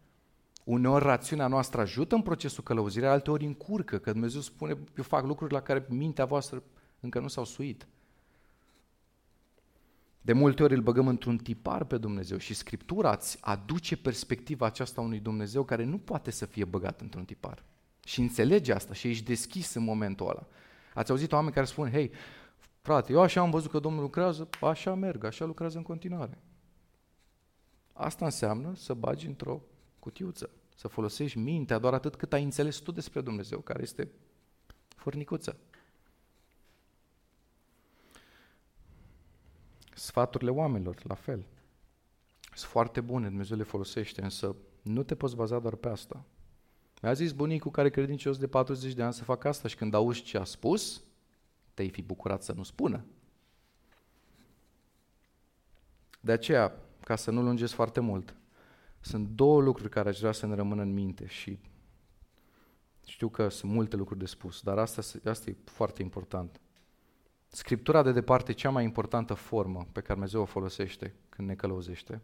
Uneori 0.63 1.03
rațiunea 1.03 1.47
noastră 1.47 1.81
ajută 1.81 2.15
în 2.15 2.21
procesul 2.21 2.63
călăuzirii, 2.63 3.07
alteori 3.07 3.45
încurcă, 3.45 3.97
că 3.97 4.11
Dumnezeu 4.11 4.41
spune, 4.41 4.77
eu 4.97 5.03
fac 5.03 5.25
lucruri 5.25 5.53
la 5.53 5.61
care 5.61 5.85
mintea 5.89 6.25
voastră 6.25 6.63
încă 6.99 7.19
nu 7.19 7.27
s-au 7.27 7.45
suit. 7.45 7.87
De 10.21 10.33
multe 10.33 10.63
ori 10.63 10.73
îl 10.73 10.81
băgăm 10.81 11.07
într-un 11.07 11.37
tipar 11.37 11.83
pe 11.83 11.97
Dumnezeu 11.97 12.37
și 12.37 12.53
Scriptura 12.53 13.11
îți 13.11 13.37
aduce 13.41 13.97
perspectiva 13.97 14.65
aceasta 14.65 15.01
unui 15.01 15.19
Dumnezeu 15.19 15.63
care 15.63 15.83
nu 15.83 15.97
poate 15.97 16.31
să 16.31 16.45
fie 16.45 16.65
băgat 16.65 17.01
într-un 17.01 17.25
tipar. 17.25 17.63
Și 18.05 18.19
înțelege 18.19 18.73
asta 18.73 18.93
și 18.93 19.07
ești 19.07 19.25
deschis 19.25 19.73
în 19.73 19.83
momentul 19.83 20.29
ăla. 20.29 20.47
Ați 20.93 21.11
auzit 21.11 21.31
oameni 21.31 21.53
care 21.53 21.65
spun, 21.65 21.89
hei, 21.89 22.11
frate, 22.81 23.13
eu 23.13 23.21
așa 23.21 23.41
am 23.41 23.49
văzut 23.49 23.71
că 23.71 23.79
Domnul 23.79 24.01
lucrează, 24.01 24.49
așa 24.61 24.93
merg, 24.93 25.23
așa 25.23 25.45
lucrează 25.45 25.77
în 25.77 25.83
continuare. 25.83 26.37
Asta 27.93 28.25
înseamnă 28.25 28.75
să 28.75 28.93
bagi 28.93 29.27
într-o 29.27 29.61
cutiuță, 29.99 30.49
să 30.75 30.87
folosești 30.87 31.37
mintea 31.37 31.77
doar 31.77 31.93
atât 31.93 32.15
cât 32.15 32.33
ai 32.33 32.43
înțeles 32.43 32.77
tu 32.77 32.91
despre 32.91 33.21
Dumnezeu, 33.21 33.59
care 33.59 33.81
este 33.81 34.11
furnicuță. 34.95 35.57
Sfaturile 39.93 40.49
oamenilor, 40.49 40.95
la 41.03 41.15
fel. 41.15 41.45
Sunt 42.53 42.71
foarte 42.71 43.01
bune, 43.01 43.27
Dumnezeu 43.27 43.57
le 43.57 43.63
folosește, 43.63 44.21
însă 44.21 44.55
nu 44.81 45.03
te 45.03 45.15
poți 45.15 45.35
baza 45.35 45.59
doar 45.59 45.75
pe 45.75 45.89
asta. 45.89 46.25
Mi-a 47.01 47.13
zis 47.13 47.31
bunicul 47.31 47.71
care 47.71 47.89
credincios 47.89 48.37
de 48.37 48.47
40 48.47 48.93
de 48.93 49.03
ani 49.03 49.13
să 49.13 49.23
facă 49.23 49.47
asta 49.47 49.67
și 49.67 49.75
când 49.75 49.93
auzi 49.93 50.21
ce 50.21 50.37
a 50.37 50.43
spus, 50.43 51.03
te-ai 51.81 51.93
fi 51.93 52.01
bucurat 52.01 52.43
să 52.43 52.53
nu 52.53 52.63
spună. 52.63 53.05
De 56.19 56.31
aceea, 56.31 56.75
ca 57.03 57.15
să 57.15 57.31
nu 57.31 57.41
lungesc 57.41 57.73
foarte 57.73 57.99
mult, 57.99 58.35
sunt 58.99 59.27
două 59.27 59.61
lucruri 59.61 59.89
care 59.89 60.09
aș 60.09 60.19
vrea 60.19 60.31
să 60.31 60.45
ne 60.45 60.55
rămână 60.55 60.81
în 60.81 60.93
minte 60.93 61.25
și 61.27 61.59
știu 63.05 63.29
că 63.29 63.49
sunt 63.49 63.71
multe 63.71 63.95
lucruri 63.95 64.19
de 64.19 64.25
spus, 64.25 64.61
dar 64.61 64.77
asta, 64.77 65.01
asta 65.29 65.49
e 65.49 65.55
foarte 65.63 66.01
important. 66.01 66.61
Scriptura 67.47 68.03
de 68.03 68.11
departe 68.11 68.51
e 68.51 68.53
cea 68.53 68.69
mai 68.69 68.83
importantă 68.83 69.33
formă 69.33 69.87
pe 69.91 69.99
care 69.99 70.13
Dumnezeu 70.13 70.41
o 70.41 70.45
folosește 70.45 71.15
când 71.29 71.47
ne 71.47 71.55
călăuzește. 71.55 72.21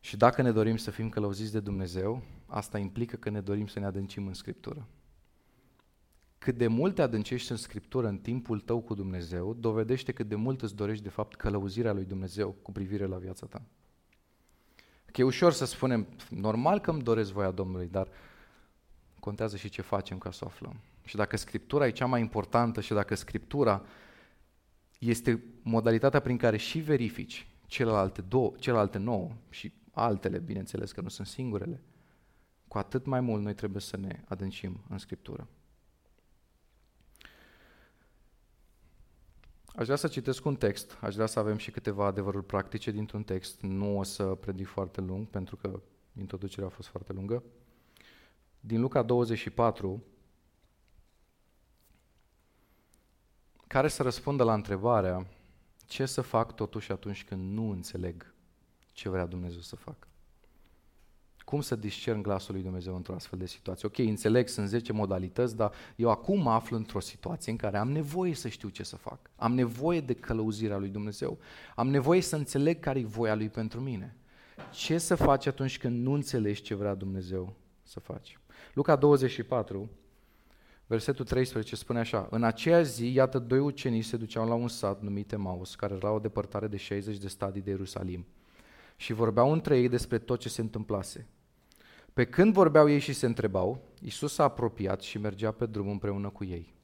Și 0.00 0.16
dacă 0.16 0.42
ne 0.42 0.52
dorim 0.52 0.76
să 0.76 0.90
fim 0.90 1.08
călăuziți 1.08 1.52
de 1.52 1.60
Dumnezeu, 1.60 2.22
asta 2.46 2.78
implică 2.78 3.16
că 3.16 3.30
ne 3.30 3.40
dorim 3.40 3.66
să 3.66 3.78
ne 3.78 3.86
adâncim 3.86 4.26
în 4.26 4.34
Scriptură. 4.34 4.86
Cât 6.40 6.56
de 6.56 6.66
mult 6.66 6.94
te 6.94 7.02
adâncești 7.02 7.50
în 7.50 7.56
Scriptură 7.56 8.08
în 8.08 8.18
timpul 8.18 8.60
tău 8.60 8.80
cu 8.80 8.94
Dumnezeu, 8.94 9.54
dovedește 9.54 10.12
cât 10.12 10.28
de 10.28 10.34
mult 10.34 10.62
îți 10.62 10.74
dorești 10.74 11.02
de 11.02 11.08
fapt 11.08 11.34
călăuzirea 11.34 11.92
lui 11.92 12.04
Dumnezeu 12.04 12.50
cu 12.62 12.72
privire 12.72 13.06
la 13.06 13.16
viața 13.16 13.46
ta. 13.46 13.62
Că 15.12 15.20
e 15.20 15.24
ușor 15.24 15.52
să 15.52 15.64
spunem, 15.64 16.06
normal 16.30 16.80
că 16.80 16.90
îmi 16.90 17.02
doresc 17.02 17.32
voia 17.32 17.50
Domnului, 17.50 17.88
dar 17.88 18.08
contează 19.18 19.56
și 19.56 19.68
ce 19.68 19.82
facem 19.82 20.18
ca 20.18 20.30
să 20.30 20.44
o 20.44 20.46
aflăm. 20.46 20.80
Și 21.04 21.16
dacă 21.16 21.36
Scriptura 21.36 21.86
e 21.86 21.90
cea 21.90 22.06
mai 22.06 22.20
importantă 22.20 22.80
și 22.80 22.92
dacă 22.92 23.14
Scriptura 23.14 23.84
este 24.98 25.44
modalitatea 25.62 26.20
prin 26.20 26.36
care 26.36 26.56
și 26.56 26.78
verifici 26.78 27.48
celelalte, 27.66 28.20
două, 28.20 28.52
celelalte 28.58 28.98
nouă 28.98 29.30
și 29.50 29.72
altele, 29.90 30.38
bineînțeles 30.38 30.92
că 30.92 31.00
nu 31.00 31.08
sunt 31.08 31.26
singurele, 31.26 31.82
cu 32.68 32.78
atât 32.78 33.06
mai 33.06 33.20
mult 33.20 33.42
noi 33.42 33.54
trebuie 33.54 33.80
să 33.80 33.96
ne 33.96 34.22
adâncim 34.24 34.80
în 34.88 34.98
Scriptură. 34.98 35.48
Aș 39.74 39.84
vrea 39.84 39.96
să 39.96 40.08
citesc 40.08 40.44
un 40.44 40.56
text, 40.56 40.98
aș 41.00 41.14
vrea 41.14 41.26
să 41.26 41.38
avem 41.38 41.56
și 41.56 41.70
câteva 41.70 42.06
adevăruri 42.06 42.44
practice 42.44 42.90
dintr-un 42.90 43.22
text. 43.22 43.60
Nu 43.60 43.98
o 43.98 44.02
să 44.02 44.24
predic 44.24 44.66
foarte 44.66 45.00
lung, 45.00 45.26
pentru 45.26 45.56
că 45.56 45.80
introducerea 46.18 46.66
a 46.66 46.70
fost 46.70 46.88
foarte 46.88 47.12
lungă. 47.12 47.42
Din 48.60 48.80
Luca 48.80 49.02
24, 49.02 50.02
care 53.66 53.88
să 53.88 54.02
răspundă 54.02 54.44
la 54.44 54.54
întrebarea 54.54 55.26
ce 55.86 56.06
să 56.06 56.20
fac 56.20 56.54
totuși 56.54 56.92
atunci 56.92 57.24
când 57.24 57.52
nu 57.52 57.70
înțeleg 57.70 58.34
ce 58.92 59.08
vrea 59.08 59.26
Dumnezeu 59.26 59.60
să 59.60 59.76
facă. 59.76 60.09
Cum 61.50 61.60
să 61.60 61.76
discern 61.76 62.22
glasul 62.22 62.54
lui 62.54 62.62
Dumnezeu 62.62 62.96
într-o 62.96 63.14
astfel 63.14 63.38
de 63.38 63.46
situație? 63.46 63.88
Ok, 63.88 63.98
înțeleg, 63.98 64.48
sunt 64.48 64.68
10 64.68 64.92
modalități, 64.92 65.56
dar 65.56 65.72
eu 65.96 66.10
acum 66.10 66.42
mă 66.42 66.50
aflu 66.50 66.76
într-o 66.76 67.00
situație 67.00 67.52
în 67.52 67.58
care 67.58 67.78
am 67.78 67.90
nevoie 67.90 68.34
să 68.34 68.48
știu 68.48 68.68
ce 68.68 68.82
să 68.82 68.96
fac. 68.96 69.18
Am 69.36 69.54
nevoie 69.54 70.00
de 70.00 70.14
călăuzirea 70.14 70.76
lui 70.76 70.88
Dumnezeu. 70.88 71.38
Am 71.74 71.88
nevoie 71.88 72.20
să 72.20 72.36
înțeleg 72.36 72.80
care 72.80 72.98
e 72.98 73.04
voia 73.04 73.34
lui 73.34 73.48
pentru 73.48 73.80
mine. 73.80 74.16
Ce 74.72 74.98
să 74.98 75.14
faci 75.14 75.46
atunci 75.46 75.78
când 75.78 76.02
nu 76.02 76.12
înțelegi 76.12 76.62
ce 76.62 76.74
vrea 76.74 76.94
Dumnezeu 76.94 77.54
să 77.82 78.00
faci? 78.00 78.38
Luca 78.74 78.96
24, 78.96 79.90
versetul 80.86 81.24
13 81.24 81.76
spune 81.76 81.98
așa, 81.98 82.28
În 82.30 82.42
aceea 82.42 82.82
zi, 82.82 83.12
iată, 83.12 83.38
doi 83.38 83.58
ucenici 83.58 84.04
se 84.04 84.16
duceau 84.16 84.48
la 84.48 84.54
un 84.54 84.68
sat 84.68 85.02
numit 85.02 85.32
Emaus, 85.32 85.74
care 85.74 85.94
era 85.94 86.12
o 86.12 86.18
depărtare 86.18 86.66
de 86.66 86.76
60 86.76 87.16
de 87.16 87.28
stadii 87.28 87.62
de 87.62 87.70
Ierusalim 87.70 88.26
și 88.96 89.12
vorbeau 89.12 89.52
între 89.52 89.78
ei 89.78 89.88
despre 89.88 90.18
tot 90.18 90.40
ce 90.40 90.48
se 90.48 90.60
întâmplase. 90.60 91.26
Pe 92.20 92.26
când 92.26 92.52
vorbeau 92.52 92.90
ei 92.90 92.98
și 92.98 93.12
se 93.12 93.26
întrebau, 93.26 93.82
Isus 94.02 94.32
s-a 94.32 94.44
apropiat 94.44 95.00
și 95.00 95.18
mergea 95.18 95.50
pe 95.50 95.66
drum 95.66 95.88
împreună 95.88 96.28
cu 96.28 96.44
ei. 96.44 96.74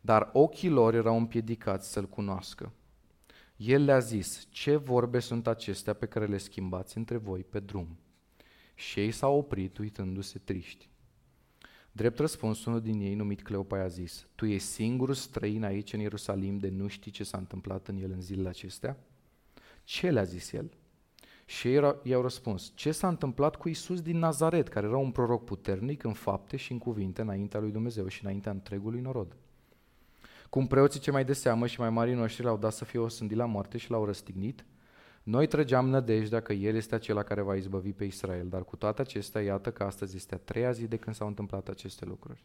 Dar 0.00 0.30
ochii 0.32 0.68
lor 0.68 0.94
erau 0.94 1.16
împiedicați 1.16 1.92
să-L 1.92 2.08
cunoască. 2.08 2.72
El 3.56 3.84
le-a 3.84 3.98
zis, 3.98 4.46
ce 4.50 4.76
vorbe 4.76 5.18
sunt 5.18 5.46
acestea 5.46 5.92
pe 5.92 6.06
care 6.06 6.26
le 6.26 6.38
schimbați 6.38 6.96
între 6.96 7.16
voi 7.16 7.44
pe 7.44 7.60
drum? 7.60 7.98
Și 8.74 9.00
ei 9.00 9.10
s-au 9.10 9.38
oprit 9.38 9.78
uitându-se 9.78 10.38
triști. 10.38 10.88
Drept 11.92 12.18
răspuns, 12.18 12.64
unul 12.64 12.80
din 12.80 13.00
ei, 13.00 13.14
numit 13.14 13.42
Cleopa, 13.42 13.80
a 13.80 13.86
zis, 13.86 14.26
Tu 14.34 14.46
ești 14.46 14.68
singurul 14.68 15.14
străin 15.14 15.64
aici 15.64 15.92
în 15.92 16.00
Ierusalim 16.00 16.58
de 16.58 16.68
nu 16.68 16.86
știi 16.86 17.10
ce 17.10 17.24
s-a 17.24 17.38
întâmplat 17.38 17.88
în 17.88 17.96
el 17.96 18.10
în 18.10 18.20
zilele 18.20 18.48
acestea? 18.48 18.96
Ce 19.82 20.10
le-a 20.10 20.24
zis 20.24 20.52
el? 20.52 20.70
Și 21.44 21.74
ei 21.74 21.94
i-au 22.02 22.22
răspuns, 22.22 22.72
ce 22.74 22.92
s-a 22.92 23.08
întâmplat 23.08 23.56
cu 23.56 23.68
Isus 23.68 24.02
din 24.02 24.18
Nazaret, 24.18 24.68
care 24.68 24.86
era 24.86 24.96
un 24.96 25.10
proroc 25.10 25.44
puternic 25.44 26.02
în 26.02 26.12
fapte 26.12 26.56
și 26.56 26.72
în 26.72 26.78
cuvinte 26.78 27.20
înaintea 27.20 27.60
lui 27.60 27.70
Dumnezeu 27.70 28.08
și 28.08 28.24
înaintea 28.24 28.52
întregului 28.52 29.00
norod. 29.00 29.36
Cum 30.50 30.66
preoții 30.66 31.00
ce 31.00 31.10
mai 31.10 31.24
de 31.24 31.32
seamă 31.32 31.66
și 31.66 31.80
mai 31.80 31.90
mari 31.90 32.12
noștri 32.12 32.44
l-au 32.44 32.56
dat 32.56 32.72
să 32.72 32.84
fie 32.84 32.98
osândit 32.98 33.36
la 33.36 33.44
moarte 33.44 33.78
și 33.78 33.90
l-au 33.90 34.04
răstignit, 34.04 34.64
noi 35.22 35.46
trăgeam 35.46 35.88
nădejdea 35.88 36.40
că 36.40 36.52
El 36.52 36.74
este 36.74 36.94
acela 36.94 37.22
care 37.22 37.40
va 37.40 37.54
izbăvi 37.54 37.92
pe 37.92 38.04
Israel, 38.04 38.48
dar 38.48 38.64
cu 38.64 38.76
toate 38.76 39.00
acestea, 39.00 39.40
iată 39.40 39.72
că 39.72 39.82
astăzi 39.84 40.16
este 40.16 40.34
a 40.34 40.38
treia 40.38 40.70
zi 40.70 40.86
de 40.86 40.96
când 40.96 41.16
s-au 41.16 41.26
întâmplat 41.26 41.68
aceste 41.68 42.04
lucruri. 42.04 42.44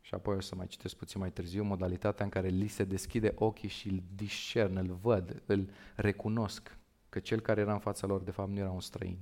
Și 0.00 0.14
apoi 0.14 0.36
o 0.36 0.40
să 0.40 0.54
mai 0.54 0.66
citesc 0.66 0.96
puțin 0.96 1.20
mai 1.20 1.30
târziu 1.30 1.62
modalitatea 1.62 2.24
în 2.24 2.30
care 2.30 2.48
li 2.48 2.66
se 2.66 2.84
deschide 2.84 3.32
ochii 3.34 3.68
și 3.68 3.88
îl 3.88 4.02
discern, 4.14 4.76
îl 4.76 4.98
văd, 5.02 5.42
îl 5.46 5.68
recunosc 5.94 6.77
că 7.18 7.24
cel 7.24 7.40
care 7.40 7.60
era 7.60 7.72
în 7.72 7.78
fața 7.78 8.06
lor 8.06 8.22
de 8.22 8.30
fapt 8.30 8.50
nu 8.50 8.58
era 8.58 8.70
un 8.70 8.80
străin 8.80 9.18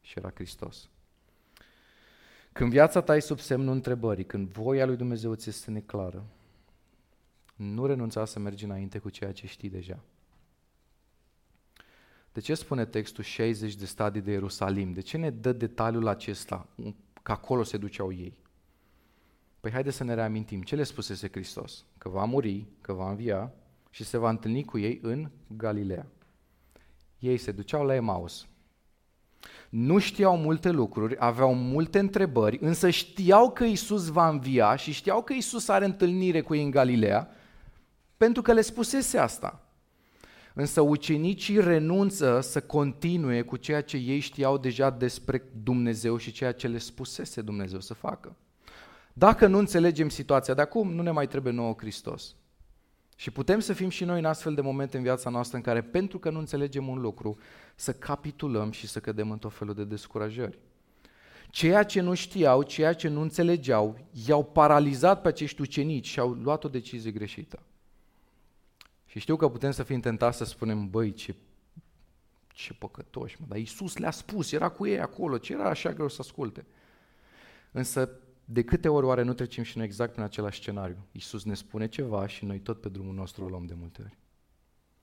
și 0.00 0.18
era 0.18 0.30
Hristos. 0.34 0.88
Când 2.52 2.70
viața 2.70 3.00
ta 3.00 3.16
e 3.16 3.20
sub 3.20 3.38
semnul 3.38 3.74
întrebării, 3.74 4.24
când 4.24 4.48
voia 4.48 4.86
lui 4.86 4.96
Dumnezeu 4.96 5.34
ți 5.34 5.48
este 5.48 5.70
neclară, 5.70 6.24
nu 7.56 7.86
renunța 7.86 8.24
să 8.24 8.38
mergi 8.38 8.64
înainte 8.64 8.98
cu 8.98 9.10
ceea 9.10 9.32
ce 9.32 9.46
știi 9.46 9.70
deja. 9.70 9.98
De 12.32 12.40
ce 12.40 12.54
spune 12.54 12.84
textul 12.84 13.24
60 13.24 13.74
de 13.74 13.86
stadii 13.86 14.20
de 14.20 14.30
Ierusalim? 14.30 14.92
De 14.92 15.00
ce 15.00 15.16
ne 15.16 15.30
dă 15.30 15.52
detaliul 15.52 16.06
acesta, 16.06 16.68
că 17.22 17.32
acolo 17.32 17.62
se 17.62 17.76
duceau 17.76 18.12
ei? 18.12 18.36
Păi 19.60 19.70
haide 19.70 19.90
să 19.90 20.04
ne 20.04 20.14
reamintim 20.14 20.62
ce 20.62 20.76
le 20.76 20.82
spusese 20.82 21.28
Hristos, 21.28 21.84
că 21.98 22.08
va 22.08 22.24
muri, 22.24 22.66
că 22.80 22.92
va 22.92 23.10
învia 23.10 23.52
și 23.90 24.04
se 24.04 24.16
va 24.16 24.28
întâlni 24.28 24.64
cu 24.64 24.78
ei 24.78 24.98
în 25.02 25.30
Galileea. 25.56 26.06
Ei 27.22 27.36
se 27.36 27.52
duceau 27.52 27.84
la 27.84 27.94
Emaus. 27.94 28.46
Nu 29.68 29.98
știau 29.98 30.36
multe 30.36 30.70
lucruri, 30.70 31.16
aveau 31.18 31.54
multe 31.54 31.98
întrebări, 31.98 32.58
însă 32.60 32.90
știau 32.90 33.50
că 33.50 33.64
Isus 33.64 34.08
va 34.08 34.28
învia 34.28 34.76
și 34.76 34.92
știau 34.92 35.22
că 35.22 35.32
Isus 35.32 35.68
are 35.68 35.84
întâlnire 35.84 36.40
cu 36.40 36.54
ei 36.54 36.62
în 36.62 36.70
Galileea, 36.70 37.30
pentru 38.16 38.42
că 38.42 38.52
le 38.52 38.60
spusese 38.60 39.18
asta. 39.18 39.66
Însă 40.54 40.80
ucenicii 40.80 41.60
renunță 41.60 42.40
să 42.40 42.60
continue 42.60 43.42
cu 43.42 43.56
ceea 43.56 43.82
ce 43.82 43.96
ei 43.96 44.18
știau 44.18 44.58
deja 44.58 44.90
despre 44.90 45.42
Dumnezeu 45.62 46.16
și 46.16 46.32
ceea 46.32 46.52
ce 46.52 46.68
le 46.68 46.78
spusese 46.78 47.40
Dumnezeu 47.40 47.80
să 47.80 47.94
facă. 47.94 48.36
Dacă 49.12 49.46
nu 49.46 49.58
înțelegem 49.58 50.08
situația 50.08 50.54
de 50.54 50.60
acum, 50.60 50.92
nu 50.92 51.02
ne 51.02 51.10
mai 51.10 51.26
trebuie 51.26 51.52
nouă 51.52 51.74
Hristos. 51.78 52.34
Și 53.22 53.30
putem 53.30 53.60
să 53.60 53.72
fim 53.72 53.88
și 53.88 54.04
noi 54.04 54.18
în 54.18 54.24
astfel 54.24 54.54
de 54.54 54.60
momente 54.60 54.96
în 54.96 55.02
viața 55.02 55.30
noastră 55.30 55.56
în 55.56 55.62
care, 55.62 55.82
pentru 55.82 56.18
că 56.18 56.30
nu 56.30 56.38
înțelegem 56.38 56.88
un 56.88 57.00
lucru, 57.00 57.38
să 57.74 57.92
capitulăm 57.92 58.70
și 58.70 58.86
să 58.86 59.00
cădem 59.00 59.30
în 59.30 59.38
tot 59.38 59.52
felul 59.52 59.74
de 59.74 59.84
descurajări. 59.84 60.58
Ceea 61.50 61.82
ce 61.82 62.00
nu 62.00 62.14
știau, 62.14 62.62
ceea 62.62 62.92
ce 62.92 63.08
nu 63.08 63.20
înțelegeau, 63.20 63.98
i-au 64.26 64.44
paralizat 64.44 65.20
pe 65.20 65.28
acești 65.28 65.60
ucenici 65.60 66.06
și 66.06 66.20
au 66.20 66.30
luat 66.30 66.64
o 66.64 66.68
decizie 66.68 67.10
greșită. 67.10 67.62
Și 69.06 69.18
știu 69.18 69.36
că 69.36 69.48
putem 69.48 69.70
să 69.70 69.82
fim 69.82 70.00
tentați 70.00 70.36
să 70.36 70.44
spunem, 70.44 70.90
băi, 70.90 71.12
ce, 71.12 71.34
ce 72.48 72.74
păcătoși, 72.74 73.36
mă, 73.40 73.46
dar 73.48 73.58
Iisus 73.58 73.96
le-a 73.96 74.10
spus, 74.10 74.52
era 74.52 74.68
cu 74.68 74.86
ei 74.86 75.00
acolo, 75.00 75.38
ce 75.38 75.52
era 75.52 75.68
așa 75.68 75.92
greu 75.92 76.08
să 76.08 76.16
asculte? 76.20 76.66
Însă 77.70 78.10
de 78.44 78.64
câte 78.64 78.88
ori 78.88 79.06
oare 79.06 79.22
nu 79.22 79.32
trecem 79.32 79.64
și 79.64 79.76
noi 79.76 79.86
exact 79.86 80.16
în 80.16 80.22
același 80.22 80.60
scenariu? 80.60 81.06
Iisus 81.12 81.44
ne 81.44 81.54
spune 81.54 81.88
ceva 81.88 82.26
și 82.26 82.44
noi 82.44 82.60
tot 82.60 82.80
pe 82.80 82.88
drumul 82.88 83.14
nostru 83.14 83.44
o 83.44 83.48
luăm 83.48 83.66
de 83.66 83.74
multe 83.74 84.02
ori. 84.02 84.18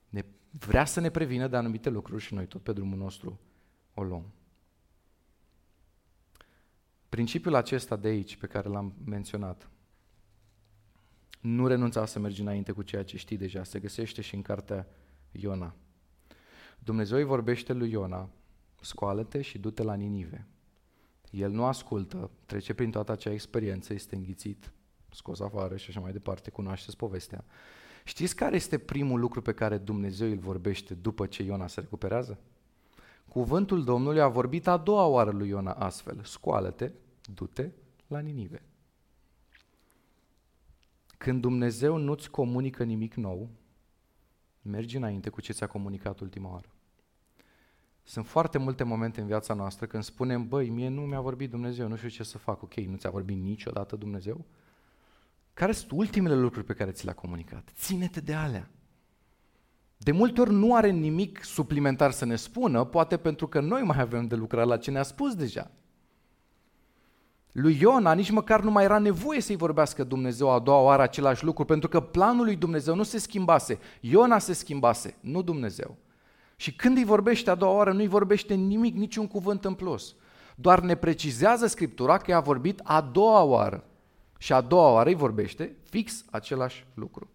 Ne 0.09 0.25
vrea 0.51 0.85
să 0.85 0.99
ne 0.99 1.09
prevină 1.09 1.47
de 1.47 1.55
anumite 1.55 1.89
lucruri 1.89 2.23
și 2.23 2.33
noi 2.33 2.45
tot 2.45 2.61
pe 2.61 2.73
drumul 2.73 2.97
nostru 2.97 3.39
o 3.93 4.03
luăm. 4.03 4.33
Principiul 7.09 7.55
acesta 7.55 7.95
de 7.95 8.07
aici, 8.07 8.35
pe 8.35 8.47
care 8.47 8.69
l-am 8.69 8.93
menționat, 9.05 9.69
nu 11.41 11.67
renunța 11.67 12.05
să 12.05 12.19
mergi 12.19 12.41
înainte 12.41 12.71
cu 12.71 12.81
ceea 12.81 13.03
ce 13.03 13.17
știi 13.17 13.37
deja, 13.37 13.63
se 13.63 13.79
găsește 13.79 14.21
și 14.21 14.35
în 14.35 14.41
cartea 14.41 14.87
Iona. 15.31 15.75
Dumnezeu 16.79 17.17
îi 17.17 17.23
vorbește 17.23 17.73
lui 17.73 17.91
Iona, 17.91 18.29
scoală-te 18.81 19.41
și 19.41 19.57
du-te 19.57 19.83
la 19.83 19.93
Ninive. 19.93 20.47
El 21.29 21.51
nu 21.51 21.65
ascultă, 21.65 22.31
trece 22.45 22.73
prin 22.73 22.91
toată 22.91 23.11
acea 23.11 23.31
experiență, 23.31 23.93
este 23.93 24.15
înghițit, 24.15 24.71
scos 25.11 25.39
afară 25.39 25.77
și 25.77 25.89
așa 25.89 25.99
mai 25.99 26.11
departe, 26.11 26.49
cunoașteți 26.49 26.97
povestea. 26.97 27.45
Știți 28.03 28.35
care 28.35 28.55
este 28.55 28.77
primul 28.77 29.19
lucru 29.19 29.41
pe 29.41 29.53
care 29.53 29.77
Dumnezeu 29.77 30.29
îl 30.29 30.37
vorbește 30.37 30.93
după 30.93 31.25
ce 31.25 31.43
Iona 31.43 31.67
se 31.67 31.79
recuperează? 31.79 32.39
Cuvântul 33.27 33.83
Domnului 33.83 34.21
a 34.21 34.27
vorbit 34.27 34.67
a 34.67 34.77
doua 34.77 35.05
oară 35.05 35.31
lui 35.31 35.47
Iona 35.47 35.71
astfel, 35.71 36.23
scoală-te, 36.23 36.91
du-te 37.33 37.71
la 38.07 38.19
Ninive. 38.19 38.61
Când 41.17 41.41
Dumnezeu 41.41 41.97
nu-ți 41.97 42.29
comunică 42.29 42.83
nimic 42.83 43.13
nou, 43.13 43.49
mergi 44.61 44.97
înainte 44.97 45.29
cu 45.29 45.41
ce 45.41 45.53
ți-a 45.53 45.67
comunicat 45.67 46.19
ultima 46.19 46.51
oară. 46.51 46.69
Sunt 48.09 48.27
foarte 48.27 48.57
multe 48.57 48.83
momente 48.83 49.21
în 49.21 49.27
viața 49.27 49.53
noastră 49.53 49.85
când 49.85 50.03
spunem, 50.03 50.47
băi, 50.47 50.69
mie 50.69 50.89
nu 50.89 51.01
mi-a 51.01 51.19
vorbit 51.19 51.49
Dumnezeu, 51.49 51.87
nu 51.87 51.95
știu 51.95 52.09
ce 52.09 52.23
să 52.23 52.37
fac. 52.37 52.61
Ok, 52.61 52.73
nu 52.73 52.95
ți-a 52.95 53.09
vorbit 53.09 53.41
niciodată 53.41 53.95
Dumnezeu? 53.95 54.45
Care 55.53 55.71
sunt 55.71 55.91
ultimele 55.91 56.35
lucruri 56.35 56.65
pe 56.65 56.73
care 56.73 56.91
ți 56.91 57.05
le-a 57.05 57.13
comunicat? 57.13 57.69
Ține-te 57.75 58.19
de 58.19 58.33
alea. 58.33 58.69
De 59.97 60.11
multe 60.11 60.41
ori 60.41 60.53
nu 60.53 60.75
are 60.75 60.89
nimic 60.89 61.43
suplimentar 61.43 62.11
să 62.11 62.25
ne 62.25 62.35
spună, 62.35 62.83
poate 62.83 63.17
pentru 63.17 63.47
că 63.47 63.59
noi 63.59 63.81
mai 63.81 63.99
avem 63.99 64.27
de 64.27 64.35
lucrat 64.35 64.67
la 64.67 64.77
ce 64.77 64.91
ne-a 64.91 65.03
spus 65.03 65.35
deja. 65.35 65.71
Lui 67.51 67.77
Iona 67.81 68.13
nici 68.13 68.31
măcar 68.31 68.61
nu 68.61 68.71
mai 68.71 68.83
era 68.83 68.99
nevoie 68.99 69.41
să-i 69.41 69.55
vorbească 69.55 70.03
Dumnezeu 70.03 70.49
a 70.49 70.59
doua 70.59 70.81
oară 70.81 71.01
același 71.01 71.43
lucru, 71.43 71.65
pentru 71.65 71.89
că 71.89 71.99
planul 71.99 72.45
lui 72.45 72.55
Dumnezeu 72.55 72.95
nu 72.95 73.03
se 73.03 73.17
schimbase. 73.17 73.79
Iona 73.99 74.39
se 74.39 74.53
schimbase, 74.53 75.15
nu 75.19 75.41
Dumnezeu. 75.41 75.97
Și 76.59 76.73
când 76.75 76.97
îi 76.97 77.05
vorbește 77.05 77.49
a 77.49 77.55
doua 77.55 77.71
oară, 77.71 77.91
nu 77.91 77.99
îi 77.99 78.07
vorbește 78.07 78.53
nimic, 78.53 78.95
niciun 78.95 79.27
cuvânt 79.27 79.65
în 79.65 79.73
plus. 79.73 80.15
Doar 80.55 80.79
ne 80.79 80.95
precizează 80.95 81.67
Scriptura 81.67 82.17
că 82.17 82.31
i-a 82.31 82.39
vorbit 82.39 82.79
a 82.83 83.01
doua 83.01 83.41
oară. 83.41 83.83
Și 84.37 84.53
a 84.53 84.61
doua 84.61 84.91
oară 84.91 85.09
îi 85.09 85.15
vorbește 85.15 85.75
fix 85.83 86.25
același 86.31 86.85
lucru. 86.93 87.29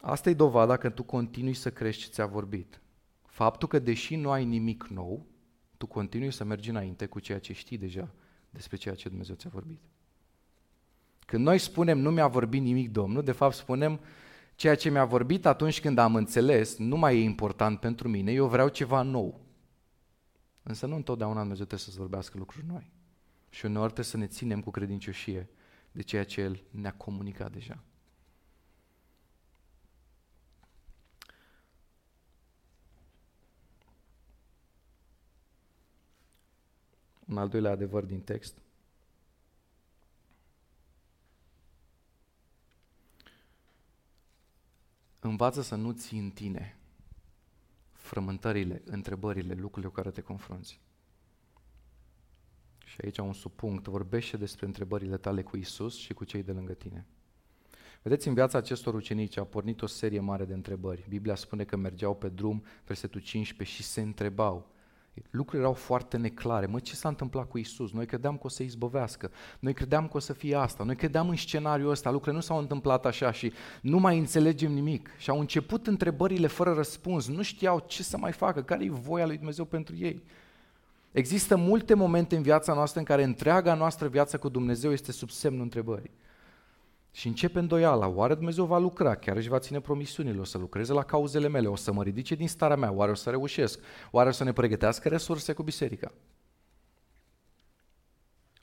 Asta 0.00 0.30
e 0.30 0.34
dovada 0.34 0.76
că 0.76 0.90
tu 0.90 1.02
continui 1.02 1.54
să 1.54 1.70
crești 1.70 2.02
ce 2.02 2.10
ți-a 2.10 2.26
vorbit 2.26 2.80
faptul 3.38 3.68
că 3.68 3.78
deși 3.78 4.16
nu 4.16 4.30
ai 4.30 4.44
nimic 4.44 4.86
nou, 4.86 5.26
tu 5.76 5.86
continui 5.86 6.32
să 6.32 6.44
mergi 6.44 6.70
înainte 6.70 7.06
cu 7.06 7.20
ceea 7.20 7.38
ce 7.38 7.52
știi 7.52 7.78
deja 7.78 8.08
despre 8.50 8.76
ceea 8.76 8.94
ce 8.94 9.08
Dumnezeu 9.08 9.34
ți-a 9.34 9.50
vorbit. 9.52 9.80
Când 11.26 11.44
noi 11.44 11.58
spunem 11.58 11.98
nu 11.98 12.10
mi-a 12.10 12.26
vorbit 12.26 12.62
nimic 12.62 12.90
Domnul, 12.90 13.22
de 13.22 13.32
fapt 13.32 13.54
spunem 13.54 14.00
ceea 14.58 14.76
ce 14.76 14.90
mi-a 14.90 15.04
vorbit 15.04 15.46
atunci 15.46 15.80
când 15.80 15.98
am 15.98 16.14
înțeles 16.14 16.76
nu 16.76 16.96
mai 16.96 17.16
e 17.16 17.22
important 17.22 17.80
pentru 17.80 18.08
mine, 18.08 18.32
eu 18.32 18.48
vreau 18.48 18.68
ceva 18.68 19.02
nou. 19.02 19.40
Însă 20.62 20.86
nu 20.86 20.94
întotdeauna 20.94 21.38
Dumnezeu 21.38 21.64
trebuie 21.64 21.86
să-ți 21.86 21.98
vorbească 21.98 22.38
lucruri 22.38 22.66
noi. 22.66 22.92
Și 23.48 23.64
uneori 23.64 23.92
trebuie 23.92 24.04
să 24.04 24.16
ne 24.16 24.26
ținem 24.26 24.60
cu 24.60 24.70
credincioșie 24.70 25.48
de 25.92 26.02
ceea 26.02 26.24
ce 26.24 26.40
El 26.40 26.62
ne-a 26.70 26.94
comunicat 26.94 27.52
deja. 27.52 27.82
Un 37.26 37.38
al 37.38 37.48
doilea 37.48 37.70
adevăr 37.70 38.04
din 38.04 38.20
text. 38.20 38.58
Învață 45.20 45.62
să 45.62 45.74
nu 45.74 45.92
ții 45.92 46.18
în 46.18 46.30
tine 46.30 46.78
frământările, 47.92 48.82
întrebările, 48.84 49.54
lucrurile 49.54 49.92
cu 49.92 49.94
care 49.94 50.10
te 50.10 50.20
confrunți. 50.20 50.80
Și 52.84 53.00
aici 53.04 53.18
un 53.18 53.32
subpunct, 53.32 53.86
vorbește 53.86 54.36
despre 54.36 54.66
întrebările 54.66 55.16
tale 55.16 55.42
cu 55.42 55.56
Isus 55.56 55.96
și 55.96 56.14
cu 56.14 56.24
cei 56.24 56.42
de 56.42 56.52
lângă 56.52 56.72
tine. 56.72 57.06
Vedeți, 58.02 58.28
în 58.28 58.34
viața 58.34 58.58
acestor 58.58 58.94
ucenici 58.94 59.36
a 59.36 59.44
pornit 59.44 59.82
o 59.82 59.86
serie 59.86 60.20
mare 60.20 60.44
de 60.44 60.54
întrebări. 60.54 61.06
Biblia 61.08 61.34
spune 61.34 61.64
că 61.64 61.76
mergeau 61.76 62.16
pe 62.16 62.28
drum, 62.28 62.64
versetul 62.86 63.20
15, 63.20 63.76
și 63.76 63.82
se 63.82 64.00
întrebau, 64.00 64.70
Lucrurile 65.30 65.62
erau 65.62 65.72
foarte 65.74 66.16
neclare. 66.16 66.66
Mă, 66.66 66.78
ce 66.78 66.94
s-a 66.94 67.08
întâmplat 67.08 67.48
cu 67.48 67.58
Isus? 67.58 67.92
Noi 67.92 68.06
credeam 68.06 68.34
că 68.34 68.42
o 68.44 68.48
să 68.48 68.62
izbăvească. 68.62 69.30
Noi 69.58 69.72
credeam 69.72 70.08
că 70.08 70.16
o 70.16 70.20
să 70.20 70.32
fie 70.32 70.54
asta. 70.54 70.84
Noi 70.84 70.96
credeam 70.96 71.28
în 71.28 71.36
scenariul 71.36 71.90
ăsta. 71.90 72.10
Lucrurile 72.10 72.36
nu 72.36 72.46
s-au 72.46 72.58
întâmplat 72.58 73.06
așa 73.06 73.32
și 73.32 73.52
nu 73.80 73.98
mai 73.98 74.18
înțelegem 74.18 74.72
nimic. 74.72 75.10
Și 75.18 75.30
au 75.30 75.40
început 75.40 75.86
întrebările 75.86 76.46
fără 76.46 76.72
răspuns. 76.72 77.28
Nu 77.28 77.42
știau 77.42 77.84
ce 77.86 78.02
să 78.02 78.18
mai 78.18 78.32
facă, 78.32 78.62
care 78.62 78.84
e 78.84 78.90
voia 78.90 79.26
lui 79.26 79.36
Dumnezeu 79.36 79.64
pentru 79.64 79.96
ei. 79.96 80.22
Există 81.12 81.56
multe 81.56 81.94
momente 81.94 82.36
în 82.36 82.42
viața 82.42 82.74
noastră 82.74 82.98
în 82.98 83.04
care 83.04 83.22
întreaga 83.22 83.74
noastră 83.74 84.08
viață 84.08 84.38
cu 84.38 84.48
Dumnezeu 84.48 84.92
este 84.92 85.12
sub 85.12 85.30
semnul 85.30 85.62
întrebării. 85.62 86.10
Și 87.10 87.26
începe 87.26 87.58
îndoiala, 87.58 88.06
oare 88.06 88.34
Dumnezeu 88.34 88.64
va 88.64 88.78
lucra, 88.78 89.14
chiar 89.14 89.36
își 89.36 89.48
va 89.48 89.58
ține 89.58 89.80
promisiunile, 89.80 90.40
o 90.40 90.44
să 90.44 90.58
lucreze 90.58 90.92
la 90.92 91.02
cauzele 91.02 91.48
mele, 91.48 91.68
o 91.68 91.76
să 91.76 91.92
mă 91.92 92.02
ridice 92.02 92.34
din 92.34 92.48
starea 92.48 92.76
mea, 92.76 92.92
oare 92.92 93.10
o 93.10 93.14
să 93.14 93.30
reușesc, 93.30 93.80
oare 94.10 94.28
o 94.28 94.32
să 94.32 94.44
ne 94.44 94.52
pregătească 94.52 95.08
resurse 95.08 95.52
cu 95.52 95.62
biserica. 95.62 96.12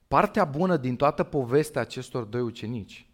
Partea 0.08 0.46
bună 0.46 0.78
din 0.78 0.96
toată 0.96 1.24
povestea 1.24 1.82
acestor 1.82 2.24
doi 2.24 2.42
ucenici 2.42 3.10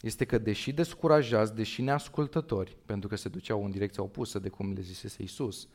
este 0.00 0.24
că 0.24 0.38
deși 0.38 0.72
descurajați, 0.72 1.54
deși 1.54 1.82
neascultători, 1.82 2.76
pentru 2.86 3.08
că 3.08 3.16
se 3.16 3.28
duceau 3.28 3.64
în 3.64 3.70
direcția 3.70 4.02
opusă 4.02 4.38
de 4.38 4.48
cum 4.48 4.72
le 4.72 4.80
zisese 4.80 5.22
Isus, 5.22 5.68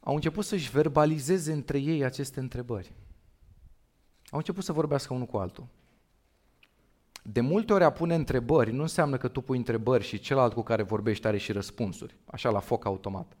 au 0.00 0.14
început 0.14 0.44
să-și 0.44 0.70
verbalizeze 0.70 1.52
între 1.52 1.78
ei 1.78 2.04
aceste 2.04 2.40
întrebări. 2.40 2.92
Au 4.30 4.38
început 4.38 4.64
să 4.64 4.72
vorbească 4.72 5.14
unul 5.14 5.26
cu 5.26 5.36
altul. 5.36 5.66
De 7.32 7.40
multe 7.40 7.72
ori 7.72 7.84
a 7.84 7.90
pune 7.90 8.14
întrebări 8.14 8.72
nu 8.72 8.82
înseamnă 8.82 9.16
că 9.16 9.28
tu 9.28 9.40
pui 9.40 9.56
întrebări 9.56 10.04
și 10.04 10.18
celălalt 10.18 10.52
cu 10.52 10.62
care 10.62 10.82
vorbești 10.82 11.26
are 11.26 11.38
și 11.38 11.52
răspunsuri, 11.52 12.16
așa 12.26 12.50
la 12.50 12.58
foc 12.58 12.84
automat. 12.84 13.36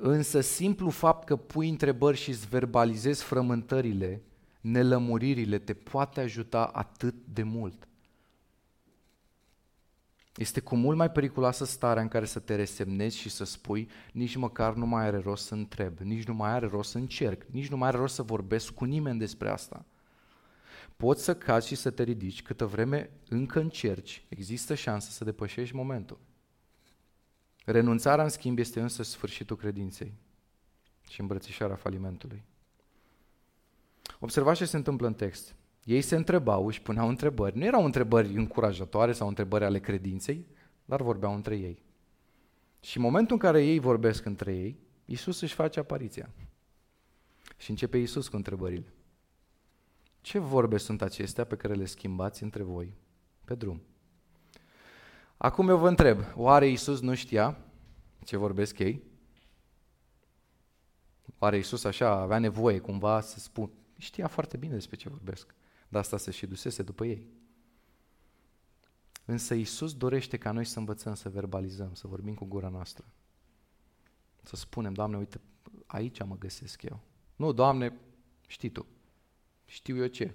Însă 0.00 0.40
simplu 0.40 0.90
fapt 0.90 1.26
că 1.26 1.36
pui 1.36 1.68
întrebări 1.68 2.16
și 2.16 2.30
îți 2.30 2.48
verbalizezi 2.48 3.22
frământările, 3.22 4.22
nelămuririle, 4.60 5.58
te 5.58 5.74
poate 5.74 6.20
ajuta 6.20 6.64
atât 6.64 7.14
de 7.32 7.42
mult. 7.42 7.88
Este 10.36 10.60
cu 10.60 10.76
mult 10.76 10.96
mai 10.96 11.10
periculoasă 11.10 11.64
starea 11.64 12.02
în 12.02 12.08
care 12.08 12.24
să 12.24 12.38
te 12.38 12.54
resemnezi 12.54 13.16
și 13.16 13.28
să 13.28 13.44
spui 13.44 13.88
nici 14.12 14.36
măcar 14.36 14.74
nu 14.74 14.86
mai 14.86 15.04
are 15.04 15.18
rost 15.18 15.46
să 15.46 15.54
întreb, 15.54 15.98
nici 15.98 16.24
nu 16.24 16.34
mai 16.34 16.50
are 16.50 16.66
rost 16.66 16.90
să 16.90 16.98
încerc, 16.98 17.42
nici 17.50 17.68
nu 17.68 17.76
mai 17.76 17.88
are 17.88 17.96
rost 17.96 18.14
să 18.14 18.22
vorbesc 18.22 18.70
cu 18.70 18.84
nimeni 18.84 19.18
despre 19.18 19.48
asta 19.48 19.84
poți 20.98 21.24
să 21.24 21.36
cazi 21.36 21.66
și 21.66 21.74
să 21.74 21.90
te 21.90 22.02
ridici 22.02 22.42
câtă 22.42 22.66
vreme 22.66 23.10
încă 23.28 23.60
încerci, 23.60 24.24
există 24.28 24.74
șansă 24.74 25.10
să 25.10 25.24
depășești 25.24 25.74
momentul. 25.74 26.18
Renunțarea, 27.64 28.24
în 28.24 28.30
schimb, 28.30 28.58
este 28.58 28.80
însă 28.80 29.02
sfârșitul 29.02 29.56
credinței 29.56 30.14
și 31.08 31.20
îmbrățișarea 31.20 31.76
falimentului. 31.76 32.42
Observați 34.18 34.58
ce 34.58 34.64
se 34.64 34.76
întâmplă 34.76 35.06
în 35.06 35.14
text. 35.14 35.54
Ei 35.84 36.00
se 36.00 36.16
întrebau, 36.16 36.66
își 36.66 36.82
puneau 36.82 37.08
întrebări. 37.08 37.56
Nu 37.56 37.64
erau 37.64 37.84
întrebări 37.84 38.34
încurajatoare 38.34 39.12
sau 39.12 39.28
întrebări 39.28 39.64
ale 39.64 39.78
credinței, 39.78 40.46
dar 40.84 41.02
vorbeau 41.02 41.34
între 41.34 41.56
ei. 41.56 41.82
Și 42.80 42.96
în 42.96 43.02
momentul 43.02 43.34
în 43.34 43.40
care 43.40 43.64
ei 43.64 43.78
vorbesc 43.78 44.24
între 44.24 44.56
ei, 44.56 44.78
Isus 45.04 45.40
își 45.40 45.54
face 45.54 45.78
apariția. 45.78 46.30
Și 47.56 47.70
începe 47.70 47.98
Isus 47.98 48.28
cu 48.28 48.36
întrebările. 48.36 48.92
Ce 50.20 50.38
vorbe 50.38 50.76
sunt 50.76 51.02
acestea 51.02 51.44
pe 51.44 51.56
care 51.56 51.74
le 51.74 51.84
schimbați 51.84 52.42
între 52.42 52.62
voi 52.62 52.94
pe 53.44 53.54
drum? 53.54 53.82
Acum 55.36 55.68
eu 55.68 55.78
vă 55.78 55.88
întreb, 55.88 56.18
oare 56.34 56.66
Iisus 56.66 57.00
nu 57.00 57.14
știa 57.14 57.58
ce 58.24 58.36
vorbesc 58.36 58.78
ei? 58.78 59.02
Oare 61.38 61.56
Iisus 61.56 61.84
așa 61.84 62.10
avea 62.10 62.38
nevoie 62.38 62.78
cumva 62.78 63.20
să 63.20 63.38
spun? 63.38 63.70
Știa 63.96 64.26
foarte 64.26 64.56
bine 64.56 64.74
despre 64.74 64.96
ce 64.96 65.08
vorbesc, 65.08 65.54
dar 65.88 66.00
asta 66.00 66.16
se 66.16 66.30
și 66.30 66.46
dusese 66.46 66.82
după 66.82 67.04
ei. 67.06 67.26
Însă 69.24 69.54
Iisus 69.54 69.94
dorește 69.94 70.36
ca 70.36 70.52
noi 70.52 70.64
să 70.64 70.78
învățăm 70.78 71.14
să 71.14 71.28
verbalizăm, 71.28 71.94
să 71.94 72.06
vorbim 72.06 72.34
cu 72.34 72.44
gura 72.44 72.68
noastră. 72.68 73.04
Să 74.42 74.56
spunem, 74.56 74.92
Doamne, 74.92 75.16
uite, 75.16 75.40
aici 75.86 76.22
mă 76.22 76.36
găsesc 76.38 76.82
eu. 76.82 77.00
Nu, 77.36 77.52
Doamne, 77.52 77.96
știi 78.46 78.70
Tu. 78.70 78.86
Știu 79.68 79.96
eu 79.96 80.06
ce. 80.06 80.34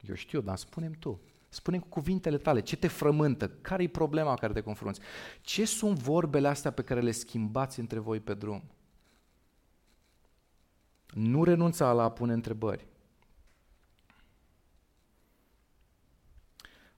Eu 0.00 0.14
știu, 0.14 0.40
dar 0.40 0.56
spunem 0.56 0.92
tu. 0.92 1.20
spune 1.48 1.78
cu 1.78 1.88
cuvintele 1.88 2.38
tale, 2.38 2.60
ce 2.60 2.76
te 2.76 2.88
frământă, 2.88 3.48
care 3.48 3.82
e 3.82 3.88
problema 3.88 4.34
care 4.34 4.52
te 4.52 4.60
confrunți, 4.60 5.00
ce 5.40 5.64
sunt 5.64 5.98
vorbele 5.98 6.48
astea 6.48 6.70
pe 6.70 6.82
care 6.82 7.00
le 7.00 7.10
schimbați 7.10 7.80
între 7.80 7.98
voi 7.98 8.20
pe 8.20 8.34
drum. 8.34 8.62
Nu 11.10 11.44
renunța 11.44 11.92
la 11.92 12.02
a 12.02 12.10
pune 12.10 12.32
întrebări. 12.32 12.86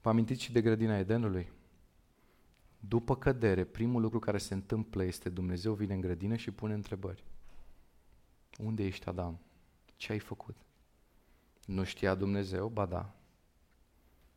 Vă 0.00 0.08
amintiți 0.08 0.42
și 0.42 0.52
de 0.52 0.62
grădina 0.62 0.98
Edenului? 0.98 1.52
După 2.78 3.16
cădere, 3.16 3.64
primul 3.64 4.00
lucru 4.00 4.18
care 4.18 4.38
se 4.38 4.54
întâmplă 4.54 5.04
este 5.04 5.28
Dumnezeu 5.28 5.74
vine 5.74 5.94
în 5.94 6.00
grădină 6.00 6.36
și 6.36 6.50
pune 6.50 6.74
întrebări. 6.74 7.24
Unde 8.58 8.84
ești, 8.84 9.08
Adam? 9.08 9.40
Ce 9.96 10.12
ai 10.12 10.18
făcut? 10.18 10.56
Nu 11.66 11.84
știa 11.84 12.14
Dumnezeu? 12.14 12.68
Ba 12.68 12.86
da. 12.86 13.14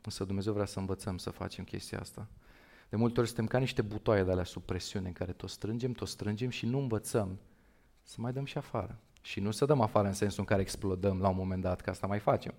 Însă 0.02 0.24
Dumnezeu 0.24 0.54
vrea 0.54 0.66
să 0.66 0.80
învățăm 0.80 1.18
să 1.18 1.30
facem 1.30 1.64
chestia 1.64 2.00
asta. 2.00 2.28
De 2.90 2.96
multe 2.96 3.20
ori 3.20 3.28
suntem 3.28 3.48
ca 3.48 3.58
niște 3.58 3.82
butoaie 3.82 4.24
de 4.24 4.32
alea 4.32 4.44
sub 4.44 4.64
presiune 4.64 5.08
în 5.08 5.14
care 5.14 5.32
tot 5.32 5.50
strângem, 5.50 5.92
tot 5.92 6.08
strângem 6.08 6.50
și 6.50 6.66
nu 6.66 6.80
învățăm 6.80 7.40
să 8.04 8.16
mai 8.20 8.32
dăm 8.34 8.46
și 8.46 8.58
afară. 8.58 9.00
Și 9.22 9.40
nu 9.40 9.52
să 9.52 9.66
dăm 9.66 9.82
afară 9.82 10.08
în 10.08 10.14
sensul 10.14 10.40
în 10.40 10.46
care 10.46 10.62
explodăm 10.62 11.20
la 11.20 11.30
un 11.30 11.36
moment 11.36 11.62
dat, 11.62 11.82
că 11.82 11.90
asta 11.90 12.08
mai 12.08 12.20
facem. 12.20 12.54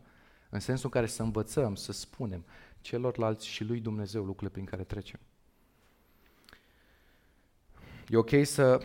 În 0.51 0.61
sensul 0.61 0.85
în 0.85 0.91
care 0.91 1.07
să 1.07 1.23
învățăm, 1.23 1.75
să 1.75 1.93
spunem 1.93 2.45
celorlalți 2.81 3.47
și 3.47 3.65
lui 3.65 3.81
Dumnezeu 3.81 4.25
lucrurile 4.25 4.51
prin 4.51 4.65
care 4.65 4.85
trecem. 4.85 5.21
E 8.09 8.17
ok 8.17 8.31
să 8.43 8.83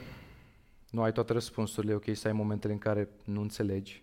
nu 0.89 1.02
ai 1.02 1.12
toate 1.12 1.34
răspunsurile, 1.34 1.91
e 1.91 1.96
ok 1.96 2.16
să 2.16 2.28
ai 2.28 2.34
momentele 2.34 2.74
în 2.74 2.80
care 2.80 3.10
nu 3.24 3.41
înțelegi, 3.41 4.03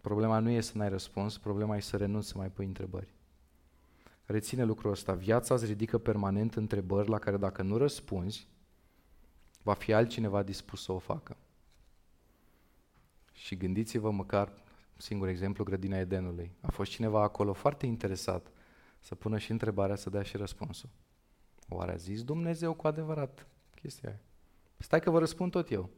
Problema 0.00 0.38
nu 0.38 0.50
e 0.50 0.60
să 0.60 0.72
n-ai 0.78 0.88
răspuns, 0.88 1.38
problema 1.38 1.76
e 1.76 1.80
să 1.80 1.96
renunți 1.96 2.28
să 2.28 2.36
mai 2.36 2.50
pui 2.50 2.64
întrebări. 2.64 3.14
Reține 4.24 4.64
lucrul 4.64 4.90
ăsta. 4.90 5.12
Viața 5.12 5.54
îți 5.54 5.64
ridică 5.64 5.98
permanent 5.98 6.54
întrebări 6.54 7.08
la 7.08 7.18
care 7.18 7.36
dacă 7.36 7.62
nu 7.62 7.76
răspunzi, 7.76 8.48
va 9.62 9.74
fi 9.74 9.92
altcineva 9.92 10.42
dispus 10.42 10.82
să 10.82 10.92
o 10.92 10.98
facă. 10.98 11.36
Și 13.32 13.56
gândiți-vă 13.56 14.10
măcar, 14.10 14.52
singur 14.96 15.28
exemplu, 15.28 15.64
grădina 15.64 15.98
Edenului. 15.98 16.52
A 16.60 16.70
fost 16.70 16.90
cineva 16.90 17.22
acolo 17.22 17.52
foarte 17.52 17.86
interesat 17.86 18.50
să 18.98 19.14
pună 19.14 19.38
și 19.38 19.50
întrebarea, 19.50 19.96
să 19.96 20.10
dea 20.10 20.22
și 20.22 20.36
răspunsul. 20.36 20.88
Oare 21.68 21.92
a 21.92 21.96
zis 21.96 22.24
Dumnezeu 22.24 22.74
cu 22.74 22.86
adevărat 22.86 23.46
chestia 23.74 24.08
aia? 24.08 24.20
Stai 24.76 25.00
că 25.00 25.10
vă 25.10 25.18
răspund 25.18 25.50
tot 25.50 25.70
eu 25.70 25.90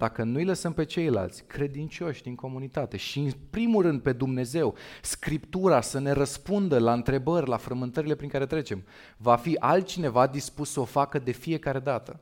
dacă 0.00 0.22
nu 0.22 0.36
îi 0.36 0.44
lăsăm 0.44 0.72
pe 0.72 0.84
ceilalți 0.84 1.44
credincioși 1.44 2.22
din 2.22 2.34
comunitate 2.34 2.96
și 2.96 3.18
în 3.18 3.30
primul 3.50 3.82
rând 3.82 4.02
pe 4.02 4.12
Dumnezeu, 4.12 4.74
Scriptura 5.02 5.80
să 5.80 5.98
ne 5.98 6.10
răspundă 6.10 6.78
la 6.78 6.92
întrebări, 6.92 7.48
la 7.48 7.56
frământările 7.56 8.14
prin 8.14 8.28
care 8.28 8.46
trecem, 8.46 8.84
va 9.16 9.36
fi 9.36 9.56
altcineva 9.58 10.26
dispus 10.26 10.70
să 10.70 10.80
o 10.80 10.84
facă 10.84 11.18
de 11.18 11.30
fiecare 11.30 11.78
dată. 11.78 12.20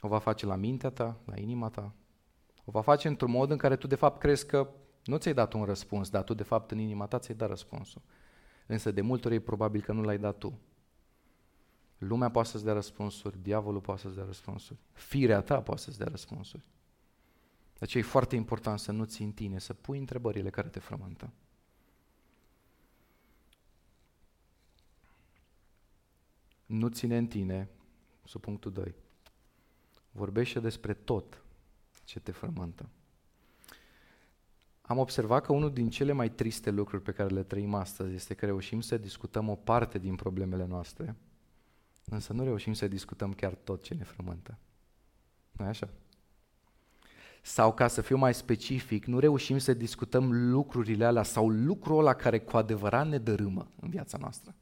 O 0.00 0.08
va 0.08 0.18
face 0.18 0.46
la 0.46 0.54
mintea 0.54 0.90
ta, 0.90 1.16
la 1.24 1.34
inima 1.40 1.68
ta. 1.68 1.94
O 2.64 2.70
va 2.70 2.80
face 2.80 3.08
într-un 3.08 3.30
mod 3.30 3.50
în 3.50 3.56
care 3.56 3.76
tu 3.76 3.86
de 3.86 3.94
fapt 3.94 4.20
crezi 4.20 4.46
că 4.46 4.68
nu 5.04 5.16
ți-ai 5.16 5.34
dat 5.34 5.52
un 5.52 5.64
răspuns, 5.64 6.10
dar 6.10 6.22
tu 6.22 6.34
de 6.34 6.42
fapt 6.42 6.70
în 6.70 6.78
inima 6.78 7.06
ta 7.06 7.18
ți-ai 7.18 7.36
dat 7.36 7.48
răspunsul. 7.48 8.02
Însă 8.66 8.90
de 8.90 9.00
multe 9.00 9.26
ori 9.26 9.36
e 9.36 9.40
probabil 9.40 9.80
că 9.80 9.92
nu 9.92 10.02
l-ai 10.02 10.18
dat 10.18 10.38
tu. 10.38 10.58
Lumea 12.00 12.30
poate 12.30 12.48
să-ți 12.48 12.64
dea 12.64 12.72
răspunsuri, 12.72 13.42
diavolul 13.42 13.80
poate 13.80 14.00
să-ți 14.00 14.14
dea 14.14 14.24
răspunsuri, 14.24 14.78
firea 14.92 15.40
ta 15.40 15.60
poate 15.60 15.80
să-ți 15.80 15.98
dea 15.98 16.06
răspunsuri. 16.10 16.62
De 17.72 17.78
aceea 17.80 18.02
e 18.02 18.06
foarte 18.06 18.36
important 18.36 18.78
să 18.78 18.92
nu 18.92 19.04
ții 19.04 19.24
în 19.24 19.32
tine, 19.32 19.58
să 19.58 19.74
pui 19.74 19.98
întrebările 19.98 20.50
care 20.50 20.68
te 20.68 20.78
frământă. 20.78 21.32
Nu 26.66 26.88
ține 26.88 27.16
în 27.16 27.26
tine, 27.26 27.68
sub 28.24 28.40
punctul 28.40 28.72
2. 28.72 28.94
Vorbește 30.10 30.60
despre 30.60 30.94
tot 30.94 31.44
ce 32.04 32.20
te 32.20 32.32
frământă. 32.32 32.88
Am 34.82 34.98
observat 34.98 35.44
că 35.44 35.52
unul 35.52 35.72
din 35.72 35.90
cele 35.90 36.12
mai 36.12 36.30
triste 36.30 36.70
lucruri 36.70 37.02
pe 37.02 37.12
care 37.12 37.28
le 37.28 37.42
trăim 37.42 37.74
astăzi 37.74 38.14
este 38.14 38.34
că 38.34 38.46
reușim 38.46 38.80
să 38.80 38.98
discutăm 38.98 39.48
o 39.48 39.54
parte 39.54 39.98
din 39.98 40.14
problemele 40.14 40.64
noastre, 40.64 41.16
însă 42.04 42.32
nu 42.32 42.44
reușim 42.44 42.72
să 42.72 42.88
discutăm 42.88 43.32
chiar 43.32 43.54
tot 43.54 43.82
ce 43.82 43.94
ne 43.94 44.04
frământă. 44.04 44.58
nu 45.52 45.64
așa? 45.64 45.88
Sau 47.42 47.74
ca 47.74 47.88
să 47.88 48.00
fiu 48.00 48.16
mai 48.16 48.34
specific, 48.34 49.04
nu 49.04 49.18
reușim 49.18 49.58
să 49.58 49.72
discutăm 49.72 50.50
lucrurile 50.50 51.04
alea 51.04 51.22
sau 51.22 51.48
lucrul 51.48 51.98
ăla 51.98 52.14
care 52.14 52.40
cu 52.40 52.56
adevărat 52.56 53.08
ne 53.08 53.18
dărâmă 53.18 53.70
în 53.80 53.88
viața 53.88 54.18
noastră. 54.18 54.54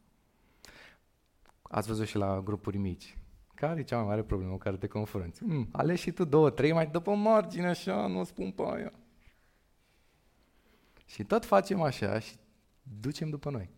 Ați 1.62 1.89
văzut 1.89 2.07
și 2.07 2.16
la 2.16 2.41
grupuri 2.41 2.76
mici. 2.76 3.16
Care 3.55 3.80
e 3.80 3.82
cea 3.82 3.97
mai 3.97 4.07
mare 4.07 4.22
problemă 4.22 4.53
cu 4.53 4.59
care 4.59 4.76
te 4.76 4.86
confrunți? 4.86 5.45
Mm, 5.45 5.68
alegi 5.72 6.03
și 6.03 6.11
tu 6.11 6.24
două, 6.24 6.51
trei 6.51 6.72
mai 6.72 6.86
după 6.86 7.14
margine 7.14 7.68
așa, 7.68 8.07
nu 8.07 8.24
spun 8.24 8.51
pe 8.51 8.62
aia. 8.66 8.93
Și 11.07 11.24
tot 11.24 11.45
facem 11.45 11.82
așa 11.82 12.18
și 12.18 12.36
ducem 13.01 13.28
după 13.28 13.51
noi. 13.51 13.70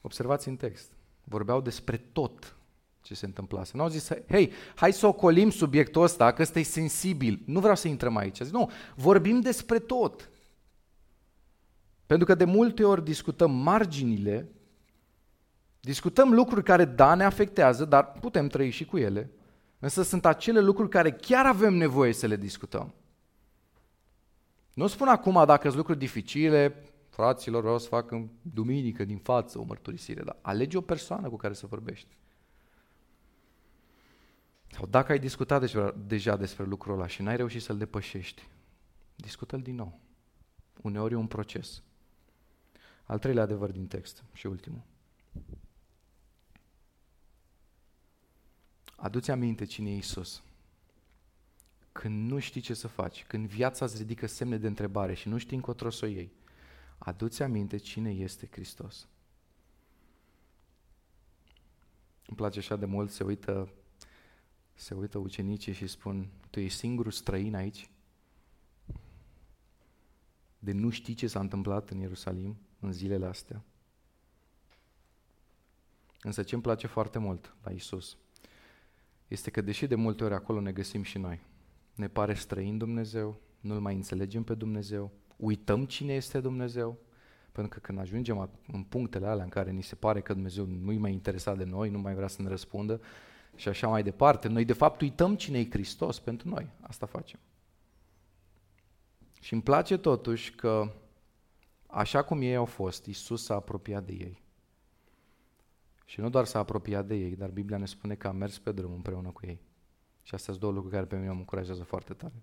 Observați 0.00 0.48
în 0.48 0.56
text. 0.56 0.92
Vorbeau 1.24 1.60
despre 1.60 1.96
tot 1.96 2.56
ce 3.02 3.14
se 3.14 3.26
întâmplase. 3.26 3.72
Nu 3.74 3.82
au 3.82 3.88
zis, 3.88 4.08
hei, 4.28 4.52
hai 4.74 4.92
să 4.92 5.06
ocolim 5.06 5.50
subiectul 5.50 6.02
ăsta, 6.02 6.32
că 6.32 6.42
ăsta 6.42 6.58
e 6.58 6.62
sensibil. 6.62 7.42
Nu 7.44 7.60
vreau 7.60 7.74
să 7.74 7.88
intrăm 7.88 8.16
aici. 8.16 8.40
Zic, 8.40 8.52
nu, 8.52 8.70
vorbim 8.94 9.40
despre 9.40 9.78
tot. 9.78 10.30
Pentru 12.06 12.26
că 12.26 12.34
de 12.34 12.44
multe 12.44 12.84
ori 12.84 13.04
discutăm 13.04 13.50
marginile, 13.50 14.48
discutăm 15.80 16.32
lucruri 16.32 16.64
care, 16.64 16.84
da, 16.84 17.14
ne 17.14 17.24
afectează, 17.24 17.84
dar 17.84 18.12
putem 18.12 18.48
trăi 18.48 18.70
și 18.70 18.84
cu 18.84 18.98
ele. 18.98 19.30
Însă 19.78 20.02
sunt 20.02 20.26
acele 20.26 20.60
lucruri 20.60 20.88
care 20.88 21.12
chiar 21.12 21.46
avem 21.46 21.74
nevoie 21.74 22.12
să 22.12 22.26
le 22.26 22.36
discutăm. 22.36 22.94
Nu 24.74 24.86
spun 24.86 25.08
acum 25.08 25.42
dacă 25.46 25.62
sunt 25.62 25.76
lucruri 25.76 25.98
dificile, 25.98 26.84
fraților, 27.12 27.62
vreau 27.62 27.78
să 27.78 27.88
fac 27.88 28.10
în 28.10 28.28
duminică 28.42 29.04
din 29.04 29.18
față 29.18 29.58
o 29.58 29.62
mărturisire, 29.62 30.22
dar 30.22 30.36
alege 30.40 30.76
o 30.76 30.80
persoană 30.80 31.28
cu 31.28 31.36
care 31.36 31.54
să 31.54 31.66
vorbești. 31.66 32.16
Sau 34.70 34.86
dacă 34.86 35.12
ai 35.12 35.18
discutat 35.18 35.60
deja, 35.60 35.94
deja 36.06 36.36
despre 36.36 36.64
lucrul 36.64 36.94
ăla 36.94 37.06
și 37.06 37.22
n-ai 37.22 37.36
reușit 37.36 37.62
să-l 37.62 37.78
depășești, 37.78 38.48
discută-l 39.14 39.62
din 39.62 39.74
nou. 39.74 40.00
Uneori 40.82 41.12
e 41.12 41.16
un 41.16 41.26
proces. 41.26 41.82
Al 43.04 43.18
treilea 43.18 43.42
adevăr 43.42 43.70
din 43.70 43.86
text 43.86 44.24
și 44.32 44.46
ultimul. 44.46 44.82
Adu-ți 48.96 49.30
aminte 49.30 49.64
cine 49.64 49.90
e 49.90 49.96
Isus. 49.96 50.42
Când 51.92 52.30
nu 52.30 52.38
știi 52.38 52.60
ce 52.60 52.74
să 52.74 52.88
faci, 52.88 53.24
când 53.24 53.46
viața 53.46 53.84
îți 53.84 53.96
ridică 53.96 54.26
semne 54.26 54.56
de 54.56 54.66
întrebare 54.66 55.14
și 55.14 55.28
nu 55.28 55.38
știi 55.38 55.56
încotro 55.56 55.90
să 55.90 56.04
o 56.04 56.08
iei, 56.08 56.32
adu-ți 57.04 57.42
aminte 57.42 57.76
cine 57.76 58.10
este 58.10 58.48
Hristos. 58.50 59.08
Îmi 62.26 62.36
place 62.36 62.58
așa 62.58 62.76
de 62.76 62.84
mult, 62.84 63.10
se 63.10 63.24
uită, 63.24 63.72
se 64.74 64.94
uită 64.94 65.18
ucenicii 65.18 65.72
și 65.72 65.86
spun, 65.86 66.28
tu 66.50 66.60
ești 66.60 66.78
singurul 66.78 67.12
străin 67.12 67.54
aici? 67.54 67.90
De 70.58 70.72
nu 70.72 70.90
știi 70.90 71.14
ce 71.14 71.26
s-a 71.26 71.40
întâmplat 71.40 71.90
în 71.90 71.98
Ierusalim 71.98 72.56
în 72.80 72.92
zilele 72.92 73.26
astea? 73.26 73.64
Însă 76.20 76.42
ce 76.42 76.54
îmi 76.54 76.62
place 76.62 76.86
foarte 76.86 77.18
mult 77.18 77.54
la 77.62 77.70
Isus 77.70 78.16
este 79.28 79.50
că 79.50 79.60
deși 79.60 79.86
de 79.86 79.94
multe 79.94 80.24
ori 80.24 80.34
acolo 80.34 80.60
ne 80.60 80.72
găsim 80.72 81.02
și 81.02 81.18
noi, 81.18 81.40
ne 81.94 82.08
pare 82.08 82.34
străin 82.34 82.78
Dumnezeu, 82.78 83.40
nu-L 83.60 83.80
mai 83.80 83.94
înțelegem 83.94 84.42
pe 84.42 84.54
Dumnezeu, 84.54 85.12
uităm 85.44 85.84
cine 85.84 86.12
este 86.12 86.40
Dumnezeu, 86.40 86.98
pentru 87.52 87.72
că 87.72 87.78
când 87.78 87.98
ajungem 87.98 88.50
în 88.72 88.82
punctele 88.82 89.26
alea 89.26 89.44
în 89.44 89.50
care 89.50 89.70
ni 89.70 89.82
se 89.82 89.94
pare 89.94 90.20
că 90.20 90.32
Dumnezeu 90.32 90.64
nu-i 90.64 90.98
mai 90.98 91.12
interesat 91.12 91.56
de 91.58 91.64
noi, 91.64 91.90
nu 91.90 91.98
mai 91.98 92.14
vrea 92.14 92.28
să 92.28 92.42
ne 92.42 92.48
răspundă 92.48 93.00
și 93.56 93.68
așa 93.68 93.88
mai 93.88 94.02
departe, 94.02 94.48
noi 94.48 94.64
de 94.64 94.72
fapt 94.72 95.00
uităm 95.00 95.36
cine 95.36 95.58
e 95.58 95.70
Hristos 95.70 96.18
pentru 96.18 96.48
noi. 96.48 96.70
Asta 96.80 97.06
facem. 97.06 97.38
Și 99.40 99.52
îmi 99.52 99.62
place 99.62 99.96
totuși 99.96 100.54
că 100.54 100.92
așa 101.86 102.22
cum 102.22 102.40
ei 102.40 102.56
au 102.56 102.64
fost, 102.64 103.06
Isus 103.06 103.44
s-a 103.44 103.54
apropiat 103.54 104.04
de 104.04 104.12
ei. 104.12 104.42
Și 106.04 106.20
nu 106.20 106.28
doar 106.28 106.44
s-a 106.44 106.58
apropiat 106.58 107.06
de 107.06 107.14
ei, 107.14 107.36
dar 107.36 107.50
Biblia 107.50 107.78
ne 107.78 107.86
spune 107.86 108.14
că 108.14 108.28
a 108.28 108.32
mers 108.32 108.58
pe 108.58 108.72
drum 108.72 108.92
împreună 108.92 109.30
cu 109.30 109.46
ei. 109.46 109.60
Și 110.22 110.34
astea 110.34 110.52
sunt 110.52 110.58
două 110.58 110.72
lucruri 110.72 110.94
care 110.94 111.06
pe 111.06 111.16
mine 111.16 111.30
mă 111.30 111.38
încurajează 111.38 111.82
foarte 111.82 112.14
tare. 112.14 112.34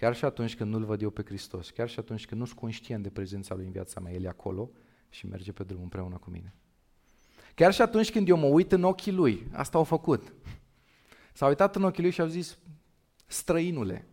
Chiar 0.00 0.14
și 0.14 0.24
atunci 0.24 0.56
când 0.56 0.72
nu-L 0.72 0.84
văd 0.84 1.02
eu 1.02 1.10
pe 1.10 1.22
Hristos, 1.24 1.70
chiar 1.70 1.88
și 1.88 1.98
atunci 1.98 2.26
când 2.26 2.40
nu 2.40 2.46
sunt 2.46 2.58
conștient 2.58 3.02
de 3.02 3.08
prezența 3.08 3.54
Lui 3.54 3.64
în 3.64 3.72
viața 3.72 4.00
mea, 4.00 4.12
El 4.12 4.24
e 4.24 4.28
acolo 4.28 4.70
și 5.08 5.26
merge 5.26 5.52
pe 5.52 5.62
drum 5.62 5.82
împreună 5.82 6.16
cu 6.16 6.30
mine. 6.30 6.54
Chiar 7.54 7.72
și 7.72 7.82
atunci 7.82 8.10
când 8.10 8.28
eu 8.28 8.36
mă 8.36 8.46
uit 8.46 8.72
în 8.72 8.82
ochii 8.82 9.12
Lui, 9.12 9.46
asta 9.52 9.78
au 9.78 9.84
făcut. 9.84 10.32
S-a 11.32 11.46
uitat 11.46 11.76
în 11.76 11.82
ochii 11.82 12.02
Lui 12.02 12.12
și 12.12 12.20
au 12.20 12.26
zis, 12.26 12.58
străinule. 13.26 14.06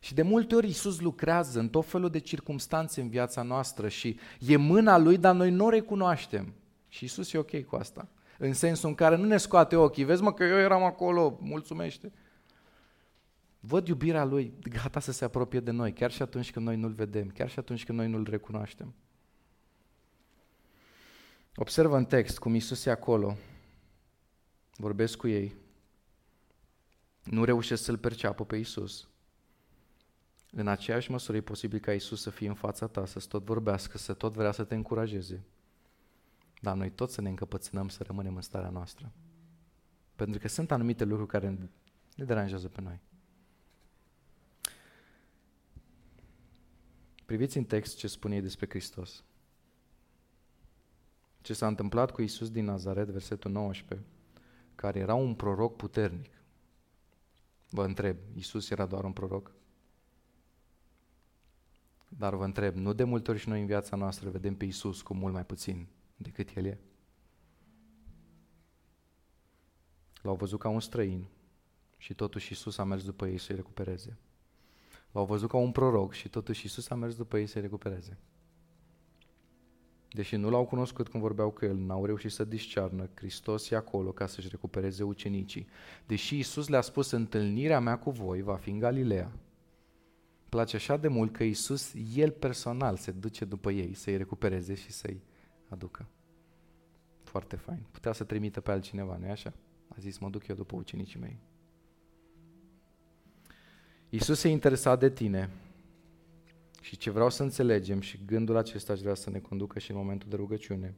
Și 0.00 0.14
de 0.14 0.22
multe 0.22 0.54
ori 0.54 0.66
Iisus 0.66 1.00
lucrează 1.00 1.58
în 1.58 1.68
tot 1.68 1.86
felul 1.86 2.10
de 2.10 2.18
circumstanțe 2.18 3.00
în 3.00 3.08
viața 3.08 3.42
noastră 3.42 3.88
și 3.88 4.18
e 4.38 4.56
mâna 4.56 4.98
Lui, 4.98 5.18
dar 5.18 5.34
noi 5.34 5.50
nu 5.50 5.64
o 5.64 5.68
recunoaștem. 5.68 6.54
Și 6.88 7.02
Iisus 7.02 7.32
e 7.32 7.38
ok 7.38 7.64
cu 7.64 7.76
asta 7.76 8.08
în 8.38 8.52
sensul 8.52 8.88
în 8.88 8.94
care 8.94 9.16
nu 9.16 9.24
ne 9.24 9.36
scoate 9.36 9.76
ochii, 9.76 10.04
vezi 10.04 10.22
mă 10.22 10.32
că 10.32 10.44
eu 10.44 10.58
eram 10.58 10.82
acolo, 10.82 11.38
mulțumește. 11.40 12.12
Văd 13.66 13.88
iubirea 13.88 14.24
Lui 14.24 14.54
gata 14.62 15.00
să 15.00 15.12
se 15.12 15.24
apropie 15.24 15.60
de 15.60 15.70
noi, 15.70 15.92
chiar 15.92 16.10
și 16.10 16.22
atunci 16.22 16.52
când 16.52 16.66
noi 16.66 16.76
nu-L 16.76 16.92
vedem, 16.92 17.28
chiar 17.28 17.50
și 17.50 17.58
atunci 17.58 17.84
când 17.84 17.98
noi 17.98 18.08
nu-L 18.08 18.26
recunoaștem. 18.30 18.94
Observă 21.56 21.96
în 21.96 22.04
text 22.04 22.38
cum 22.38 22.54
Iisus 22.54 22.84
e 22.84 22.90
acolo, 22.90 23.36
vorbesc 24.76 25.16
cu 25.16 25.28
ei, 25.28 25.54
nu 27.22 27.44
reușesc 27.44 27.82
să-L 27.82 27.98
perceapă 27.98 28.44
pe 28.44 28.56
Iisus. 28.56 29.08
În 30.50 30.68
aceeași 30.68 31.10
măsură 31.10 31.36
e 31.36 31.40
posibil 31.40 31.78
ca 31.78 31.92
Iisus 31.92 32.20
să 32.20 32.30
fie 32.30 32.48
în 32.48 32.54
fața 32.54 32.86
ta, 32.86 33.06
să 33.06 33.24
tot 33.28 33.44
vorbească, 33.44 33.98
să 33.98 34.12
tot 34.12 34.32
vrea 34.32 34.52
să 34.52 34.64
te 34.64 34.74
încurajeze. 34.74 35.44
Dar 36.60 36.76
noi 36.76 36.90
toți 36.90 37.14
să 37.14 37.20
ne 37.20 37.28
încăpățânăm 37.28 37.88
să 37.88 38.02
rămânem 38.02 38.36
în 38.36 38.42
starea 38.42 38.70
noastră. 38.70 39.12
Pentru 40.14 40.40
că 40.40 40.48
sunt 40.48 40.70
anumite 40.70 41.04
lucruri 41.04 41.30
care 41.30 41.58
ne 42.16 42.24
deranjează 42.24 42.68
pe 42.68 42.80
noi. 42.80 43.00
Priviți 47.24 47.56
în 47.56 47.64
text 47.64 47.96
ce 47.96 48.06
spune 48.06 48.34
ei 48.34 48.40
despre 48.40 48.68
Hristos. 48.68 49.24
Ce 51.40 51.52
s-a 51.52 51.66
întâmplat 51.66 52.10
cu 52.10 52.22
Isus 52.22 52.50
din 52.50 52.64
Nazaret, 52.64 53.08
versetul 53.08 53.50
19, 53.50 54.06
care 54.74 54.98
era 54.98 55.14
un 55.14 55.34
proroc 55.34 55.76
puternic. 55.76 56.30
Vă 57.70 57.84
întreb, 57.84 58.16
Isus 58.34 58.70
era 58.70 58.86
doar 58.86 59.04
un 59.04 59.12
proroc? 59.12 59.52
Dar 62.08 62.34
vă 62.34 62.44
întreb, 62.44 62.74
nu 62.74 62.92
de 62.92 63.04
multe 63.04 63.30
ori 63.30 63.40
și 63.40 63.48
noi 63.48 63.60
în 63.60 63.66
viața 63.66 63.96
noastră 63.96 64.30
vedem 64.30 64.56
pe 64.56 64.64
Isus 64.64 65.02
cu 65.02 65.14
mult 65.14 65.32
mai 65.32 65.44
puțin 65.44 65.86
decât 66.16 66.56
el 66.56 66.64
e. 66.64 66.78
L-au 70.22 70.34
văzut 70.34 70.58
ca 70.58 70.68
un 70.68 70.80
străin 70.80 71.26
și 71.96 72.14
totuși 72.14 72.52
Isus 72.52 72.78
a 72.78 72.84
mers 72.84 73.04
după 73.04 73.26
ei 73.26 73.38
să-i 73.38 73.56
recupereze. 73.56 74.18
L-au 75.14 75.24
văzut 75.24 75.48
ca 75.48 75.56
un 75.56 75.72
proroc 75.72 76.12
și 76.12 76.28
totuși 76.28 76.66
Isus 76.66 76.90
a 76.90 76.94
mers 76.94 77.16
după 77.16 77.38
ei 77.38 77.46
să-i 77.46 77.60
recupereze. 77.60 78.18
Deși 80.10 80.36
nu 80.36 80.50
l-au 80.50 80.64
cunoscut 80.64 81.08
când 81.08 81.22
vorbeau 81.22 81.50
cu 81.50 81.64
el, 81.64 81.76
n-au 81.76 82.04
reușit 82.04 82.30
să 82.30 82.44
discearnă, 82.44 83.10
Hristos 83.14 83.70
e 83.70 83.76
acolo 83.76 84.12
ca 84.12 84.26
să-și 84.26 84.48
recupereze 84.48 85.02
ucenicii. 85.02 85.66
Deși 86.06 86.38
Isus 86.38 86.68
le-a 86.68 86.80
spus, 86.80 87.10
întâlnirea 87.10 87.80
mea 87.80 87.98
cu 87.98 88.10
voi 88.10 88.42
va 88.42 88.56
fi 88.56 88.70
în 88.70 88.78
Galileea. 88.78 89.32
Place 90.48 90.76
așa 90.76 90.96
de 90.96 91.08
mult 91.08 91.32
că 91.32 91.42
Isus, 91.42 91.92
El 92.14 92.30
personal, 92.30 92.96
se 92.96 93.10
duce 93.10 93.44
după 93.44 93.70
ei 93.70 93.94
să-i 93.94 94.16
recupereze 94.16 94.74
și 94.74 94.90
să-i 94.90 95.22
aducă. 95.68 96.08
Foarte 97.22 97.56
fain. 97.56 97.86
Putea 97.90 98.12
să 98.12 98.24
trimită 98.24 98.60
pe 98.60 98.70
altcineva, 98.70 99.16
nu-i 99.16 99.30
așa? 99.30 99.52
A 99.88 99.96
zis, 99.98 100.18
mă 100.18 100.30
duc 100.30 100.46
eu 100.46 100.56
după 100.56 100.76
ucenicii 100.76 101.20
mei. 101.20 101.38
Iisus 104.14 104.42
e 104.42 104.48
interesat 104.48 104.98
de 104.98 105.10
tine 105.10 105.50
și 106.80 106.96
ce 106.96 107.10
vreau 107.10 107.30
să 107.30 107.42
înțelegem 107.42 108.00
și 108.00 108.20
gândul 108.26 108.56
acesta 108.56 108.92
aș 108.92 109.00
vrea 109.00 109.14
să 109.14 109.30
ne 109.30 109.38
conducă 109.38 109.78
și 109.78 109.90
în 109.90 109.96
momentul 109.96 110.28
de 110.28 110.36
rugăciune. 110.36 110.94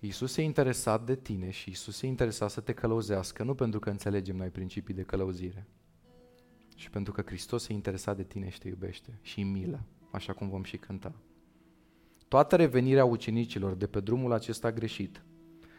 Iisus 0.00 0.36
e 0.36 0.42
interesat 0.42 1.04
de 1.04 1.16
tine 1.16 1.50
și 1.50 1.68
Iisus 1.68 2.02
e 2.02 2.06
interesat 2.06 2.50
să 2.50 2.60
te 2.60 2.72
călăuzească, 2.72 3.42
nu 3.42 3.54
pentru 3.54 3.78
că 3.78 3.90
înțelegem 3.90 4.36
noi 4.36 4.48
principii 4.48 4.94
de 4.94 5.02
călăuzire, 5.02 5.66
și 6.76 6.90
pentru 6.90 7.12
că 7.12 7.22
Hristos 7.26 7.68
e 7.68 7.72
interesat 7.72 8.16
de 8.16 8.24
tine 8.24 8.48
și 8.48 8.58
te 8.58 8.68
iubește 8.68 9.18
și 9.22 9.42
milă, 9.42 9.84
așa 10.10 10.32
cum 10.32 10.48
vom 10.48 10.62
și 10.62 10.76
cânta. 10.76 11.12
Toată 12.28 12.56
revenirea 12.56 13.04
ucenicilor 13.04 13.74
de 13.74 13.86
pe 13.86 14.00
drumul 14.00 14.32
acesta 14.32 14.72
greșit 14.72 15.24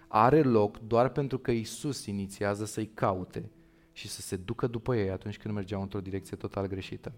are 0.07 0.41
loc 0.41 0.79
doar 0.79 1.09
pentru 1.09 1.39
că 1.39 1.51
Isus 1.51 2.05
inițiază 2.05 2.65
să-i 2.65 2.91
caute 2.93 3.51
și 4.01 4.07
să 4.07 4.21
se 4.21 4.35
ducă 4.35 4.67
după 4.67 4.95
ei 4.95 5.09
atunci 5.09 5.37
când 5.37 5.53
mergeau 5.53 5.81
într-o 5.81 6.01
direcție 6.01 6.37
total 6.37 6.67
greșită. 6.67 7.11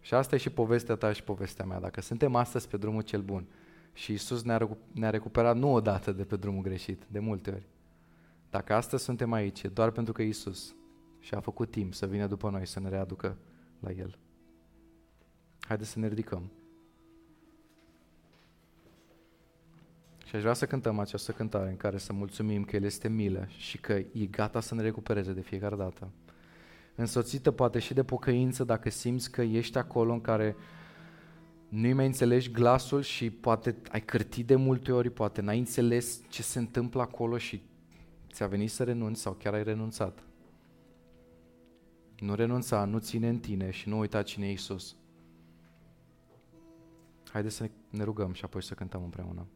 Și 0.00 0.14
asta 0.14 0.34
e 0.34 0.38
și 0.38 0.50
povestea 0.50 0.94
ta 0.94 1.12
și 1.12 1.22
povestea 1.22 1.64
mea. 1.64 1.80
Dacă 1.80 2.00
suntem 2.00 2.34
astăzi 2.34 2.68
pe 2.68 2.76
drumul 2.76 3.02
cel 3.02 3.20
bun 3.20 3.46
și 3.92 4.12
Isus 4.12 4.42
ne-a, 4.42 4.68
ne 4.92 5.10
recuperat 5.10 5.56
nu 5.56 5.72
odată 5.72 6.12
de 6.12 6.24
pe 6.24 6.36
drumul 6.36 6.62
greșit, 6.62 7.02
de 7.08 7.18
multe 7.18 7.50
ori. 7.50 7.66
Dacă 8.50 8.74
astăzi 8.74 9.04
suntem 9.04 9.32
aici, 9.32 9.64
doar 9.64 9.90
pentru 9.90 10.12
că 10.12 10.22
Isus 10.22 10.74
și-a 11.18 11.40
făcut 11.40 11.70
timp 11.70 11.94
să 11.94 12.06
vină 12.06 12.26
după 12.26 12.50
noi 12.50 12.66
să 12.66 12.80
ne 12.80 12.88
readucă 12.88 13.36
la 13.80 13.90
El. 13.90 14.18
Haideți 15.60 15.90
să 15.90 15.98
ne 15.98 16.08
ridicăm. 16.08 16.50
Și 20.32 20.38
aș 20.38 20.44
vrea 20.44 20.54
să 20.54 20.66
cântăm 20.66 20.98
această 20.98 21.32
cântare 21.32 21.70
în 21.70 21.76
care 21.76 21.98
să 21.98 22.12
mulțumim 22.12 22.64
că 22.64 22.76
El 22.76 22.84
este 22.84 23.08
milă 23.08 23.46
și 23.56 23.78
că 23.78 23.92
e 23.92 24.26
gata 24.30 24.60
să 24.60 24.74
ne 24.74 24.82
recupereze 24.82 25.32
de 25.32 25.40
fiecare 25.40 25.76
dată. 25.76 26.10
Însoțită 26.94 27.50
poate 27.50 27.78
și 27.78 27.94
de 27.94 28.02
pocăință 28.02 28.64
dacă 28.64 28.90
simți 28.90 29.30
că 29.30 29.42
ești 29.42 29.78
acolo 29.78 30.12
în 30.12 30.20
care 30.20 30.56
nu 31.68 31.94
mai 31.94 32.06
înțelegi 32.06 32.50
glasul 32.50 33.02
și 33.02 33.30
poate 33.30 33.76
ai 33.90 34.00
cârtit 34.00 34.46
de 34.46 34.54
multe 34.54 34.92
ori, 34.92 35.10
poate 35.10 35.40
n-ai 35.40 35.58
înțeles 35.58 36.20
ce 36.28 36.42
se 36.42 36.58
întâmplă 36.58 37.00
acolo 37.00 37.38
și 37.38 37.62
ți-a 38.30 38.46
venit 38.46 38.70
să 38.70 38.84
renunți 38.84 39.20
sau 39.20 39.32
chiar 39.32 39.54
ai 39.54 39.62
renunțat. 39.62 40.22
Nu 42.18 42.34
renunța, 42.34 42.84
nu 42.84 42.98
ține 42.98 43.28
în 43.28 43.38
tine 43.38 43.70
și 43.70 43.88
nu 43.88 43.98
uita 43.98 44.22
cine 44.22 44.46
e 44.46 44.52
Isus. 44.52 44.96
Haideți 47.32 47.54
să 47.54 47.70
ne 47.90 48.04
rugăm 48.04 48.32
și 48.32 48.44
apoi 48.44 48.62
să 48.62 48.74
cântăm 48.74 49.02
împreună. 49.02 49.46